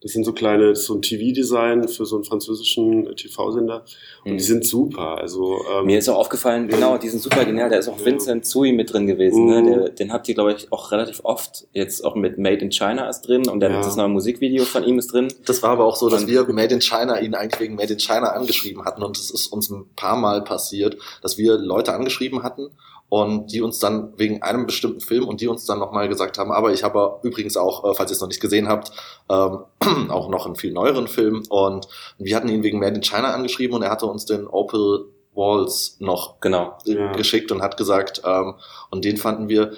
das 0.00 0.12
sind 0.12 0.24
so 0.24 0.32
kleine, 0.32 0.76
so 0.76 0.94
ein 0.94 1.02
TV-Design 1.02 1.88
für 1.88 2.06
so 2.06 2.16
einen 2.16 2.24
französischen 2.24 3.16
TV-Sender 3.16 3.84
und 4.24 4.32
Mhm. 4.32 4.36
die 4.38 4.44
sind 4.44 4.64
super. 4.64 5.18
Also 5.18 5.56
ähm, 5.72 5.86
Mir 5.86 5.98
ist 5.98 6.08
auch 6.08 6.16
aufgefallen, 6.18 6.68
genau, 6.68 6.98
die 6.98 7.08
sind 7.08 7.20
super 7.20 7.44
genial. 7.44 7.68
Da 7.68 7.76
ist 7.76 7.88
auch 7.88 7.98
Ja. 7.98 8.04
Vincent 8.06 8.46
Zui 8.46 8.72
mit 8.72 8.92
drin 8.92 9.06
gewesen. 9.06 9.46
Ne? 9.46 9.62
Mhm. 9.62 9.66
Der, 9.66 9.88
den 9.90 10.12
habt 10.12 10.28
ihr, 10.28 10.34
glaube 10.34 10.52
ich, 10.52 10.70
auch 10.72 10.92
relativ 10.92 11.20
oft 11.24 11.66
jetzt 11.72 12.04
auch 12.04 12.14
mit 12.14 12.38
Made 12.38 12.64
in 12.64 12.70
China 12.70 13.08
ist 13.08 13.22
drin 13.22 13.48
und 13.48 13.60
dann 13.60 13.72
Ja. 13.72 13.80
das 13.80 13.96
neue 13.96 14.08
Musikvideo 14.08 14.64
von 14.64 14.84
ihm 14.84 14.98
ist 14.98 15.12
drin. 15.12 15.28
Das 15.46 15.62
war 15.62 15.70
aber 15.70 15.84
auch 15.84 15.96
so, 15.96 16.08
dass 16.08 16.22
Und- 16.22 16.28
wir 16.28 16.44
Made 16.52 16.74
in 16.74 16.80
China 16.80 17.18
ihn 17.20 17.34
eigentlich 17.34 17.60
wegen 17.60 17.74
Made 17.74 17.92
in 17.92 17.98
China 17.98 18.28
angeschrieben 18.32 18.84
hatten 18.84 19.02
und 19.02 19.16
es 19.18 19.30
ist 19.30 19.48
uns 19.48 19.68
ein 19.70 19.86
paar 19.96 20.16
Mal 20.16 20.42
passiert, 20.44 20.96
dass 21.22 21.38
wir 21.38 21.58
Leute 21.58 21.92
angeschrieben 21.92 22.42
hatten 22.44 22.68
und 23.08 23.52
die 23.52 23.62
uns 23.62 23.78
dann 23.78 24.12
wegen 24.18 24.42
einem 24.42 24.66
bestimmten 24.66 25.00
Film 25.00 25.26
und 25.26 25.40
die 25.40 25.48
uns 25.48 25.64
dann 25.64 25.78
nochmal 25.78 26.08
gesagt 26.08 26.38
haben, 26.38 26.52
aber 26.52 26.72
ich 26.72 26.84
habe 26.84 27.18
übrigens 27.22 27.56
auch, 27.56 27.84
äh, 27.84 27.94
falls 27.94 28.10
ihr 28.10 28.14
es 28.14 28.20
noch 28.20 28.28
nicht 28.28 28.40
gesehen 28.40 28.68
habt, 28.68 28.92
ähm, 29.30 29.60
auch 30.10 30.28
noch 30.28 30.46
einen 30.46 30.56
viel 30.56 30.72
neueren 30.72 31.08
Film 31.08 31.42
und 31.48 31.88
wir 32.18 32.36
hatten 32.36 32.48
ihn 32.48 32.62
wegen 32.62 32.78
Made 32.78 32.96
in 32.96 33.02
China 33.02 33.32
angeschrieben 33.32 33.76
und 33.76 33.82
er 33.82 33.90
hatte 33.90 34.06
uns 34.06 34.26
den 34.26 34.46
Opal 34.46 35.04
Walls 35.34 35.96
noch 36.00 36.40
Genau. 36.40 36.76
Ja. 36.84 37.12
geschickt 37.12 37.52
und 37.52 37.62
hat 37.62 37.76
gesagt, 37.76 38.22
ähm, 38.24 38.54
und 38.90 39.04
den 39.04 39.16
fanden 39.16 39.48
wir, 39.48 39.72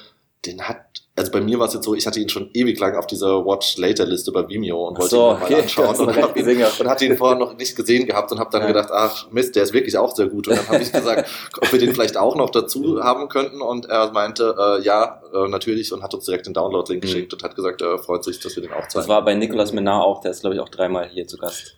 den 0.47 0.63
hat, 0.63 1.03
also 1.21 1.33
bei 1.33 1.41
mir 1.41 1.59
war 1.59 1.69
es 1.69 1.75
jetzt 1.75 1.85
so, 1.85 1.95
ich 1.95 2.07
hatte 2.07 2.19
ihn 2.19 2.29
schon 2.29 2.51
ewig 2.55 2.81
lang 2.81 2.97
auf 2.97 3.07
dieser 3.07 3.45
Watch 3.47 3.77
Later 3.79 4.05
Liste 4.07 4.33
bei 4.33 4.49
Vimeo 4.49 4.89
und 4.89 4.99
wollte 4.99 5.11
so, 5.15 5.31
ihn 5.31 5.39
mal 5.39 5.43
okay, 5.45 5.55
anschauen 5.63 5.97
und, 6.01 6.17
hab 6.17 6.37
ihn, 6.37 6.49
und 6.81 6.89
hatte 6.89 7.05
ihn 7.05 7.17
vorher 7.17 7.39
noch 7.39 7.57
nicht 7.57 7.77
gesehen 7.77 8.07
gehabt 8.07 8.33
und 8.33 8.39
habe 8.41 8.51
dann 8.51 8.63
Ja. 8.63 8.67
gedacht, 8.69 8.89
ach 8.93 9.31
Mist, 9.31 9.55
der 9.55 9.63
ist 9.63 9.73
wirklich 9.73 9.97
auch 9.97 10.15
sehr 10.15 10.27
gut. 10.27 10.49
Und 10.49 10.57
dann 10.59 10.69
habe 10.69 10.83
ich 10.83 10.93
gesagt, 10.93 11.31
ob 11.61 11.73
wir 11.73 11.79
den 11.79 11.93
vielleicht 11.93 12.17
auch 12.17 12.35
noch 12.35 12.51
dazu 12.51 13.03
haben 13.03 13.29
könnten 13.29 13.61
und 13.61 13.87
er 13.87 14.11
meinte, 14.13 14.55
äh, 14.59 14.83
ja, 14.85 15.23
äh, 15.33 15.49
natürlich 15.49 15.93
und 15.93 16.03
hat 16.03 16.13
uns 16.15 16.25
direkt 16.25 16.47
den 16.47 16.55
Download-Link 16.55 17.03
Mhm. 17.03 17.07
geschickt 17.07 17.33
und 17.35 17.43
hat 17.43 17.55
gesagt, 17.55 17.83
er 17.83 17.99
freut 17.99 18.25
sich, 18.25 18.41
dass 18.41 18.57
wir 18.57 18.63
den 18.63 18.73
auch 18.73 18.81
zeigen. 18.89 18.95
Das 18.95 19.09
war 19.09 19.25
bei 19.25 19.35
Nicolas 19.35 19.73
Menard 19.73 20.05
auch, 20.05 20.21
der 20.21 20.33
ist, 20.33 20.41
glaube 20.41 20.55
ich, 20.57 20.61
auch 20.61 20.69
dreimal 20.69 21.09
hier 21.09 21.27
zu 21.27 21.37
Gast. 21.37 21.77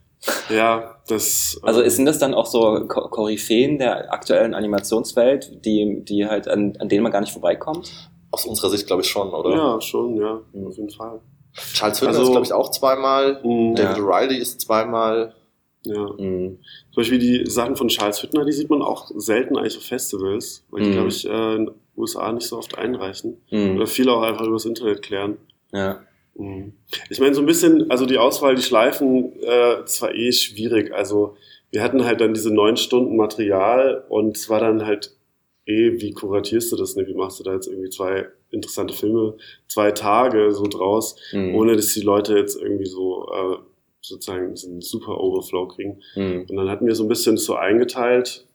Ja, 0.51 0.97
das. 1.09 1.59
Also 1.63 1.81
ähm, 1.81 1.87
ist 1.87 1.99
denn 1.99 2.07
das 2.07 2.19
dann 2.21 2.33
auch 2.33 2.47
so 2.47 2.85
Ko- 2.87 3.09
Koryphäen 3.09 3.79
der 3.79 4.13
aktuellen 4.13 4.55
Animationswelt, 4.55 5.65
die, 5.65 6.05
die 6.05 6.27
halt 6.27 6.47
an, 6.47 6.75
an 6.79 6.89
denen 6.89 7.03
man 7.03 7.11
gar 7.11 7.21
nicht 7.21 7.33
vorbeikommt? 7.33 7.91
Aus 8.33 8.45
unserer 8.47 8.71
Sicht 8.71 8.87
glaube 8.89 9.03
ich 9.03 9.09
schon, 9.09 9.29
oder? 9.33 9.51
Ja, 9.55 9.81
schon, 9.81 10.17
ja, 10.17 10.41
Mhm. 10.53 10.67
auf 10.67 10.77
jeden 10.77 10.91
Fall. 10.91 11.21
Charles 11.75 12.01
Hüttner 12.01 12.09
Also- 12.17 12.23
ist 12.23 12.31
glaube 12.33 12.47
ich 12.47 12.53
auch 12.53 12.71
zweimal, 12.71 13.41
Mhm. 13.45 13.75
David 13.77 13.99
Ja. 13.99 14.03
O'Reilly 14.03 14.37
ist 14.39 14.61
zweimal, 14.63 15.35
Ja. 15.85 16.11
Mhm. 16.17 16.59
Zum 16.93 16.95
Beispiel 17.03 17.19
die 17.19 17.45
Sachen 17.51 17.75
von 17.75 17.89
Charles 17.89 18.23
Hüttner, 18.23 18.45
die 18.45 18.53
sieht 18.53 18.71
man 18.71 18.83
auch 18.83 19.11
selten 19.17 19.57
eigentlich 19.57 19.77
auf 19.77 19.83
Festivals, 19.83 20.65
weil 20.71 20.83
die, 20.85 20.91
Mhm. 20.91 20.93
glaube 20.93 21.09
ich, 21.09 21.29
äh, 21.29 21.55
in 21.57 21.67
den 21.67 21.75
USA 21.97 22.31
nicht 22.33 22.47
so 22.47 22.57
oft 22.57 22.79
einreichen. 22.79 23.39
Mhm. 23.51 23.75
Oder 23.77 23.89
viele 23.89 24.13
auch 24.13 24.23
einfach 24.23 24.47
übers 24.47 24.65
Internet 24.65 25.03
klären. 25.03 25.39
Ja. 25.73 25.99
Mhm. 26.37 26.75
Ich 27.11 27.19
meine, 27.19 27.35
so 27.35 27.41
ein 27.43 27.47
bisschen, 27.47 27.91
also 27.91 28.07
die 28.07 28.17
Auswahl, 28.19 28.55
die 28.55 28.63
Schleifen, 28.63 29.33
äh, 29.43 29.79
das 29.81 30.01
war 30.01 30.15
eh 30.15 30.31
schwierig. 30.31 30.95
Also 30.95 31.35
wir 31.73 31.83
hatten 31.83 32.05
halt 32.05 32.21
dann 32.21 32.33
diese 32.33 32.55
neun 32.55 32.77
Stunden 32.77 33.17
Material 33.17 34.05
und 34.09 34.37
es 34.37 34.49
war 34.49 34.61
dann 34.61 34.87
halt 34.87 35.17
eh, 35.67 35.93
wie 36.01 36.13
kuratierst 36.13 36.73
du 36.73 36.77
das, 36.77 36.97
ne? 36.97 37.07
Wie 37.07 37.15
machst 37.15 37.39
du 37.41 37.45
da 37.45 37.55
jetzt 37.55 37.69
irgendwie 37.69 37.91
zwei 37.91 38.27
interessante 38.51 38.95
Filme, 38.95 39.35
zwei 39.69 39.93
Tage 39.93 40.53
so 40.53 40.65
draus, 40.65 41.17
Mhm. 41.33 41.55
ohne 41.55 41.77
dass 41.77 41.95
die 41.95 42.01
Leute 42.03 42.37
jetzt 42.37 42.61
irgendwie 42.61 42.87
so 42.87 43.27
äh, 43.33 43.57
sozusagen 44.01 44.57
so 44.57 44.69
einen 44.69 44.81
super 44.81 45.21
Overflow 45.21 45.69
kriegen. 45.69 46.01
Mhm. 46.17 46.47
Und 46.51 46.57
dann 46.57 46.69
hatten 46.69 46.87
wir 46.87 46.95
so 46.95 47.05
ein 47.05 47.09
bisschen 47.09 47.37
so 47.37 47.55
eingeteilt. 47.55 48.47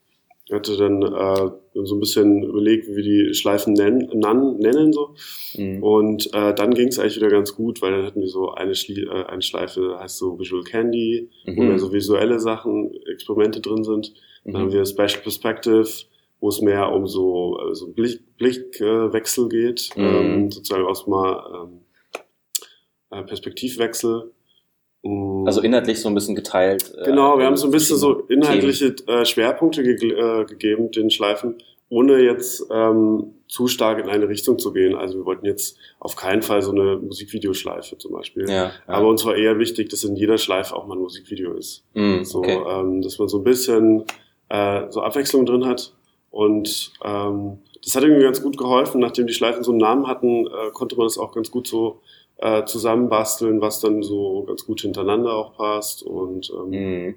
Ich 0.50 0.54
hatte 0.54 0.78
dann 0.78 1.02
äh, 1.02 1.52
so 1.84 1.96
ein 1.96 2.00
bisschen 2.00 2.44
überlegt, 2.44 2.88
wie 2.88 2.96
wir 2.96 3.04
die 3.04 3.34
Schleifen 3.34 3.74
nennen, 3.74 4.10
nan, 4.14 4.58
nennen 4.60 4.94
so. 4.94 5.16
Mhm. 5.58 5.84
Und 5.84 6.34
äh, 6.34 6.54
dann 6.54 6.74
ging 6.74 6.88
es 6.90 7.00
eigentlich 7.00 7.18
wieder 7.18 7.30
ganz 7.30 7.54
gut, 7.56 7.82
weil 7.82 7.92
dann 7.92 8.06
hatten 8.06 8.22
wir 8.22 8.28
so 8.30 8.52
eine, 8.52 8.74
Schlie 8.76 9.04
äh, 9.06 9.26
eine 9.26 9.42
Schleife, 9.42 9.98
heißt 10.00 10.18
so 10.18 10.40
Visual 10.40 10.64
Candy, 10.64 11.30
wo 11.46 11.52
Mhm. 11.64 11.68
mehr 11.68 11.80
so 11.80 11.92
visuelle 11.92 12.40
Sachen, 12.40 12.94
Experimente 13.12 13.60
drin 13.62 13.84
sind. 13.84 14.14
Dann 14.46 14.58
haben 14.58 14.72
wir 14.72 14.86
Special 14.86 15.22
Perspective, 15.22 15.90
wo 16.40 16.50
es 16.50 16.62
mehr 16.62 16.92
um 16.92 17.08
so, 17.08 17.58
äh, 17.60 17.74
so 17.76 17.88
Blick, 17.88 18.20
Blickwechsel 18.38 19.14
Wechsel 19.14 19.50
geht, 19.50 19.90
Mhm. 19.96 20.04
ähm, 20.06 20.52
sozusagen 20.52 20.86
aus 20.86 21.08
mal 21.08 21.44
ähm, 21.64 21.80
äh, 23.12 23.24
Perspektivwechsel. 23.24 24.32
Mm. 25.04 25.46
Also 25.46 25.62
inhaltlich 25.62 26.00
so 26.02 26.10
ein 26.10 26.16
bisschen 26.16 26.36
geteilt. 26.36 26.94
äh, 26.98 27.06
Genau, 27.06 27.38
wir 27.38 27.46
haben 27.46 27.58
so 27.58 27.68
ein 27.68 27.72
bisschen 27.72 27.98
so 27.98 28.22
inhaltliche 28.30 28.96
äh, 29.08 29.26
Schwerpunkte 29.26 29.84
ge 29.84 30.12
äh, 30.12 30.46
gegeben, 30.46 30.92
den 30.92 31.10
Schleifen, 31.10 31.56
ohne 31.90 32.20
jetzt 32.20 32.66
ähm, 32.72 33.34
zu 33.48 33.68
stark 33.68 34.00
in 34.00 34.10
eine 34.10 34.28
Richtung 34.28 34.60
zu 34.60 34.74
gehen. 34.74 34.96
Also 34.96 35.20
wir 35.20 35.26
wollten 35.26 35.46
jetzt 35.46 35.78
auf 36.00 36.16
keinen 36.18 36.42
Fall 36.42 36.62
so 36.62 36.72
eine 36.72 36.98
Musikvideoschleife 36.98 37.98
zum 37.98 38.12
Beispiel. 38.12 38.46
Themen. 38.46 38.58
Ja, 38.58 38.64
ja. 38.66 38.72
Aber 38.88 39.08
uns 39.08 39.24
war 39.24 39.36
eher 39.36 39.58
wichtig, 39.60 39.90
dass 39.90 40.04
in 40.04 40.16
jeder 40.16 40.38
Schleife 40.38 40.76
auch 40.76 40.86
mal 40.86 40.96
ein 40.98 41.02
Musikvideo 41.02 41.54
ist. 41.54 41.86
Mhm, 41.94 42.26
So, 42.26 42.40
okay. 42.40 42.60
ähm, 42.68 43.02
dass 43.02 43.18
man 43.20 43.28
so 43.30 43.38
ein 43.38 43.44
bisschen 43.46 44.04
äh, 44.50 44.88
so 44.90 45.02
Abwechslung 45.02 45.46
drin 45.46 45.66
hat. 45.66 45.94
Und 46.32 46.94
ähm, 47.04 47.60
das 47.84 47.96
hat 47.96 48.04
irgendwie 48.04 48.24
ganz 48.24 48.42
gut 48.42 48.58
geholfen. 48.58 49.00
Nachdem 49.02 49.28
die 49.28 49.34
Schleifen 49.34 49.64
so 49.64 49.72
einen 49.72 49.80
Namen 49.80 50.08
hatten, 50.08 50.48
äh, 50.48 50.72
konnte 50.74 50.96
man 50.98 51.06
das 51.06 51.18
auch 51.18 51.34
ganz 51.34 51.52
gut 51.52 51.68
so 51.68 52.02
äh, 52.38 52.66
zusammenbasteln, 52.66 53.62
was 53.62 53.80
dann 53.80 54.04
so 54.04 54.44
ganz 54.44 54.66
gut 54.66 54.82
hintereinander 54.82 55.34
auch 55.34 55.56
passt. 55.56 56.04
Und 56.04 56.52
ähm, 56.52 56.70
Mhm. 56.70 57.16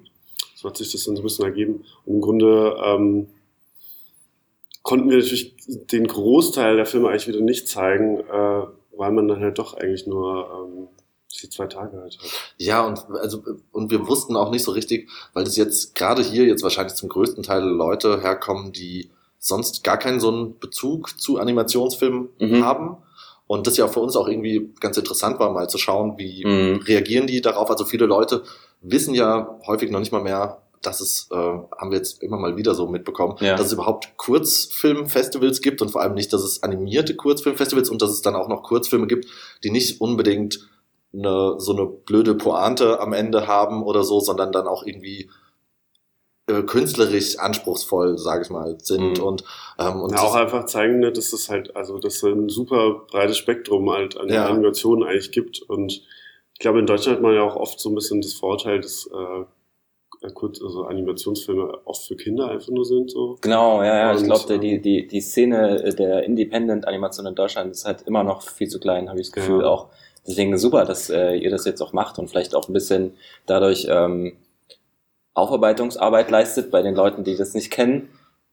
so 0.55 0.69
hat 0.69 0.77
sich 0.77 0.93
das 0.93 1.05
dann 1.05 1.17
so 1.17 1.23
ein 1.23 1.25
bisschen 1.25 1.45
ergeben. 1.45 1.85
Und 2.07 2.15
im 2.15 2.21
Grunde 2.21 2.77
ähm, 2.85 3.27
konnten 4.83 5.11
wir 5.11 5.19
natürlich 5.19 5.55
den 5.93 6.07
Großteil 6.07 6.77
der 6.77 6.87
Filme 6.87 7.09
eigentlich 7.09 7.29
wieder 7.29 7.41
nicht 7.41 7.69
zeigen, 7.69 8.21
äh, 8.21 8.63
weil 8.97 9.13
man 9.13 9.29
dann 9.29 9.41
halt 9.41 9.59
doch 9.59 9.75
eigentlich 9.75 10.07
nur 10.07 10.47
ähm, 10.51 10.89
die 11.43 11.49
zwei 11.49 11.67
Tage 11.67 11.99
halt 12.01 12.19
hat. 12.19 12.25
Ja, 12.59 12.85
und 12.87 13.05
also 13.21 13.43
und 13.73 13.91
wir 13.91 14.07
wussten 14.09 14.37
auch 14.37 14.51
nicht 14.51 14.65
so 14.65 14.73
richtig, 14.73 15.09
weil 15.33 15.45
das 15.45 15.57
jetzt 15.57 15.95
gerade 15.95 16.23
hier 16.23 16.45
jetzt 16.45 16.63
wahrscheinlich 16.63 16.95
zum 16.97 17.09
größten 17.09 17.43
Teil 17.43 17.63
Leute 17.63 18.21
herkommen, 18.21 18.73
die 18.73 19.11
sonst 19.39 19.85
gar 19.85 19.97
keinen 19.97 20.21
so 20.21 20.29
einen 20.29 20.59
Bezug 20.59 21.19
zu 21.21 21.39
Animationsfilmen 21.39 22.29
Mhm. 22.39 22.65
haben. 22.65 22.97
Und 23.47 23.67
das 23.67 23.77
ja 23.77 23.89
für 23.89 24.01
uns 24.01 24.15
auch 24.17 24.29
irgendwie 24.29 24.71
ganz 24.81 24.97
interessant 24.97 25.41
war, 25.41 25.51
mal 25.53 25.69
zu 25.69 25.79
schauen, 25.79 26.19
wie 26.19 26.45
Mhm. 26.45 26.81
reagieren 26.83 27.27
die 27.27 27.41
darauf. 27.41 27.71
Also 27.71 27.85
viele 27.85 28.07
Leute 28.07 28.43
wissen 28.83 29.15
ja 29.15 29.59
häufig 29.67 29.91
noch 29.91 29.99
nicht 30.01 30.13
mal 30.13 30.23
mehr, 30.23 30.63
dass 30.83 31.01
es, 31.01 31.29
äh, 31.31 31.35
haben 31.37 31.91
wir 31.91 31.99
jetzt 31.99 32.23
immer 32.23 32.39
mal 32.39 32.57
wieder 32.57 32.75
so 32.75 32.87
mitbekommen, 32.87 33.37
Ja. 33.41 33.57
dass 33.57 33.67
es 33.67 33.73
überhaupt 33.73 34.17
Kurzfilmfestivals 34.17 35.61
gibt 35.63 35.83
und 35.83 35.91
vor 35.91 36.01
allem 36.01 36.15
nicht, 36.15 36.33
dass 36.33 36.43
es 36.43 36.63
animierte 36.63 37.15
Kurzfilmfestivals 37.17 37.91
und 37.91 38.01
dass 38.03 38.11
es 38.11 38.23
dann 38.23 38.35
auch 38.37 38.49
noch 38.49 38.63
Kurzfilme 38.63 39.07
gibt, 39.07 39.27
die 39.65 39.71
nicht 39.71 40.01
unbedingt 40.01 40.69
eine, 41.13 41.55
so 41.59 41.73
eine 41.77 41.87
blöde 41.87 42.35
Pointe 42.35 43.01
am 43.01 43.13
Ende 43.13 43.47
haben 43.47 43.83
oder 43.83 44.05
so, 44.05 44.21
sondern 44.21 44.53
dann 44.53 44.67
auch 44.67 44.85
irgendwie 44.85 45.29
äh, 46.47 46.63
künstlerisch 46.63 47.39
anspruchsvoll, 47.39 48.19
sage 48.19 48.43
ich 48.43 48.51
mal, 48.51 48.77
sind 48.83 49.19
Mhm. 49.19 49.25
und, 49.25 49.45
ähm, 49.79 50.01
und 50.03 50.13
ja, 50.13 50.23
auch 50.23 50.35
einfach 50.35 50.65
zeigen, 50.67 50.99
ne, 50.99 51.13
dass 51.13 51.33
es 51.33 51.49
halt, 51.49 51.77
also 51.77 51.99
dass 51.99 52.17
es 52.17 52.23
ein 52.25 52.49
super 52.49 53.03
breites 53.11 53.39
Spektrum 53.39 53.91
halt 53.91 54.17
an 54.17 54.29
Ja. 54.29 54.47
Animationen 54.47 55.09
eigentlich 55.09 55.31
gibt. 55.33 55.63
Und 55.63 55.93
ich 55.93 56.59
glaube, 56.59 56.81
in 56.81 56.87
Deutschland 56.87 57.17
hat 57.19 57.23
man 57.23 57.35
ja 57.35 57.43
auch 57.43 57.57
oft 57.57 57.79
so 57.79 57.89
ein 57.91 57.95
bisschen 57.95 58.21
das 58.21 58.33
Vorteil, 58.33 58.81
dass 58.81 59.09
äh, 59.13 60.27
äh, 60.27 60.33
kurz, 60.35 60.61
also 60.61 60.85
Animationsfilme 60.85 61.79
oft 61.85 62.03
für 62.09 62.17
Kinder 62.17 62.49
einfach 62.51 62.69
nur 62.71 62.85
sind. 62.85 63.11
So. 63.13 63.39
Genau, 63.43 63.83
ja, 63.83 63.97
ja. 64.13 64.15
Ich 64.17 64.25
glaube, 64.25 64.53
ähm, 64.55 64.61
die, 64.61 64.81
die, 64.83 65.07
die 65.07 65.21
Szene 65.21 65.95
der 65.97 66.25
Independent-Animation 66.25 67.27
in 67.27 67.35
Deutschland 67.37 67.71
ist 67.71 67.85
halt 67.85 68.03
immer 68.03 68.25
noch 68.25 68.43
viel 68.43 68.69
zu 68.69 68.81
klein, 68.81 69.09
habe 69.09 69.21
ich 69.21 69.29
das 69.29 69.33
Gefühl 69.35 69.61
Ja. 69.63 69.69
auch. 69.69 69.89
Deswegen 70.27 70.57
super, 70.59 70.85
dass 70.85 71.11
äh, 71.11 71.35
ihr 71.35 71.51
das 71.51 71.65
jetzt 71.65 71.81
auch 71.81 71.93
macht 71.93 72.19
und 72.19 72.29
vielleicht 72.29 72.55
auch 72.55 72.69
ein 72.69 72.73
bisschen 72.73 73.15
dadurch 73.47 73.87
ähm, 73.91 74.37
Aufarbeitungsarbeit 75.35 76.31
leistet 76.31 76.71
bei 76.71 76.83
den 76.83 76.95
Leuten, 76.95 77.25
die 77.25 77.37
das 77.37 77.55
nicht 77.55 77.71
kennen. 77.71 78.09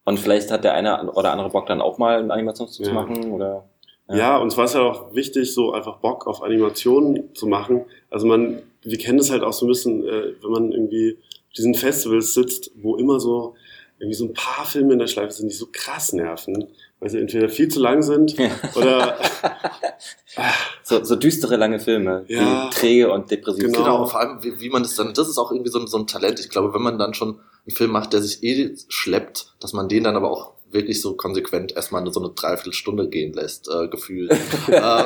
Und 0.06 0.20
vielleicht 0.20 0.52
hat 0.52 0.64
der 0.64 0.74
eine 0.74 1.12
oder 1.12 1.32
andere 1.32 1.50
Bock 1.50 1.66
dann 1.68 1.82
auch 1.82 1.98
mal 1.98 2.20
einen 2.20 2.32
Animationsfilm 2.32 2.90
zu 2.90 2.96
Ja. 2.96 3.02
machen 3.02 3.32
oder 3.32 3.66
Ja. 4.10 4.38
uns 4.38 4.56
war 4.56 4.66
es 4.66 4.74
ja 4.74 4.82
auch 4.82 5.14
wichtig, 5.14 5.54
so 5.54 5.74
einfach 5.74 5.98
Bock 5.98 6.28
auf 6.28 6.42
Animationen 6.42 7.36
zu 7.36 7.46
machen. 7.48 7.86
Also 8.10 8.26
man, 8.26 8.62
wir 8.84 8.98
kennen 8.98 9.18
das 9.18 9.30
halt 9.32 9.44
auch 9.44 9.52
so 9.54 9.66
ein 9.66 9.70
bisschen, 9.70 10.06
äh, 10.08 10.34
wenn 10.42 10.52
man 10.52 10.72
irgendwie 10.72 11.18
auf 11.50 11.54
diesen 11.58 11.76
Festivals 11.76 12.34
sitzt, 12.34 12.72
wo 12.76 12.96
immer 12.96 13.20
so 13.20 13.56
irgendwie 14.00 14.16
so 14.16 14.26
ein 14.26 14.34
paar 14.34 14.64
Filme 14.66 14.94
in 14.94 15.00
der 15.00 15.08
Schleife 15.08 15.32
sind, 15.34 15.50
die 15.52 15.56
so 15.56 15.68
krass 15.72 16.14
nerven, 16.14 16.68
weil 17.00 17.10
sie 17.10 17.20
entweder 17.20 17.50
viel 17.50 17.68
zu 17.68 17.82
lang 17.82 18.02
sind 18.04 18.38
Ja. 18.38 18.52
oder 18.76 19.18
so, 20.88 21.04
so 21.04 21.16
düstere 21.16 21.58
lange 21.58 21.80
Filme, 21.80 22.24
Ja. 22.28 22.70
die 22.70 22.76
träge 22.76 23.12
und 23.12 23.30
depressiv 23.30 23.64
Genau. 23.64 23.76
sind. 23.76 23.84
Genau, 23.84 24.06
vor 24.06 24.20
allem, 24.20 24.44
wie, 24.44 24.60
wie 24.60 24.70
man 24.70 24.84
das 24.84 24.96
dann, 24.96 25.14
das 25.14 25.28
ist 25.28 25.38
auch 25.38 25.52
irgendwie 25.52 25.70
so, 25.72 25.80
ein- 25.80 25.88
so 25.88 25.98
ein 25.98 26.08
Talent. 26.08 26.40
Ich 26.40 26.50
glaube, 26.50 26.74
wenn 26.74 26.82
man 26.82 26.98
dann 26.98 27.14
schon 27.14 27.40
einen 27.66 27.76
Film 27.76 27.92
macht, 27.92 28.14
der 28.14 28.22
sich 28.22 28.42
eh 28.44 28.76
schleppt, 28.88 29.54
dass 29.60 29.74
man 29.74 29.90
den 29.90 30.04
dann 30.06 30.16
aber 30.16 30.32
auch 30.32 30.54
wirklich 30.70 31.02
so 31.02 31.14
konsequent 31.16 31.74
erstmal 31.76 32.06
so 32.12 32.20
eine 32.22 32.30
Dreiviertelstunde 32.34 33.08
gehen 33.10 33.32
lässt, 33.34 33.70
äh, 33.70 33.88
gefühlt. 33.88 34.32
äh, 34.68 35.04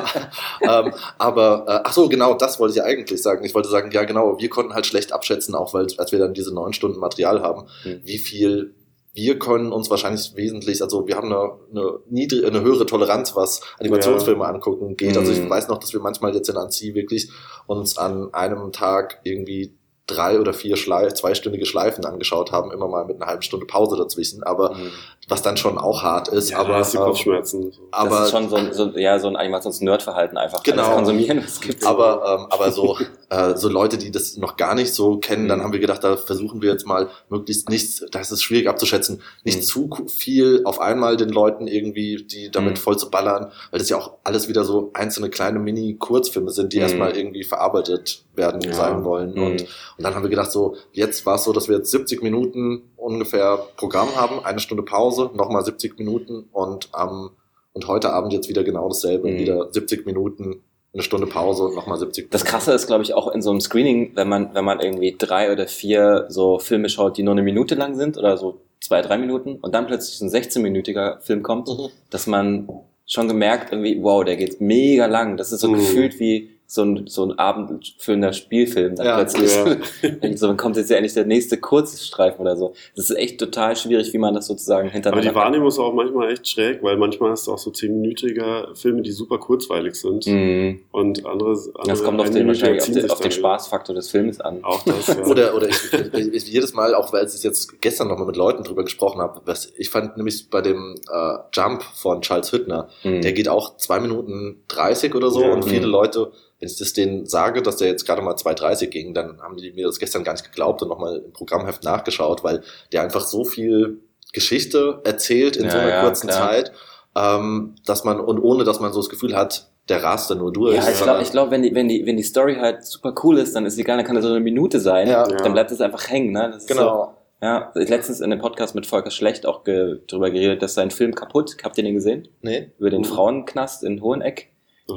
ähm, 0.62 0.92
aber, 1.18 1.64
äh, 1.68 1.80
ach 1.84 1.92
so, 1.92 2.08
genau, 2.08 2.34
das 2.34 2.58
wollte 2.60 2.74
ich 2.74 2.82
eigentlich 2.82 3.22
sagen. 3.22 3.44
Ich 3.44 3.54
wollte 3.54 3.68
sagen, 3.68 3.90
ja 3.92 4.04
genau, 4.04 4.38
wir 4.40 4.48
konnten 4.48 4.74
halt 4.74 4.86
schlecht 4.86 5.12
abschätzen, 5.12 5.54
auch 5.54 5.72
weil, 5.74 5.86
als 5.98 6.10
wir 6.12 6.18
dann 6.18 6.34
diese 6.34 6.52
neun 6.54 6.72
Stunden 6.72 6.98
Material 6.98 7.42
haben, 7.42 7.66
Hm. 7.84 8.00
wie 8.04 8.18
viel 8.18 8.74
wir 9.14 9.38
können 9.38 9.72
uns 9.72 9.90
wahrscheinlich 9.90 10.32
wesentlich, 10.36 10.82
also 10.82 11.06
wir 11.06 11.16
haben 11.16 11.32
eine, 11.32 11.52
eine, 11.70 11.98
niedrig, 12.08 12.46
eine 12.46 12.62
höhere 12.62 12.86
Toleranz, 12.86 13.36
was 13.36 13.60
Animationsfilme 13.78 14.44
angucken 14.44 14.96
geht. 14.96 15.16
Also 15.18 15.32
ich 15.32 15.40
Mhm. 15.42 15.50
weiß 15.50 15.68
noch, 15.68 15.78
dass 15.78 15.92
wir 15.92 16.00
manchmal 16.00 16.34
jetzt 16.34 16.48
in 16.48 16.56
Annecy 16.56 16.94
wirklich 16.94 17.30
uns 17.66 17.98
an 17.98 18.32
einem 18.32 18.72
Tag 18.72 19.20
irgendwie 19.24 19.74
drei 20.08 20.40
oder 20.40 20.52
vier 20.52 20.76
Schleif 20.76 21.14
zweistündige 21.14 21.64
Schleifen 21.64 22.04
angeschaut 22.04 22.50
haben, 22.52 22.72
immer 22.72 22.88
mal 22.88 23.04
mit 23.04 23.16
einer 23.16 23.26
halben 23.26 23.42
Stunde 23.42 23.66
Pause 23.66 23.96
dazwischen, 23.96 24.42
aber 24.42 24.74
Mhm. 24.74 24.90
was 25.28 25.42
dann 25.42 25.56
schon 25.56 25.78
auch 25.78 26.02
hart 26.02 26.28
ist. 26.28 26.50
ja, 26.50 26.58
aber 26.58 26.74
hast 26.76 26.92
du 26.94 26.98
ähm, 26.98 27.04
Kopfschmerzen. 27.04 27.70
So. 27.70 27.80
Das 27.90 28.00
aber 28.00 28.24
ist 28.24 28.30
schon 28.32 28.48
so 28.48 28.56
ein, 28.56 28.72
so, 28.72 28.86
ja, 28.96 29.18
so 29.20 29.28
ein 29.28 29.36
Animations-Nerd-Verhalten 29.36 30.36
einfach. 30.38 30.62
Genau. 30.64 30.82
Alles 30.82 30.94
konsumieren, 30.96 31.38
was 31.38 31.52
es 31.52 31.60
gibt. 31.60 31.86
Aber, 31.86 32.38
ähm, 32.40 32.46
aber 32.50 32.72
so, 32.72 32.96
äh, 33.32 33.56
so 33.56 33.68
Leute, 33.68 33.96
die 33.96 34.10
das 34.10 34.36
noch 34.36 34.56
gar 34.58 34.74
nicht 34.74 34.92
so 34.92 35.16
kennen, 35.16 35.48
dann 35.48 35.60
Mhm. 35.60 35.62
haben 35.64 35.72
wir 35.72 35.80
gedacht, 35.80 36.04
da 36.04 36.18
versuchen 36.18 36.60
wir 36.60 36.70
jetzt 36.70 36.86
mal 36.86 37.08
möglichst 37.30 37.70
nichts, 37.70 38.04
da 38.10 38.20
ist 38.20 38.30
es 38.30 38.42
schwierig 38.42 38.68
abzuschätzen, 38.68 39.22
nicht 39.42 39.58
Mhm. 39.58 39.62
zu 39.62 39.90
viel 40.08 40.60
auf 40.64 40.80
einmal 40.82 41.16
den 41.16 41.30
Leuten 41.30 41.66
irgendwie, 41.66 42.24
die 42.24 42.50
damit 42.50 42.72
Mhm. 42.74 42.76
voll 42.76 42.98
zu 42.98 43.10
ballern, 43.10 43.50
weil 43.70 43.78
das 43.78 43.88
ja 43.88 43.96
auch 43.96 44.18
alles 44.24 44.48
wieder 44.48 44.64
so 44.64 44.90
einzelne 44.92 45.30
kleine 45.30 45.58
Mini-Kurzfilme 45.60 46.50
sind, 46.50 46.72
die 46.74 46.76
Mhm. 46.76 46.82
erstmal 46.82 47.16
irgendwie 47.16 47.44
verarbeitet 47.44 48.24
werden 48.36 48.60
Ja. 48.60 48.74
sein 48.74 49.04
wollen. 49.04 49.32
Mhm. 49.34 49.42
Und, 49.42 49.60
und 49.62 49.68
dann 50.04 50.14
haben 50.14 50.22
wir 50.24 50.30
gedacht, 50.30 50.52
so, 50.52 50.76
jetzt 50.92 51.24
war 51.24 51.36
es 51.36 51.44
so, 51.44 51.52
dass 51.54 51.68
wir 51.68 51.76
jetzt 51.78 51.90
70 51.90 52.22
Minuten 52.22 52.82
ungefähr 52.96 53.58
Programm 53.78 54.14
haben, 54.14 54.44
eine 54.44 54.60
Stunde 54.60 54.82
Pause, 54.82 55.30
nochmal 55.34 55.64
70 55.64 55.98
Minuten 55.98 56.48
und 56.52 56.90
am 56.92 57.30
und 57.74 57.88
heute 57.88 58.12
Abend 58.12 58.34
jetzt 58.34 58.50
wieder 58.50 58.62
genau 58.64 58.88
dasselbe, 58.88 59.28
wieder 59.38 59.72
70 59.72 60.04
Minuten, 60.04 60.62
eine 60.94 61.02
Stunde 61.02 61.26
Pause 61.26 61.64
und 61.64 61.74
nochmal 61.74 61.98
70 61.98 62.30
Das 62.30 62.44
Krasse 62.44 62.72
ist, 62.72 62.86
glaube 62.86 63.02
ich, 63.02 63.14
auch 63.14 63.28
in 63.32 63.40
so 63.42 63.50
einem 63.50 63.60
Screening, 63.60 64.12
wenn 64.14 64.28
man, 64.28 64.54
wenn 64.54 64.64
man 64.64 64.80
irgendwie 64.80 65.14
drei 65.16 65.50
oder 65.52 65.66
vier 65.66 66.26
so 66.28 66.58
Filme 66.58 66.88
schaut, 66.88 67.16
die 67.16 67.22
nur 67.22 67.32
eine 67.32 67.42
Minute 67.42 67.74
lang 67.74 67.94
sind 67.94 68.18
oder 68.18 68.36
so 68.36 68.60
zwei, 68.80 69.00
drei 69.00 69.16
Minuten 69.16 69.56
und 69.62 69.74
dann 69.74 69.86
plötzlich 69.86 70.20
ein 70.20 70.28
16-minütiger 70.28 71.20
Film 71.20 71.42
kommt, 71.42 71.68
Mhm. 71.68 71.88
dass 72.10 72.26
man 72.26 72.68
schon 73.06 73.28
gemerkt 73.28 73.72
irgendwie, 73.72 74.02
wow, 74.02 74.24
der 74.24 74.36
geht 74.36 74.60
mega 74.60 75.06
lang. 75.06 75.36
Das 75.36 75.52
ist 75.52 75.60
so 75.60 75.68
Mhm. 75.68 75.74
gefühlt 75.74 76.20
wie 76.20 76.50
so 76.74 76.82
ein, 76.84 77.06
so 77.06 77.22
ein 77.24 77.38
abendfüllender 77.38 78.32
Spielfilm. 78.32 78.96
Dann 78.96 79.04
Ja, 79.06 79.16
plötzlich 79.16 79.54
ja. 79.54 79.64
Und 80.22 80.38
so, 80.38 80.46
dann 80.46 80.56
kommt 80.56 80.76
jetzt 80.78 80.88
ja 80.90 80.96
endlich 80.96 81.12
der 81.12 81.26
nächste 81.26 81.58
Kurzstreifen 81.58 82.40
oder 82.40 82.56
so. 82.56 82.72
Das 82.96 83.10
ist 83.10 83.16
echt 83.16 83.38
total 83.38 83.76
schwierig, 83.76 84.12
wie 84.14 84.18
man 84.18 84.32
das 84.34 84.46
sozusagen 84.46 84.86
Aber 84.88 84.92
hintereinander 84.94 85.28
die 85.30 85.34
Wahrnehmung 85.36 85.68
ist 85.68 85.78
auch 85.78 85.92
manchmal 85.92 86.32
echt 86.32 86.48
schräg, 86.48 86.82
weil 86.82 86.96
manchmal 86.96 87.32
hast 87.32 87.46
du 87.46 87.52
auch 87.52 87.58
so 87.58 87.70
zehnminütige 87.70 88.68
Filme, 88.74 89.02
die 89.02 89.10
super 89.12 89.36
kurzweilig 89.36 89.96
sind. 89.96 90.26
Mhm. 90.26 90.80
Und 90.92 91.26
andere, 91.26 91.50
andere 91.50 91.88
Das 91.88 92.02
kommt 92.02 92.20
auf 92.20 92.30
den, 92.30 92.46
wahrscheinlich 92.46 92.82
auf 92.82 92.90
den, 92.90 93.10
auf 93.10 93.20
den 93.20 93.30
Spaßfaktor 93.32 93.94
des 93.94 94.08
Films 94.10 94.40
an. 94.40 94.64
Auch 94.64 94.82
das, 94.84 95.06
ja. 95.08 95.26
Oder, 95.26 95.54
oder 95.54 95.68
ich, 95.68 95.92
ich, 95.92 96.32
ich 96.34 96.48
jedes 96.48 96.72
Mal, 96.72 96.94
auch 96.94 97.12
weil 97.12 97.26
ich 97.26 97.42
jetzt 97.42 97.82
gestern 97.82 98.08
nochmal 98.08 98.26
mit 98.26 98.36
Leuten 98.36 98.64
drüber 98.64 98.82
gesprochen 98.84 99.20
habe, 99.20 99.42
was 99.44 99.70
ich 99.76 99.90
fand 99.90 100.16
nämlich 100.16 100.48
bei 100.48 100.62
dem 100.62 100.94
äh, 101.12 101.34
Jump 101.52 101.82
von 101.82 102.22
Charles 102.22 102.50
Hüttner, 102.52 102.88
Mhm. 103.04 103.20
der 103.20 103.32
geht 103.32 103.48
auch 103.48 103.76
zwei 103.76 104.00
Minuten 104.00 104.62
30 104.68 105.14
oder 105.14 105.30
so 105.30 105.42
Ja. 105.42 105.52
und 105.52 105.64
viele 105.66 105.86
Mhm. 105.86 105.92
Leute, 105.92 106.32
wenn 106.62 106.68
ich 106.68 106.78
das 106.78 106.92
denen 106.92 107.26
sage, 107.26 107.60
dass 107.60 107.76
der 107.78 107.88
jetzt 107.88 108.06
gerade 108.06 108.22
mal 108.22 108.34
2,30 108.34 108.86
ging, 108.86 109.14
dann 109.14 109.40
haben 109.42 109.56
die 109.56 109.72
mir 109.72 109.86
das 109.86 109.98
gestern 109.98 110.22
gar 110.22 110.32
nicht 110.32 110.44
geglaubt 110.44 110.80
und 110.82 110.88
nochmal 110.88 111.16
im 111.26 111.32
Programmheft 111.32 111.82
nachgeschaut, 111.82 112.44
weil 112.44 112.62
der 112.92 113.02
einfach 113.02 113.22
so 113.22 113.44
viel 113.44 113.98
Geschichte 114.32 115.00
erzählt 115.04 115.56
in 115.56 115.64
Ja, 115.64 115.70
so 115.70 115.78
einer 115.78 115.88
ja, 115.88 116.02
kurzen 116.04 116.28
klar. 116.28 116.50
Zeit, 116.50 116.72
ähm, 117.16 117.74
dass 117.84 118.04
man, 118.04 118.20
und 118.20 118.38
ohne 118.38 118.62
dass 118.62 118.78
man 118.78 118.92
so 118.92 119.00
das 119.00 119.08
Gefühl 119.08 119.36
hat, 119.36 119.68
der 119.88 120.04
rast 120.04 120.30
da 120.30 120.36
nur 120.36 120.52
durch. 120.52 120.76
Ja, 120.76 120.88
ich 120.88 121.02
glaube, 121.02 121.24
glaub, 121.24 121.50
wenn, 121.50 121.62
die, 121.64 121.74
wenn, 121.74 121.88
die, 121.88 122.06
wenn 122.06 122.16
die 122.16 122.22
Story 122.22 122.54
halt 122.54 122.84
super 122.86 123.12
cool 123.24 123.38
ist, 123.38 123.56
dann 123.56 123.66
ist 123.66 123.76
egal, 123.76 123.96
dann 123.96 124.06
kann 124.06 124.14
das 124.14 124.24
so 124.24 124.30
eine 124.30 124.38
Minute 124.38 124.78
sein. 124.78 125.08
Ja. 125.08 125.24
Dann 125.24 125.52
bleibt 125.52 125.72
es 125.72 125.80
einfach 125.80 126.08
hängen. 126.08 126.32
Ne? 126.32 126.50
Das 126.52 126.62
ist 126.62 126.68
So, 126.68 126.74
genau. 126.74 127.18
ja, 127.42 127.72
ich 127.74 127.88
letztens 127.88 128.20
in 128.20 128.30
dem 128.30 128.38
Podcast 128.38 128.76
mit 128.76 128.86
Volker 128.86 129.10
Schlecht 129.10 129.44
auch 129.46 129.64
ge 129.64 129.98
drüber 130.06 130.30
geredet, 130.30 130.62
dass 130.62 130.74
sein 130.74 130.92
Film 130.92 131.12
kaputt, 131.16 131.56
habt 131.64 131.76
ihr 131.76 131.82
den 131.84 131.94
gesehen? 131.94 132.28
Nee? 132.40 132.70
Über 132.78 132.90
den 132.90 133.00
Mhm. 133.00 133.06
Frauenknast 133.06 133.82
in 133.82 134.00
Hoheneck. 134.00 134.51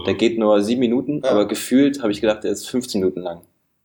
Der 0.05 0.13
geht 0.15 0.37
nur 0.39 0.61
sieben 0.61 0.79
Minuten, 0.79 1.21
Ja. 1.23 1.31
aber 1.31 1.47
gefühlt 1.47 2.01
habe 2.01 2.11
ich 2.11 2.21
gedacht, 2.21 2.43
der 2.43 2.51
ist 2.51 2.67
15 2.69 3.01
Minuten 3.01 3.21
lang. 3.21 3.41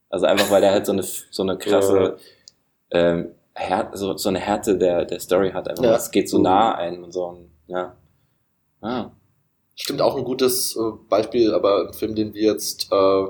Also 0.08 0.26
einfach, 0.26 0.50
weil 0.50 0.60
der 0.60 0.72
halt 0.72 0.86
so 0.86 0.92
eine, 0.92 1.02
so 1.02 1.42
eine 1.42 1.56
krasse, 1.58 2.16
ähm, 2.90 3.30
Här 3.54 3.90
so, 3.94 4.16
so 4.16 4.28
eine 4.28 4.38
Härte 4.38 4.78
der, 4.78 5.04
der 5.04 5.20
Story 5.20 5.50
hat. 5.52 5.68
Einfach, 5.68 5.84
Ja. 5.84 5.94
es 5.96 6.10
geht 6.10 6.28
so 6.30 6.38
Mhm. 6.38 6.44
nah 6.44 6.74
ein 6.76 7.04
und 7.04 7.12
so. 7.12 7.24
Und, 7.26 7.50
ja. 7.66 7.94
Ah. 8.80 9.10
Stimmt 9.74 10.00
auch 10.00 10.16
ein 10.16 10.24
gutes 10.24 10.76
äh, 10.76 10.80
Beispiel, 11.08 11.52
aber 11.54 11.88
ein 11.88 11.92
Film, 11.94 12.14
den 12.14 12.32
wir 12.34 12.42
jetzt 12.52 12.88
äh, 12.92 13.24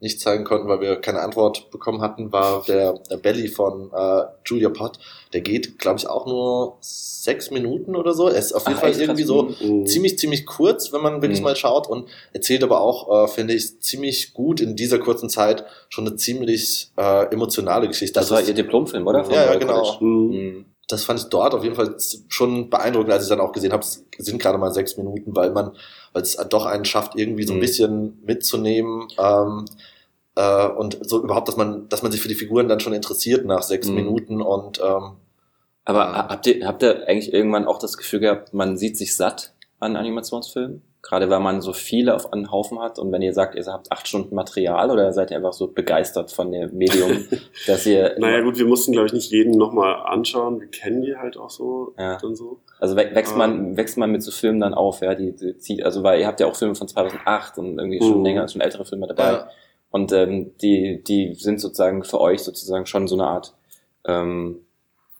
nicht 0.00 0.20
zeigen 0.20 0.44
konnten, 0.44 0.68
weil 0.68 0.80
wir 0.80 0.96
keine 0.96 1.20
Antwort 1.20 1.70
bekommen 1.70 2.00
hatten, 2.02 2.30
war 2.32 2.62
der, 2.66 2.94
der 3.10 3.16
Belly 3.16 3.48
von 3.48 3.90
äh, 3.92 4.22
Julia 4.44 4.68
Pott. 4.68 4.98
Der 5.34 5.40
geht, 5.40 5.78
glaube 5.80 5.98
ich, 5.98 6.08
auch 6.08 6.26
nur 6.26 6.76
sechs 6.80 7.50
Minuten 7.50 7.96
oder 7.96 8.14
so. 8.14 8.28
Er 8.28 8.38
ist 8.38 8.52
auf 8.52 8.66
jeden 8.68 8.76
Ach, 8.76 8.82
Fall 8.82 8.98
irgendwie 8.98 9.24
so 9.24 9.54
Mhm. 9.60 9.84
ziemlich, 9.86 10.16
ziemlich 10.18 10.46
kurz, 10.46 10.92
wenn 10.92 11.02
man 11.02 11.20
wirklich 11.22 11.40
Mhm. 11.40 11.44
mal 11.44 11.56
schaut 11.56 11.88
und 11.88 12.08
erzählt 12.32 12.62
aber 12.62 12.80
auch, 12.80 13.24
äh, 13.24 13.28
finde 13.28 13.52
ich, 13.54 13.80
ziemlich 13.80 14.32
gut 14.32 14.60
in 14.60 14.76
dieser 14.76 14.98
kurzen 15.00 15.28
Zeit 15.28 15.64
schon 15.88 16.06
eine 16.06 16.14
ziemlich 16.16 16.90
äh, 16.96 17.24
emotionale 17.32 17.88
Geschichte. 17.88 18.20
Das 18.20 18.30
war 18.30 18.38
Also 18.38 18.50
ihr 18.50 18.54
Diplomfilm, 18.54 19.06
oder? 19.06 19.24
Von 19.24 19.34
Ja, 19.34 19.44
ja, 19.46 19.54
genau. 19.56 19.98
Mhm. 20.00 20.30
Mhm. 20.30 20.64
das 20.86 21.02
fand 21.04 21.18
ich 21.18 21.26
dort 21.26 21.54
auf 21.54 21.64
jeden 21.64 21.74
Fall 21.74 21.96
schon 22.28 22.70
beeindruckend, 22.70 23.10
als 23.12 23.24
ich 23.24 23.28
dann 23.28 23.40
auch 23.40 23.52
gesehen 23.52 23.72
habe, 23.72 23.82
es 23.82 24.04
sind 24.18 24.40
gerade 24.40 24.58
mal 24.58 24.72
sechs 24.72 24.96
Minuten, 24.96 25.34
weil 25.34 25.50
man, 25.50 25.72
weil 26.12 26.22
es 26.22 26.36
doch 26.50 26.66
einen 26.66 26.84
schafft, 26.84 27.16
irgendwie 27.16 27.44
so 27.44 27.54
ein 27.54 27.56
Mhm. 27.56 27.60
bisschen 27.60 28.18
mitzunehmen 28.24 29.08
ähm, 29.18 29.64
äh, 30.36 30.66
und 30.68 30.98
so 31.02 31.22
überhaupt, 31.22 31.48
dass 31.48 31.56
man, 31.56 31.88
dass 31.88 32.02
man 32.02 32.12
sich 32.12 32.20
für 32.20 32.28
die 32.28 32.34
Figuren 32.34 32.68
dann 32.68 32.80
schon 32.80 32.92
interessiert 32.92 33.46
nach 33.46 33.62
sechs 33.62 33.88
Mhm. 33.88 33.94
Minuten 33.94 34.42
und 34.42 34.78
ähm, 34.84 35.12
Aber 35.84 36.12
ha- 36.16 36.28
habt 36.28 36.46
ihr, 36.46 36.66
habt 36.66 36.82
ihr 36.82 37.06
eigentlich 37.08 37.32
irgendwann 37.32 37.66
auch 37.66 37.78
das 37.78 37.96
Gefühl 37.96 38.20
gehabt, 38.20 38.54
man 38.54 38.76
sieht 38.76 38.96
sich 38.96 39.16
satt 39.16 39.52
an 39.80 39.96
Animationsfilmen? 39.96 40.82
Gerade 41.02 41.28
weil 41.28 41.40
man 41.40 41.60
so 41.60 41.74
viele 41.74 42.14
auf 42.14 42.32
einen 42.32 42.50
Haufen 42.50 42.78
hat 42.80 42.98
und 42.98 43.12
wenn 43.12 43.20
ihr 43.20 43.34
sagt, 43.34 43.54
ihr 43.56 43.64
habt 43.66 43.92
acht 43.92 44.08
Stunden 44.08 44.34
Material 44.34 44.90
oder 44.90 45.12
seid 45.12 45.30
ihr 45.30 45.36
einfach 45.36 45.52
so 45.52 45.66
begeistert 45.66 46.32
von 46.32 46.50
dem 46.50 46.74
Medium, 46.78 47.26
dass 47.66 47.84
ihr 47.84 48.16
Naja, 48.18 48.40
gut, 48.40 48.56
wir 48.56 48.64
mussten, 48.64 48.92
glaube 48.92 49.08
ich, 49.08 49.12
nicht 49.12 49.30
jeden 49.30 49.50
nochmal 49.58 49.96
anschauen. 50.06 50.60
Wir 50.60 50.68
kennen 50.68 51.02
die 51.02 51.14
halt 51.14 51.36
auch 51.36 51.50
so 51.50 51.92
Ja. 51.98 52.16
dann 52.16 52.34
so. 52.34 52.60
Also 52.80 52.96
wä- 52.96 53.14
wächst 53.14 53.34
Ah. 53.34 53.36
man, 53.36 53.76
wächst 53.76 53.98
man 53.98 54.10
mit 54.12 54.22
so 54.22 54.30
Filmen 54.30 54.60
dann 54.60 54.72
auf, 54.72 55.02
ja, 55.02 55.14
die, 55.14 55.32
die 55.36 55.58
zieht, 55.58 55.82
also 55.84 56.02
weil 56.02 56.20
ihr 56.20 56.26
habt 56.26 56.40
ja 56.40 56.46
auch 56.46 56.56
Filme 56.56 56.74
von 56.74 56.88
2008 56.88 57.58
und 57.58 57.78
irgendwie 57.78 57.98
schon 58.00 58.20
Mhm. 58.20 58.24
länger, 58.24 58.48
schon 58.48 58.62
ältere 58.62 58.86
Filme 58.86 59.06
dabei. 59.06 59.24
ja, 59.32 59.48
Und 59.90 60.10
ähm, 60.12 60.52
die, 60.62 61.04
die 61.04 61.34
sind 61.34 61.60
sozusagen 61.60 62.02
für 62.04 62.18
euch 62.22 62.40
sozusagen 62.42 62.86
schon 62.86 63.06
so 63.08 63.16
eine 63.16 63.26
Art 63.26 63.52
ähm, 64.06 64.63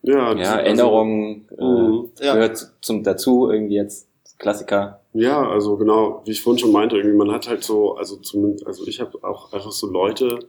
Ja, 0.07 0.15
ja, 0.15 0.27
also- 0.29 0.43
Erinnerung 0.59 1.47
äh, 1.59 1.63
Mhm. 1.65 2.11
Ja. 2.21 2.35
gehört 2.35 2.73
zum 2.81 3.03
dazu, 3.03 3.51
irgendwie 3.51 3.77
jetzt 3.77 4.09
Klassiker. 4.39 5.01
Ja, 5.15 5.49
also 5.49 5.77
genau, 5.77 6.23
wie 6.25 6.33
ich 6.33 6.43
vorhin 6.43 6.59
schon 6.59 6.73
meinte, 6.73 6.97
irgendwie 6.97 7.17
man 7.17 7.31
hat 7.33 7.49
halt 7.49 7.63
so, 7.65 7.95
also 7.95 8.17
zumindest, 8.17 8.67
also 8.67 8.87
ich 8.87 9.01
habe 9.01 9.17
auch 9.23 9.53
einfach 9.53 9.71
so 9.73 9.87
Leute, 9.91 10.41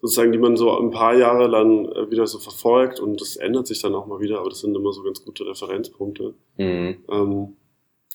sozusagen, 0.00 0.32
die 0.32 0.38
man 0.38 0.56
so 0.56 0.76
ein 0.78 0.90
paar 0.90 1.14
Jahre 1.16 1.46
lang 1.46 1.86
äh, 1.86 2.10
wieder 2.10 2.26
so 2.26 2.38
verfolgt 2.38 3.00
und 3.00 3.20
das 3.20 3.36
ändert 3.36 3.66
sich 3.66 3.80
dann 3.80 3.94
auch 3.94 4.06
mal 4.06 4.20
wieder, 4.20 4.38
aber 4.40 4.50
das 4.50 4.60
sind 4.60 4.76
immer 4.76 4.92
so 4.92 5.02
ganz 5.02 5.24
gute 5.24 5.46
Referenzpunkte, 5.46 6.34
Mhm. 6.58 6.96
ähm, 7.10 7.56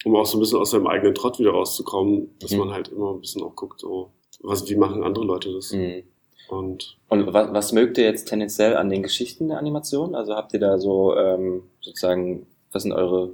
um 0.05 0.15
auch 0.15 0.25
so 0.25 0.37
ein 0.37 0.39
bisschen 0.41 0.59
aus 0.59 0.71
seinem 0.71 0.87
eigenen 0.87 1.15
Trott 1.15 1.39
wieder 1.39 1.51
rauszukommen, 1.51 2.29
dass 2.39 2.51
Mhm. 2.51 2.59
man 2.59 2.71
halt 2.73 2.89
immer 2.89 3.13
ein 3.13 3.19
bisschen 3.21 3.41
auch 3.41 3.55
guckt, 3.55 3.79
so, 3.79 4.11
was, 4.43 4.69
wie 4.69 4.75
machen 4.75 5.03
andere 5.03 5.25
Leute 5.25 5.51
das? 5.51 5.71
Mhm. 5.73 6.03
Und 6.49 6.97
Und 7.09 7.33
was, 7.33 7.51
was 7.53 7.71
mögt 7.73 7.97
ihr 7.97 8.05
jetzt 8.05 8.25
tendenziell 8.27 8.75
an 8.77 8.89
den 8.89 9.03
Geschichten 9.03 9.47
der 9.49 9.57
Animation? 9.59 10.15
Also 10.15 10.35
habt 10.35 10.53
ihr 10.53 10.59
da 10.59 10.77
so 10.77 11.15
ähm, 11.15 11.63
sozusagen, 11.81 12.47
was 12.71 12.83
sind 12.83 12.93
eure 12.93 13.31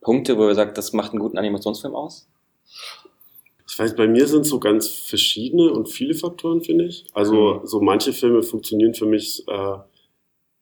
Punkte, 0.00 0.38
wo 0.38 0.46
ihr 0.48 0.54
sagt, 0.54 0.78
das 0.78 0.92
macht 0.92 1.10
einen 1.12 1.20
guten 1.20 1.38
Animationsfilm 1.38 1.94
aus? 1.94 2.28
ich 3.68 3.78
weiß, 3.78 3.94
bei 3.96 4.06
mir 4.06 4.26
sind 4.26 4.44
so 4.46 4.58
ganz 4.58 4.88
verschiedene 4.88 5.70
und 5.72 5.88
viele 5.88 6.14
Faktoren, 6.14 6.62
finde 6.62 6.84
ich. 6.86 7.04
Also 7.12 7.60
Mhm. 7.60 7.66
so 7.66 7.80
manche 7.80 8.12
Filme 8.12 8.42
funktionieren 8.42 8.94
für 8.94 9.06
mich 9.06 9.44
äh, 9.48 9.76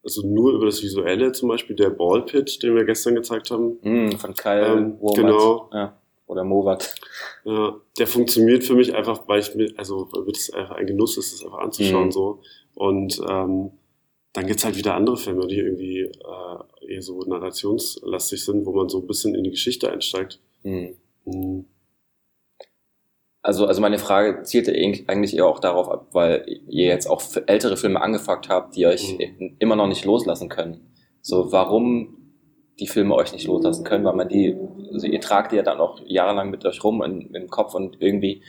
also 0.02 0.26
nur 0.26 0.52
über 0.52 0.66
das 0.66 0.82
Visuelle, 0.82 1.32
zum 1.32 1.48
Beispiel 1.48 1.76
der 1.76 1.90
Ball 1.90 2.22
Pit, 2.22 2.62
den 2.62 2.74
wir 2.74 2.84
gestern 2.84 3.14
gezeigt 3.14 3.50
haben. 3.50 3.78
Mm, 3.82 4.16
von 4.18 4.34
Kyle 4.34 4.66
Ähm, 4.66 4.98
genau. 5.14 5.70
Ja. 5.72 5.96
Oder 6.26 6.42
Movat. 6.44 6.94
Ja, 7.44 7.74
der 7.98 8.06
funktioniert 8.06 8.64
für 8.64 8.74
mich 8.74 8.94
einfach, 8.94 9.28
weil 9.28 9.40
ich 9.40 9.54
mir, 9.54 9.72
also 9.76 10.08
weil 10.12 10.26
es 10.32 10.50
einfach 10.50 10.76
ein 10.76 10.86
Genuss 10.86 11.18
ist, 11.18 11.32
das 11.34 11.44
einfach 11.44 11.58
anzuschauen 11.58 12.06
Mhm. 12.06 12.12
so. 12.12 12.40
Und 12.74 13.20
ähm, 13.28 13.70
dann 14.32 14.46
gibt's 14.46 14.64
halt 14.64 14.76
wieder 14.76 14.94
andere 14.94 15.16
Filme, 15.16 15.46
die 15.46 15.58
irgendwie 15.58 16.00
äh, 16.00 16.92
eher 16.94 17.02
so 17.02 17.20
narrationslastig 17.20 18.44
sind, 18.44 18.64
wo 18.66 18.72
man 18.72 18.88
so 18.88 19.00
ein 19.00 19.06
bisschen 19.06 19.34
in 19.34 19.44
die 19.44 19.50
Geschichte 19.50 19.92
einsteigt. 19.92 20.40
Mhm. 20.62 20.96
Mhm. 21.26 21.66
Also, 23.42 23.66
also 23.66 23.80
meine 23.82 23.98
Frage 23.98 24.42
zielte 24.44 24.72
eig- 24.72 25.06
eigentlich 25.08 25.36
eher 25.36 25.46
auch 25.46 25.58
darauf 25.60 25.88
ab, 25.90 26.08
weil 26.12 26.46
ihr 26.68 26.86
jetzt 26.86 27.06
auch 27.06 27.22
ältere 27.46 27.76
Filme 27.76 28.00
angefragt 28.00 28.48
habt, 28.48 28.74
die 28.76 28.86
euch 28.86 29.18
Mhm. 29.18 29.56
immer 29.58 29.76
noch 29.76 29.86
nicht 29.86 30.04
loslassen 30.06 30.48
können. 30.48 30.80
So, 31.20 31.52
warum 31.52 32.23
die 32.80 32.86
Filme 32.86 33.14
euch 33.14 33.32
nicht 33.32 33.46
loslassen 33.46 33.84
können, 33.84 34.04
weil 34.04 34.14
man 34.14 34.28
die, 34.28 34.56
also 34.92 35.06
ihr 35.06 35.20
tragt 35.20 35.52
die 35.52 35.56
ja 35.56 35.62
dann 35.62 35.80
auch 35.80 36.00
jahrelang 36.04 36.50
mit 36.50 36.64
euch 36.64 36.82
rum 36.82 37.02
in, 37.02 37.34
im 37.34 37.48
Kopf 37.48 37.74
und 37.74 38.00
irgendwie 38.00 38.42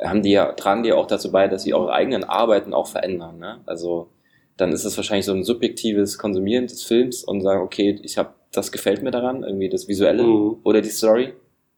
haben 0.00 0.22
die 0.22 0.30
ja, 0.32 0.52
tragen 0.52 0.82
die 0.82 0.90
ja 0.90 0.96
auch 0.96 1.06
dazu 1.06 1.30
bei, 1.32 1.48
dass 1.48 1.62
sie 1.62 1.74
eure 1.74 1.92
eigenen 1.92 2.24
Arbeiten 2.24 2.72
auch 2.74 2.86
verändern. 2.86 3.38
Ne? 3.38 3.60
Also 3.66 4.10
dann 4.56 4.72
ist 4.72 4.84
es 4.84 4.96
wahrscheinlich 4.96 5.26
so 5.26 5.32
ein 5.32 5.44
subjektives 5.44 6.18
Konsumieren 6.18 6.66
des 6.66 6.82
Films 6.84 7.24
und 7.24 7.40
sagen, 7.40 7.62
okay, 7.62 7.98
ich 8.02 8.18
habe, 8.18 8.34
das 8.52 8.72
gefällt 8.72 9.02
mir 9.02 9.10
daran, 9.10 9.42
irgendwie 9.44 9.68
das 9.68 9.88
Visuelle 9.88 10.22
Mhm. 10.24 10.56
oder 10.64 10.80
die 10.80 10.90
Story. 10.90 11.34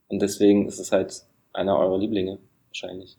Und 0.07 0.21
deswegen 0.21 0.67
ist 0.67 0.79
es 0.79 0.91
halt 0.91 1.23
einer 1.53 1.77
eurer 1.77 1.97
Lieblinge, 1.97 2.39
wahrscheinlich. 2.67 3.17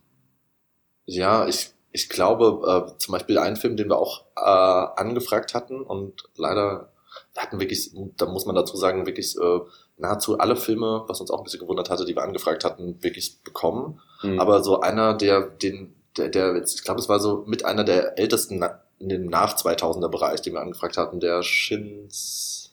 Ja, 1.07 1.47
ich, 1.47 1.71
ich 1.91 2.09
glaube, 2.09 2.93
äh, 2.93 2.99
zum 2.99 3.13
Beispiel 3.13 3.39
einen 3.39 3.57
Film, 3.57 3.77
den 3.77 3.89
wir 3.89 3.99
auch 3.99 4.25
äh, 4.37 5.01
angefragt 5.01 5.55
hatten 5.55 5.81
und 5.81 6.25
leider, 6.37 6.92
wir 7.35 7.43
hatten 7.43 7.61
wirklich, 7.61 7.93
da 8.17 8.27
muss 8.27 8.47
man 8.47 8.55
dazu 8.55 8.77
sagen, 8.77 9.07
wirklich 9.07 9.37
äh, 9.39 9.61
nahezu 9.97 10.39
alle 10.39 10.57
Filme, 10.57 11.05
was 11.07 11.21
uns 11.21 11.31
auch 11.31 11.39
ein 11.39 11.45
bisschen 11.45 11.61
gewundert 11.61 11.91
hatte, 11.91 12.05
die 12.05 12.15
wir 12.15 12.23
angefragt 12.23 12.65
hatten, 12.65 13.03
wirklich 13.03 13.43
bekommen. 13.43 14.01
Mhm. 14.23 14.41
Aber 14.41 14.63
so 14.63 14.81
einer, 14.81 15.15
der 15.15 15.43
den, 15.43 15.95
der, 16.17 16.29
der 16.29 16.57
jetzt, 16.57 16.75
ich 16.75 16.85
glaube, 16.85 17.01
es 17.01 17.09
war 17.09 17.21
so 17.21 17.45
mit 17.47 17.65
einer 17.65 17.85
der 17.85 18.19
ältesten 18.19 18.65
in 18.99 19.09
dem 19.09 19.27
nach 19.27 19.57
2000er 19.57 20.09
Bereich, 20.09 20.43
den 20.43 20.55
wir 20.55 20.61
angefragt 20.61 20.97
hatten, 20.97 21.21
der 21.21 21.43
Shins, 21.43 22.71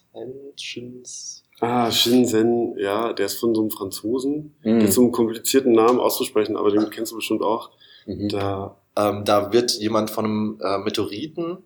Shins, 0.56 1.43
Ah, 1.62 1.91
Shinzen, 1.91 2.78
ja, 2.78 3.12
der 3.12 3.25
ist 3.25 3.39
von 3.39 3.54
so 3.54 3.62
einem 3.62 3.71
Franzosen. 3.71 4.56
Mhm. 4.63 4.80
Der 4.80 4.84
hat 4.84 4.93
so 4.93 5.02
einen 5.02 5.12
komplizierten 5.12 5.73
Namen 5.73 5.99
auszusprechen, 5.99 6.56
aber 6.56 6.71
den 6.71 6.89
kennst 6.89 7.12
du 7.12 7.17
bestimmt 7.17 7.41
auch. 7.41 7.71
Mhm. 8.06 8.30
Da, 8.30 8.78
ähm, 8.95 9.25
da 9.25 9.52
wird 9.52 9.71
jemand 9.73 10.10
von 10.10 10.25
einem 10.25 10.60
äh, 10.62 10.78
Meteoriten 10.78 11.58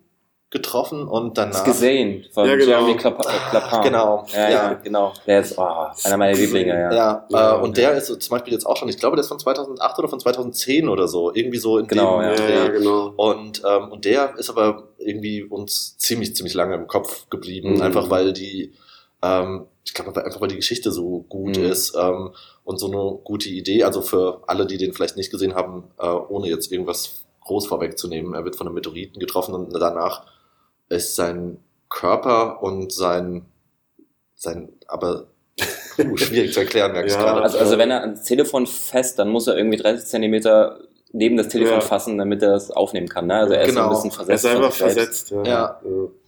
getroffen 0.54 1.06
und 1.06 1.36
danach. 1.36 1.52
Das 1.52 1.64
gesehen 1.64 2.24
von 2.32 2.46
Ja, 2.48 2.54
genau. 2.54 2.70
Jeremy 2.70 2.92
äh, 2.92 2.94
Clapin. 2.96 3.26
Genau, 3.82 4.24
Ja, 4.32 4.38
ja, 4.40 4.50
ja. 4.50 4.72
genau. 4.74 5.12
Der 5.26 5.40
ist 5.40 5.58
oh, 5.58 5.62
einer 6.04 6.16
meiner 6.16 6.36
Lieblinge, 6.36 6.68
ja. 6.72 6.92
Ja, 6.94 7.26
Ja, 7.28 7.56
äh, 7.58 7.60
und 7.60 7.76
der 7.76 7.92
ist 7.94 8.06
so 8.06 8.16
zum 8.16 8.30
Beispiel 8.30 8.52
jetzt 8.54 8.64
auch 8.64 8.76
schon, 8.76 8.88
ich 8.88 8.96
glaube, 8.98 9.16
der 9.16 9.22
ist 9.22 9.28
von 9.28 9.38
2008 9.38 9.98
oder 9.98 10.08
von 10.08 10.20
2010 10.20 10.88
oder 10.88 11.08
so, 11.08 11.34
irgendwie 11.34 11.58
so 11.58 11.76
in 11.78 11.86
Genau, 11.88 12.20
dem 12.20 12.22
ja. 12.22 12.30
ja, 12.30 12.36
Dreh. 12.36 12.54
ja, 12.56 12.68
genau. 12.68 13.12
Und, 13.16 13.62
ähm, 13.68 13.90
und 13.90 14.04
der 14.04 14.38
ist 14.38 14.48
aber 14.48 14.84
irgendwie 14.98 15.42
uns 15.42 15.98
ziemlich, 15.98 16.34
ziemlich 16.36 16.54
lange 16.54 16.74
im 16.76 16.86
Kopf 16.86 17.28
geblieben, 17.28 17.74
Mhm. 17.74 17.82
einfach 17.82 18.08
weil 18.08 18.32
die, 18.32 18.72
ähm, 19.22 19.66
ich 19.84 19.92
glaube 19.92 20.24
einfach, 20.24 20.40
weil 20.40 20.48
die 20.48 20.56
Geschichte 20.56 20.92
so 20.92 21.24
gut 21.28 21.58
Mhm. 21.58 21.64
ist 21.64 21.94
ähm, 22.00 22.30
und 22.62 22.78
so 22.78 22.86
eine 22.86 23.18
gute 23.24 23.48
Idee. 23.50 23.82
Also 23.84 24.00
für 24.02 24.42
alle, 24.46 24.64
die 24.66 24.78
den 24.78 24.92
vielleicht 24.94 25.16
nicht 25.16 25.30
gesehen 25.30 25.54
haben, 25.54 25.84
äh, 25.98 26.06
ohne 26.08 26.48
jetzt 26.48 26.72
irgendwas 26.72 27.24
groß 27.44 27.66
vorwegzunehmen, 27.66 28.32
er 28.34 28.44
wird 28.44 28.56
von 28.56 28.66
einem 28.66 28.74
Meteoriten 28.74 29.20
getroffen 29.20 29.54
und 29.54 29.70
danach 29.74 30.24
ist 30.88 31.16
sein 31.16 31.58
Körper 31.88 32.62
und 32.62 32.92
sein, 32.92 33.46
sein, 34.34 34.72
aber 34.88 35.26
uh, 35.98 36.16
schwierig 36.16 36.52
zu 36.52 36.60
erklären, 36.60 36.92
merke 36.92 37.08
ich 37.08 37.14
Ja. 37.14 37.22
gerade. 37.22 37.42
Also, 37.42 37.58
also 37.58 37.78
wenn 37.78 37.90
er 37.90 38.00
ans 38.02 38.24
Telefon 38.24 38.66
fest, 38.66 39.18
dann 39.18 39.28
muss 39.30 39.46
er 39.46 39.56
irgendwie 39.56 39.76
30 39.76 40.06
Zentimeter 40.06 40.78
neben 41.12 41.36
das 41.36 41.48
Telefon 41.48 41.74
Ja. 41.74 41.80
fassen, 41.80 42.18
damit 42.18 42.42
er 42.42 42.50
das 42.50 42.70
aufnehmen 42.72 43.08
kann. 43.08 43.28
Ne? 43.28 43.34
Also 43.36 43.52
er 43.54 43.62
ist 43.62 43.68
so 43.68 43.74
Genau. 43.74 43.86
ein 43.86 43.90
bisschen 43.94 44.10
Er 44.10 44.14
versetzt. 44.16 44.44
ist 44.44 44.50
von 44.52 44.64
einfach 44.64 44.76
versetzt. 44.76 45.30
Ja. 45.30 45.44
Ja. 45.44 45.80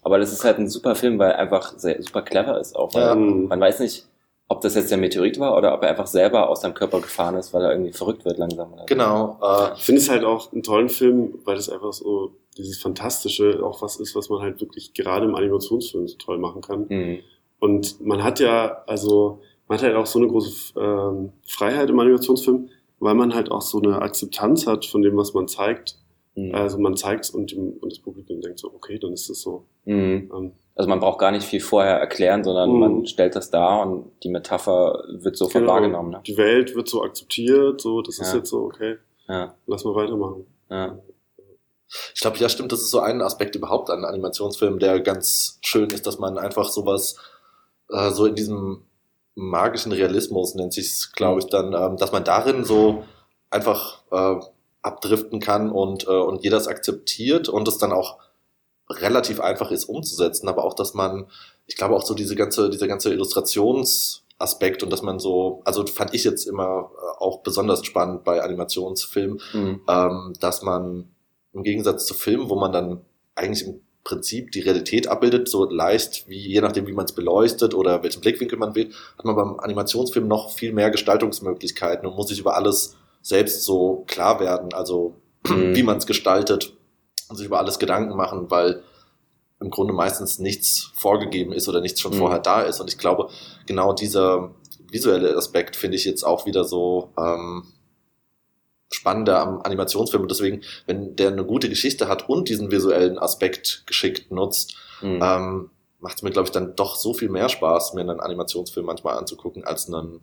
Aber 0.02 0.18
das 0.18 0.32
ist 0.32 0.44
halt 0.44 0.58
ein 0.58 0.68
super 0.68 0.94
Film, 0.94 1.18
weil 1.18 1.32
er 1.32 1.38
einfach 1.40 1.76
sehr, 1.76 2.00
super 2.00 2.22
clever 2.22 2.60
ist 2.60 2.76
auch. 2.76 2.94
Weil 2.94 3.02
Ja. 3.02 3.14
Mhm. 3.16 3.48
Man 3.48 3.60
weiß 3.60 3.80
nicht, 3.80 4.06
ob 4.48 4.60
das 4.60 4.76
jetzt 4.76 4.92
der 4.92 4.98
Meteorit 4.98 5.40
war 5.40 5.56
oder 5.56 5.74
ob 5.74 5.82
er 5.82 5.88
einfach 5.90 6.06
selber 6.06 6.48
aus 6.48 6.60
seinem 6.60 6.74
Körper 6.74 7.00
gefahren 7.00 7.34
ist, 7.34 7.52
weil 7.52 7.64
er 7.64 7.72
irgendwie 7.72 7.92
verrückt 7.92 8.24
wird 8.24 8.38
langsam. 8.38 8.74
Genau, 8.86 9.40
äh, 9.42 9.72
Ich 9.74 9.82
finde 9.84 10.00
es 10.00 10.08
halt 10.08 10.22
auch 10.24 10.52
einen 10.52 10.62
tollen 10.62 10.88
Film, 10.88 11.34
weil 11.44 11.56
das 11.56 11.68
einfach 11.68 11.92
so 11.92 12.30
dieses 12.56 12.78
Fantastische 12.78 13.60
auch 13.64 13.82
was 13.82 13.96
ist, 14.00 14.14
was 14.16 14.28
man 14.28 14.40
halt 14.40 14.60
wirklich 14.60 14.94
gerade 14.94 15.26
im 15.26 15.34
Animationsfilm 15.34 16.06
so 16.08 16.16
toll 16.16 16.38
machen 16.38 16.62
kann. 16.62 16.86
Mhm. 16.88 17.18
Und 17.58 18.00
man 18.04 18.22
hat 18.22 18.40
ja, 18.40 18.82
also, 18.86 19.40
man 19.68 19.78
hat 19.78 19.84
halt 19.84 19.96
auch 19.96 20.06
so 20.06 20.18
eine 20.18 20.28
große 20.28 20.78
ähm, 20.78 21.32
Freiheit 21.46 21.90
im 21.90 21.98
Animationsfilm, 21.98 22.68
weil 23.00 23.14
man 23.14 23.34
halt 23.34 23.50
auch 23.50 23.62
so 23.62 23.80
eine 23.80 24.00
Akzeptanz 24.02 24.66
hat 24.66 24.86
von 24.86 25.02
dem, 25.02 25.16
was 25.16 25.34
man 25.34 25.48
zeigt. 25.48 25.96
Mhm. 26.34 26.54
Also 26.54 26.78
man 26.78 26.96
zeigt 26.96 27.30
und, 27.34 27.52
dem, 27.52 27.72
und 27.80 27.90
das 27.92 27.98
Publikum 27.98 28.40
denkt 28.40 28.58
so, 28.58 28.68
okay, 28.68 28.98
dann 28.98 29.12
ist 29.12 29.28
es 29.30 29.40
so. 29.42 29.64
Mhm. 29.84 30.30
Ähm, 30.34 30.52
Also 30.74 30.88
man 30.90 31.00
braucht 31.00 31.18
gar 31.18 31.30
nicht 31.30 31.44
viel 31.44 31.60
vorher 31.60 31.96
erklären, 31.98 32.44
sondern 32.44 32.70
Mhm. 32.72 32.78
man 32.80 33.06
stellt 33.06 33.34
das 33.36 33.50
dar 33.50 33.86
und 33.86 34.10
die 34.22 34.28
Metapher 34.28 35.02
wird 35.08 35.36
sofort 35.36 35.62
genau. 35.62 35.72
wahrgenommen. 35.74 36.10
Ne? 36.10 36.20
Die 36.26 36.36
Welt 36.36 36.74
wird 36.76 36.88
so 36.88 37.02
akzeptiert, 37.02 37.80
so, 37.80 38.02
das 38.02 38.18
ist 38.18 38.32
Ja. 38.32 38.38
jetzt 38.38 38.50
so, 38.50 38.58
okay, 38.64 38.96
Ja, 39.28 39.54
lass 39.66 39.84
mal 39.84 39.94
weitermachen. 39.94 40.46
ja. 40.70 40.98
Ich 42.14 42.20
glaube, 42.20 42.38
ja, 42.38 42.48
stimmt, 42.48 42.72
das 42.72 42.80
ist 42.80 42.90
so 42.90 43.00
ein 43.00 43.22
Aspekt 43.22 43.54
überhaupt 43.54 43.90
an 43.90 44.04
Animationsfilmen, 44.04 44.78
der 44.78 45.00
ganz 45.00 45.58
schön 45.62 45.90
ist, 45.90 46.06
dass 46.06 46.18
man 46.18 46.38
einfach 46.38 46.68
sowas 46.68 47.16
äh, 47.90 48.10
so 48.10 48.26
in 48.26 48.34
diesem 48.34 48.82
magischen 49.34 49.92
Realismus 49.92 50.54
nennt 50.54 50.72
sich's, 50.72 51.12
glaube 51.12 51.40
ich, 51.40 51.46
dann, 51.46 51.74
ähm, 51.74 51.96
dass 51.96 52.10
man 52.12 52.24
darin 52.24 52.64
so 52.64 53.04
einfach 53.50 54.02
äh, 54.10 54.40
abdriften 54.82 55.40
kann 55.40 55.70
und, 55.70 56.06
äh, 56.06 56.10
und 56.10 56.42
jeder 56.42 56.56
es 56.56 56.68
akzeptiert 56.68 57.48
und 57.48 57.68
es 57.68 57.78
dann 57.78 57.92
auch 57.92 58.18
relativ 58.88 59.40
einfach 59.40 59.70
ist 59.70 59.84
umzusetzen, 59.84 60.48
aber 60.48 60.64
auch, 60.64 60.74
dass 60.74 60.94
man, 60.94 61.26
ich 61.66 61.76
glaube 61.76 61.96
auch 61.96 62.04
so 62.04 62.14
diese 62.14 62.36
ganze, 62.36 62.70
dieser 62.70 62.86
ganze 62.86 63.12
Illustrationsaspekt 63.12 64.82
und 64.82 64.90
dass 64.90 65.02
man 65.02 65.18
so, 65.18 65.60
also 65.64 65.84
fand 65.86 66.14
ich 66.14 66.24
jetzt 66.24 66.46
immer 66.46 66.90
äh, 66.96 67.22
auch 67.22 67.40
besonders 67.40 67.84
spannend 67.84 68.24
bei 68.24 68.42
Animationsfilmen, 68.42 69.40
Mhm. 69.52 69.80
ähm, 69.88 70.32
dass 70.40 70.62
man 70.62 71.10
im 71.56 71.62
Gegensatz 71.62 72.06
zu 72.06 72.14
Filmen, 72.14 72.48
wo 72.50 72.54
man 72.56 72.70
dann 72.72 73.00
eigentlich 73.34 73.66
im 73.66 73.80
Prinzip 74.04 74.52
die 74.52 74.60
Realität 74.60 75.08
abbildet, 75.08 75.48
so 75.48 75.64
leicht, 75.68 76.28
wie 76.28 76.38
je 76.38 76.60
nachdem, 76.60 76.86
wie 76.86 76.92
man 76.92 77.06
es 77.06 77.12
beleuchtet 77.12 77.74
oder 77.74 78.02
welchen 78.04 78.20
Blickwinkel 78.20 78.58
man 78.58 78.74
wählt, 78.74 78.94
hat 79.18 79.24
man 79.24 79.34
beim 79.34 79.58
Animationsfilm 79.58 80.28
noch 80.28 80.50
viel 80.52 80.72
mehr 80.72 80.90
Gestaltungsmöglichkeiten 80.90 82.06
und 82.06 82.14
muss 82.14 82.28
sich 82.28 82.38
über 82.38 82.56
alles 82.56 82.94
selbst 83.22 83.64
so 83.64 84.04
klar 84.06 84.38
werden, 84.38 84.72
also 84.74 85.14
Mhm. 85.48 85.74
wie 85.74 85.82
man 85.82 85.96
es 85.98 86.06
gestaltet 86.06 86.72
und 87.28 87.36
sich 87.36 87.46
über 87.46 87.58
alles 87.58 87.78
Gedanken 87.78 88.16
machen, 88.16 88.50
weil 88.50 88.82
im 89.60 89.70
Grunde 89.70 89.92
meistens 89.92 90.38
nichts 90.38 90.90
vorgegeben 90.94 91.52
ist 91.52 91.68
oder 91.68 91.80
nichts 91.80 92.00
schon 92.00 92.12
Mhm. 92.12 92.18
vorher 92.18 92.38
da 92.40 92.60
ist. 92.62 92.80
Und 92.80 92.88
ich 92.90 92.98
glaube, 92.98 93.30
genau 93.66 93.92
dieser 93.92 94.50
visuelle 94.90 95.36
Aspekt 95.36 95.74
finde 95.76 95.96
ich 95.96 96.04
jetzt 96.04 96.22
auch 96.24 96.46
wieder 96.46 96.64
so 96.64 97.10
ähm, 97.18 97.64
spannender 98.92 99.40
am 99.40 99.60
Animationsfilm. 99.62 100.22
Und 100.22 100.30
deswegen, 100.30 100.62
wenn 100.86 101.16
der 101.16 101.28
eine 101.28 101.44
gute 101.44 101.68
Geschichte 101.68 102.08
hat 102.08 102.28
und 102.28 102.48
diesen 102.48 102.70
visuellen 102.70 103.18
Aspekt 103.18 103.82
geschickt 103.86 104.30
nutzt, 104.30 104.76
Mhm. 105.02 105.20
ähm, 105.22 105.70
macht 106.00 106.16
es 106.16 106.22
mir, 106.22 106.30
glaube 106.30 106.46
ich, 106.46 106.52
dann 106.52 106.74
doch 106.76 106.96
so 106.96 107.12
viel 107.14 107.28
mehr 107.28 107.48
Spaß, 107.48 107.94
mir 107.94 108.00
einen 108.02 108.20
Animationsfilm 108.20 108.86
manchmal 108.86 109.18
anzugucken, 109.18 109.64
als 109.64 109.92
einen 109.92 110.20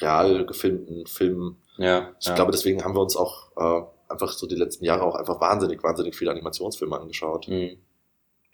real 0.00 0.44
gefilmten 0.46 1.06
Film. 1.06 1.56
ja, 1.78 2.10
Ich 2.20 2.26
ja. 2.26 2.34
glaube, 2.34 2.52
deswegen 2.52 2.84
haben 2.84 2.94
wir 2.94 3.00
uns 3.00 3.16
auch 3.16 3.50
äh, 3.56 3.82
einfach 4.12 4.32
so 4.32 4.46
die 4.46 4.54
letzten 4.54 4.84
Jahre 4.84 5.02
auch 5.02 5.14
einfach 5.16 5.40
wahnsinnig, 5.40 5.82
wahnsinnig 5.82 6.14
viele 6.16 6.30
Animationsfilme 6.30 6.98
angeschaut. 6.98 7.48
Mhm. 7.48 7.78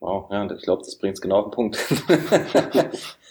Wow, 0.01 0.30
ja, 0.30 0.51
ich 0.51 0.62
glaube, 0.62 0.82
das 0.85 0.97
bringt 0.97 1.14
es 1.16 1.20
genau 1.20 1.41
auf 1.41 1.45
den 1.47 1.51
Punkt. 1.51 1.76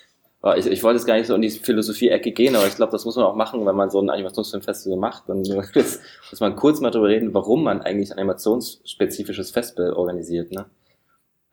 Ich, 0.58 0.68
ich 0.68 0.84
wollte 0.84 0.98
jetzt 0.98 1.06
gar 1.06 1.16
nicht 1.16 1.28
so 1.28 1.36
in 1.36 1.42
die 1.42 1.50
Philosophie-Ecke 1.50 2.34
gehen, 2.34 2.58
aber 2.58 2.68
ich 2.68 2.76
glaube, 2.76 2.92
das 2.92 3.06
muss 3.06 3.16
man 3.16 3.24
auch 3.24 3.36
machen, 3.36 3.66
wenn 3.66 3.78
man 3.78 3.90
so 3.90 4.02
ein 4.02 4.10
Animationsfilmfestival 4.10 4.98
macht. 4.98 5.30
Dann 5.30 5.38
muss 5.48 6.00
muss 6.32 6.40
man 6.42 6.58
kurz 6.58 6.82
mal 6.82 6.92
darüber 6.92 7.08
reden, 7.08 7.34
warum 7.34 7.64
man 7.64 7.82
eigentlich 7.82 8.12
ein 8.12 8.18
animationsspezifisches 8.18 9.52
Festival 9.52 9.94
organisiert. 9.94 10.52
Ne? 10.52 10.66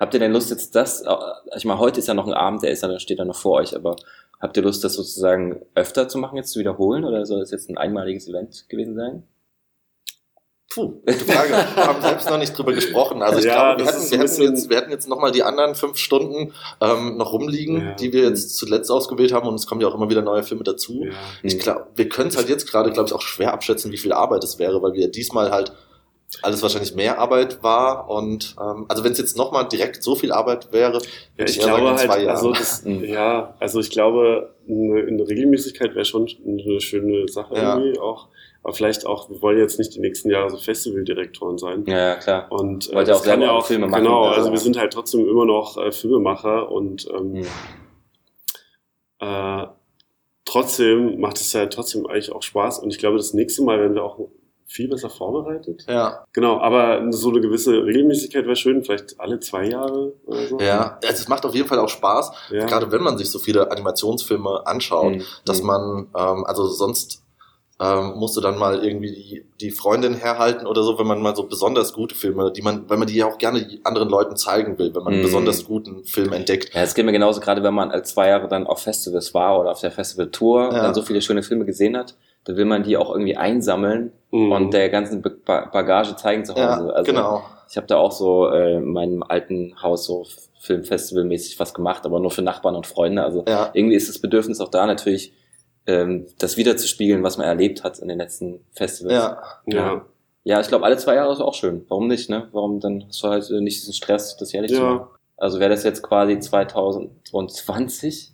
Habt 0.00 0.14
ihr 0.14 0.20
denn 0.20 0.32
Lust 0.32 0.50
jetzt 0.50 0.74
das, 0.74 1.02
äh, 1.02 1.14
ich 1.56 1.64
meine, 1.64 1.78
heute 1.78 2.00
ist 2.00 2.08
ja 2.08 2.14
noch 2.14 2.26
ein 2.26 2.32
Abend, 2.32 2.64
der 2.64 2.72
ist 2.72 2.82
ja, 2.82 2.88
der 2.88 2.98
steht 2.98 3.20
ja 3.20 3.24
noch 3.24 3.36
vor 3.36 3.60
euch, 3.60 3.76
aber 3.76 3.94
habt 4.40 4.56
ihr 4.56 4.62
Lust, 4.64 4.82
das 4.82 4.94
sozusagen 4.94 5.60
öfter 5.76 6.08
zu 6.08 6.18
machen, 6.18 6.36
jetzt 6.36 6.50
zu 6.50 6.58
wiederholen, 6.58 7.04
oder 7.04 7.24
soll 7.26 7.38
das 7.38 7.52
jetzt 7.52 7.70
ein 7.70 7.78
einmaliges 7.78 8.26
Event 8.26 8.68
gewesen 8.68 8.96
sein? 8.96 9.22
Puh, 10.72 11.00
gute 11.04 11.24
Frage. 11.24 11.50
Wir 11.74 11.84
haben 11.86 12.00
selbst 12.00 12.30
noch 12.30 12.38
nicht 12.38 12.56
drüber 12.56 12.72
gesprochen. 12.72 13.22
Also 13.22 13.40
ich 13.40 13.44
Ja, 13.46 13.74
glaube, 13.74 13.90
wir 13.90 13.96
ist 13.98 14.12
wir, 14.12 14.18
bisschen- 14.20 14.44
jetzt, 14.54 14.70
wir 14.70 14.76
hätten 14.76 14.92
jetzt 14.92 15.08
nochmal 15.08 15.32
die 15.32 15.42
anderen 15.42 15.74
fünf 15.74 15.96
Stunden 15.98 16.52
ähm, 16.80 17.16
noch 17.16 17.32
rumliegen, 17.32 17.80
Ja. 17.80 17.94
die 17.94 18.12
wir 18.12 18.22
jetzt 18.22 18.56
zuletzt 18.56 18.88
ausgewählt 18.90 19.32
haben 19.32 19.48
und 19.48 19.56
es 19.56 19.66
kommen 19.66 19.80
ja 19.80 19.88
auch 19.88 19.94
immer 19.96 20.08
wieder 20.08 20.22
neue 20.22 20.44
Filme 20.44 20.62
dazu. 20.62 21.04
Ja. 21.06 21.10
Ich 21.42 21.58
glaube, 21.58 21.86
wir 21.96 22.08
können 22.08 22.28
es 22.28 22.36
halt 22.36 22.48
jetzt 22.48 22.70
gerade, 22.70 22.92
glaube 22.92 23.08
ich, 23.08 23.12
auch 23.14 23.20
schwer 23.22 23.52
abschätzen, 23.52 23.90
wie 23.90 23.96
viel 23.98 24.12
Arbeit 24.12 24.44
es 24.44 24.60
wäre, 24.60 24.80
weil 24.80 24.92
wir 24.92 25.08
diesmal 25.10 25.50
halt 25.50 25.72
alles 26.42 26.62
wahrscheinlich 26.62 26.94
mehr 26.94 27.18
Arbeit 27.18 27.64
war 27.64 28.08
und 28.08 28.54
ähm, 28.60 28.86
also 28.88 29.02
wenn 29.02 29.10
es 29.10 29.18
jetzt 29.18 29.36
nochmal 29.36 29.66
direkt 29.66 30.00
so 30.04 30.14
viel 30.14 30.30
Arbeit 30.30 30.72
wäre, 30.72 30.98
Ja, 30.98 31.00
würde 31.36 31.50
ich 31.50 31.58
eher 31.58 31.64
sagen, 31.64 31.76
glaube 31.82 31.90
in 31.90 31.98
zwei 31.98 32.08
halt, 32.14 32.22
Jahren. 32.26 32.36
also 32.36 32.52
das, 32.52 32.84
Mhm. 32.84 33.04
ja, 33.04 33.54
also 33.58 33.80
ich 33.80 33.90
glaube, 33.90 34.54
eine, 34.68 35.00
eine 35.08 35.26
Regelmäßigkeit 35.28 35.96
wäre 35.96 36.04
schon 36.04 36.28
eine 36.46 36.80
schöne 36.80 37.26
Sache 37.26 37.56
Ja. 37.56 37.76
irgendwie 37.76 37.98
auch. 37.98 38.28
Aber 38.62 38.74
vielleicht 38.74 39.06
auch, 39.06 39.30
wir 39.30 39.40
wollen 39.40 39.58
jetzt 39.58 39.78
nicht 39.78 39.94
die 39.94 40.00
nächsten 40.00 40.30
Jahre 40.30 40.50
so 40.50 40.58
Festivaldirektoren 40.58 41.56
sein. 41.58 41.84
Ja, 41.86 41.96
ja, 41.98 42.14
klar. 42.16 42.46
Und 42.50 42.90
äh, 42.90 42.94
Wollt 42.94 43.08
das 43.08 43.20
auch 43.20 43.24
kann 43.24 43.40
ja 43.40 43.52
auch 43.52 43.64
Filme 43.66 43.88
machen, 43.88 44.02
Genau, 44.04 44.24
also- 44.24 44.36
also 44.40 44.52
wir 44.52 44.58
sind 44.58 44.78
halt 44.78 44.92
trotzdem 44.92 45.26
immer 45.28 45.46
noch 45.46 45.78
äh, 45.78 45.90
Filmemacher 45.92 46.70
und 46.70 47.08
ähm, 47.10 47.32
Mhm. 47.32 47.46
äh, 49.20 49.66
trotzdem 50.44 51.20
macht 51.20 51.36
es 51.38 51.52
ja 51.52 51.66
trotzdem 51.66 52.06
eigentlich 52.06 52.32
auch 52.32 52.42
Spaß. 52.42 52.80
Und 52.80 52.90
ich 52.90 52.98
glaube, 52.98 53.16
das 53.16 53.34
nächste 53.34 53.62
Mal 53.62 53.78
werden 53.78 53.94
wir 53.94 54.02
auch 54.04 54.18
viel 54.66 54.88
besser 54.88 55.10
vorbereitet. 55.10 55.84
ja, 55.88 56.24
Genau, 56.32 56.58
aber 56.60 57.10
so 57.12 57.30
eine 57.30 57.40
gewisse 57.40 57.72
Regelmäßigkeit 57.84 58.44
wäre 58.44 58.54
schön, 58.56 58.84
vielleicht 58.84 59.18
alle 59.18 59.40
zwei 59.40 59.64
Jahre 59.68 60.12
oder 60.26 60.46
so. 60.46 60.58
ja, 60.60 60.98
also 61.02 61.12
es 61.22 61.28
macht 61.28 61.44
auf 61.44 61.54
jeden 61.56 61.66
Fall 61.66 61.80
auch 61.80 61.88
Spaß, 61.88 62.30
ja. 62.52 62.66
gerade 62.66 62.92
wenn 62.92 63.02
man 63.02 63.18
sich 63.18 63.30
so 63.30 63.40
viele 63.40 63.70
Animationsfilme 63.70 64.64
anschaut. 64.66 65.14
Mhm. 65.16 65.22
dass 65.44 65.62
man, 65.62 66.06
ähm, 66.16 66.44
also 66.46 66.66
sonst 66.66 67.22
ähm, 67.80 68.12
musst 68.16 68.36
du 68.36 68.40
dann 68.42 68.58
mal 68.58 68.84
irgendwie 68.84 69.10
die, 69.12 69.44
die 69.60 69.70
Freundin 69.70 70.14
herhalten 70.14 70.66
oder 70.66 70.82
so, 70.82 70.98
wenn 70.98 71.06
man 71.06 71.22
mal 71.22 71.34
so 71.34 71.44
besonders 71.44 71.92
gute 71.94 72.14
Filme, 72.14 72.52
die 72.52 72.60
man, 72.62 72.88
weil 72.90 72.98
man 72.98 73.06
die 73.08 73.14
ja 73.16 73.26
auch 73.26 73.38
gerne 73.38 73.66
anderen 73.84 74.08
Leuten 74.10 74.36
zeigen 74.36 74.78
will, 74.78 74.94
wenn 74.94 75.02
man 75.02 75.14
einen 75.14 75.22
Mhm. 75.22 75.26
besonders 75.26 75.64
guten 75.64 76.04
Film 76.04 76.32
entdeckt. 76.34 76.74
Ja, 76.74 76.82
es 76.82 76.94
geht 76.94 77.06
mir 77.06 77.12
genauso, 77.12 77.40
gerade 77.40 77.62
wenn 77.62 77.72
man 77.74 77.90
als 77.90 78.10
zwei 78.14 78.28
Jahre 78.28 78.48
dann 78.48 78.66
auf 78.66 78.80
Festivals 78.82 79.32
war 79.32 79.58
oder 79.58 79.70
auf 79.70 79.80
der 79.80 79.90
Festivaltour, 79.90 80.64
Ja. 80.72 80.82
dann 80.82 80.94
so 80.94 81.02
viele 81.02 81.22
schöne 81.22 81.42
Filme 81.42 81.64
gesehen 81.64 81.96
hat, 81.96 82.16
dann 82.44 82.56
will 82.56 82.64
man 82.66 82.82
die 82.82 82.96
auch 82.96 83.10
irgendwie 83.10 83.36
einsammeln 83.36 84.12
Mhm. 84.30 84.52
und 84.52 84.74
der 84.74 84.88
ganzen 84.90 85.22
Ba- 85.22 85.30
Ba- 85.44 85.70
Bagage 85.72 86.16
zeigen 86.16 86.44
zu 86.44 86.52
Hause. 86.54 86.88
Ja, 86.88 86.92
also, 86.92 87.10
genau. 87.12 87.42
Ich 87.70 87.76
habe 87.76 87.86
da 87.86 87.96
auch 87.96 88.12
so 88.12 88.48
äh, 88.48 88.74
in 88.76 88.92
meinem 88.92 89.22
alten 89.22 89.74
Haus 89.82 90.04
so 90.04 90.26
Filmfestivalmäßig 90.60 91.58
was 91.60 91.74
gemacht, 91.74 92.04
aber 92.06 92.20
nur 92.20 92.30
für 92.30 92.42
Nachbarn 92.42 92.76
und 92.76 92.86
Freunde. 92.86 93.22
Also 93.22 93.44
Ja, 93.48 93.70
irgendwie 93.72 93.96
ist 93.96 94.08
das 94.08 94.18
Bedürfnis 94.18 94.60
auch 94.60 94.68
da 94.70 94.86
natürlich, 94.86 95.32
ähm, 95.86 96.26
das 96.38 96.56
wiederzuspiegeln, 96.56 97.22
was 97.22 97.36
man 97.38 97.46
erlebt 97.46 97.82
hat 97.84 97.98
in 97.98 98.08
den 98.08 98.18
letzten 98.18 98.64
Festivals. 98.72 99.14
ja, 99.14 99.42
ja. 99.66 100.04
Ja, 100.42 100.58
ich 100.60 100.68
glaube, 100.68 100.86
alle 100.86 100.96
zwei 100.96 101.16
Jahre 101.16 101.32
ist 101.34 101.40
auch 101.40 101.52
schön. 101.52 101.84
Warum 101.88 102.06
nicht, 102.08 102.30
ne? 102.30 102.48
Warum 102.52 102.80
dann 102.80 103.04
hast 103.08 103.22
du 103.22 103.28
halt 103.28 103.50
äh, 103.50 103.60
nicht 103.60 103.78
diesen 103.82 103.92
Stress, 103.92 104.38
das 104.38 104.52
jährlich 104.52 104.72
zu 104.72 104.80
machen? 104.80 105.00
Ja, 105.00 105.08
Also 105.36 105.60
wäre 105.60 105.68
das 105.70 105.84
jetzt 105.84 106.02
quasi 106.02 106.38
2020? 106.40 108.32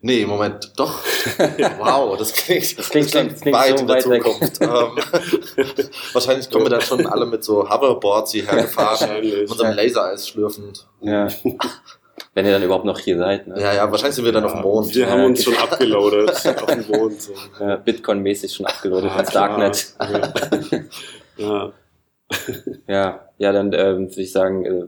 nee, 0.00 0.24
Moment, 0.26 0.72
doch. 0.76 1.00
Wow, 1.78 2.16
das 2.18 2.32
klingt, 2.32 2.78
Das 2.78 2.88
klingt 2.88 3.10
schon- 3.10 3.28
das 3.28 3.40
klingt 3.40 3.56
weit 3.56 3.78
so 3.78 3.82
in 3.84 3.88
der. 3.88 4.00
Zukunft. 4.00 4.60
ähm, 4.62 4.68
wahrscheinlich 6.12 6.50
kommen 6.50 6.64
wir 6.64 6.70
dann 6.70 6.80
schon 6.82 7.06
alle 7.06 7.26
mit 7.26 7.44
so 7.44 7.68
Hoverboards 7.68 8.32
hierher 8.32 8.62
gefahren, 8.62 9.20
mit 9.22 9.50
unserem 9.50 9.74
Lasereis 9.76 10.26
schlürfend. 10.28 10.86
Ja. 11.02 11.28
Wenn 12.34 12.46
ihr 12.46 12.52
dann 12.52 12.62
überhaupt 12.64 12.84
noch 12.84 12.98
hier 12.98 13.16
seid, 13.16 13.46
ne? 13.46 13.60
Ja, 13.60 13.72
ja, 13.72 13.90
wahrscheinlich 13.90 14.16
sind 14.16 14.24
wir 14.24 14.32
dann 14.32 14.44
auf 14.44 14.52
dem 14.52 14.62
Mond. 14.62 14.92
Wir 14.94 15.08
haben 15.08 15.20
Ja. 15.20 15.26
uns 15.26 15.44
schon 15.44 15.56
abgeloadet 15.56 16.30
auf 16.62 16.66
dem 16.66 16.86
Mond. 16.88 17.22
So. 17.22 17.32
Äh, 17.60 17.78
Bitcoin-mäßig 17.84 18.52
schon 18.54 18.66
abgeloadet 18.66 19.10
Ah, 19.12 19.16
als. 19.18 19.32
Darknet. 19.32 19.94
Ja. 21.36 21.72
Ja, 22.88 23.28
ja, 23.38 23.52
dann 23.52 23.72
ähm, 23.72 24.08
würde 24.10 24.20
ich 24.22 24.32
sagen, 24.32 24.64
äh, 24.64 24.86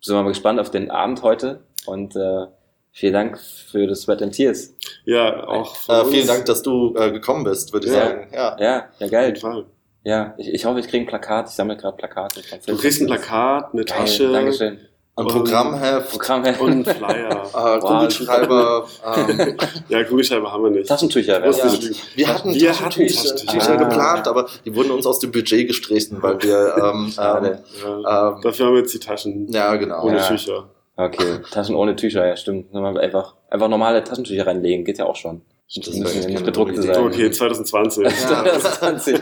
sind 0.00 0.16
wir 0.16 0.22
mal 0.22 0.28
gespannt 0.30 0.58
auf 0.58 0.70
den 0.70 0.90
Abend 0.90 1.22
heute 1.22 1.60
und 1.86 2.16
äh, 2.16 2.46
vielen 2.90 3.12
Dank 3.12 3.38
für 3.38 3.86
das 3.86 4.02
Sweat 4.02 4.22
and 4.22 4.32
Tears. 4.34 4.74
ja, 5.04 5.46
auch 5.46 5.76
Äh, 5.88 6.04
vielen 6.06 6.26
Dank, 6.26 6.46
dass 6.46 6.62
du 6.62 6.94
äh, 6.96 7.12
gekommen 7.12 7.44
bist, 7.44 7.72
würde 7.72 7.86
ich 7.86 7.92
Ja. 7.92 8.06
sagen. 8.06 8.28
Ja. 8.32 8.56
Ja, 8.58 8.64
ja, 8.64 8.78
Auf 8.88 9.00
jeden 9.00 9.10
geil. 9.10 9.36
Fall. 9.36 9.66
Ja, 10.02 10.34
ich, 10.38 10.48
ich 10.54 10.64
hoffe, 10.64 10.80
ich 10.80 10.88
kriege 10.88 11.04
ein 11.04 11.06
Plakat. 11.06 11.48
Ich 11.50 11.54
sammle 11.54 11.76
gerade 11.76 11.96
Plakate. 11.98 12.40
Du 12.66 12.76
kriegst 12.78 13.00
ein. 13.02 13.06
Plakat, 13.06 13.74
eine 13.74 13.84
Geil, 13.84 13.98
Tasche 13.98 14.32
Dankeschön. 14.32 14.78
Ein 15.20 15.26
Und- 15.26 15.32
Programmheft, 15.32 16.10
Programm. 16.12 16.44
und 16.60 16.88
Flyer. 16.88 17.42
äh, 17.54 17.78
Kugelschreiber. 17.80 18.86
ähm, 19.16 19.56
ja, 19.88 20.04
Kugelschreiber 20.04 20.50
haben 20.52 20.64
wir 20.64 20.70
nicht. 20.70 20.88
Taschentücher. 20.88 21.44
Ja. 21.44 21.52
wir 22.14 22.28
hatten 22.28 22.54
Wir 22.54 22.68
Taschentücher, 22.72 22.74
hatten 22.74 23.46
Taschentücher. 23.46 23.46
Tücher 23.46 23.72
Ah. 23.72 23.76
geplant, 23.76 24.28
aber 24.28 24.46
die 24.64 24.74
wurden 24.74 24.90
uns 24.92 25.06
aus 25.06 25.18
dem 25.18 25.30
Budget 25.32 25.68
gestrichen, 25.68 26.18
weil 26.22 26.40
wir 26.42 26.74
ähm, 26.76 27.12
ähm. 27.18 27.58
Ja. 27.82 28.32
ähm, 28.34 28.40
Dafür 28.42 28.66
haben 28.66 28.72
wir 28.74 28.80
jetzt 28.80 28.94
die 28.94 28.98
Taschen 29.00 29.46
ja 29.52 29.76
genau. 29.76 30.04
ohne 30.04 30.16
Ja. 30.18 30.26
Tücher. 30.26 30.68
Okay, 30.96 31.40
Taschen 31.50 31.74
ohne 31.76 31.96
Tücher, 31.96 32.26
ja 32.26 32.36
stimmt. 32.36 32.74
Einfach, 32.74 33.34
einfach 33.50 33.68
normale 33.68 34.02
Taschentücher 34.04 34.46
reinlegen, 34.46 34.84
geht 34.84 34.98
ja 34.98 35.06
auch 35.06 35.16
schon. 35.16 35.42
Das 35.74 35.86
müssen 35.94 36.22
ja 36.30 36.40
nicht 36.40 36.54
gute 36.56 36.72
Idee. 36.72 36.82
sein. 36.94 37.04
Okay, 37.06 37.30
2020. 37.30 38.04
Ja, 38.28 38.42
das- 38.42 38.78
20. 38.80 39.20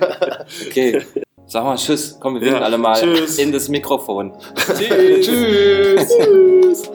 Okay. 0.68 1.02
Sag 1.50 1.64
mal 1.64 1.76
Tschüss. 1.76 2.18
Komm, 2.20 2.34
wir 2.34 2.42
winken 2.42 2.58
Ja, 2.58 2.64
alle 2.64 2.76
mal 2.76 3.00
tschüss. 3.00 3.38
in 3.38 3.52
das 3.52 3.68
Mikrofon. 3.70 4.32
Tschüss. 4.54 5.26
Tschüss. 5.26 6.90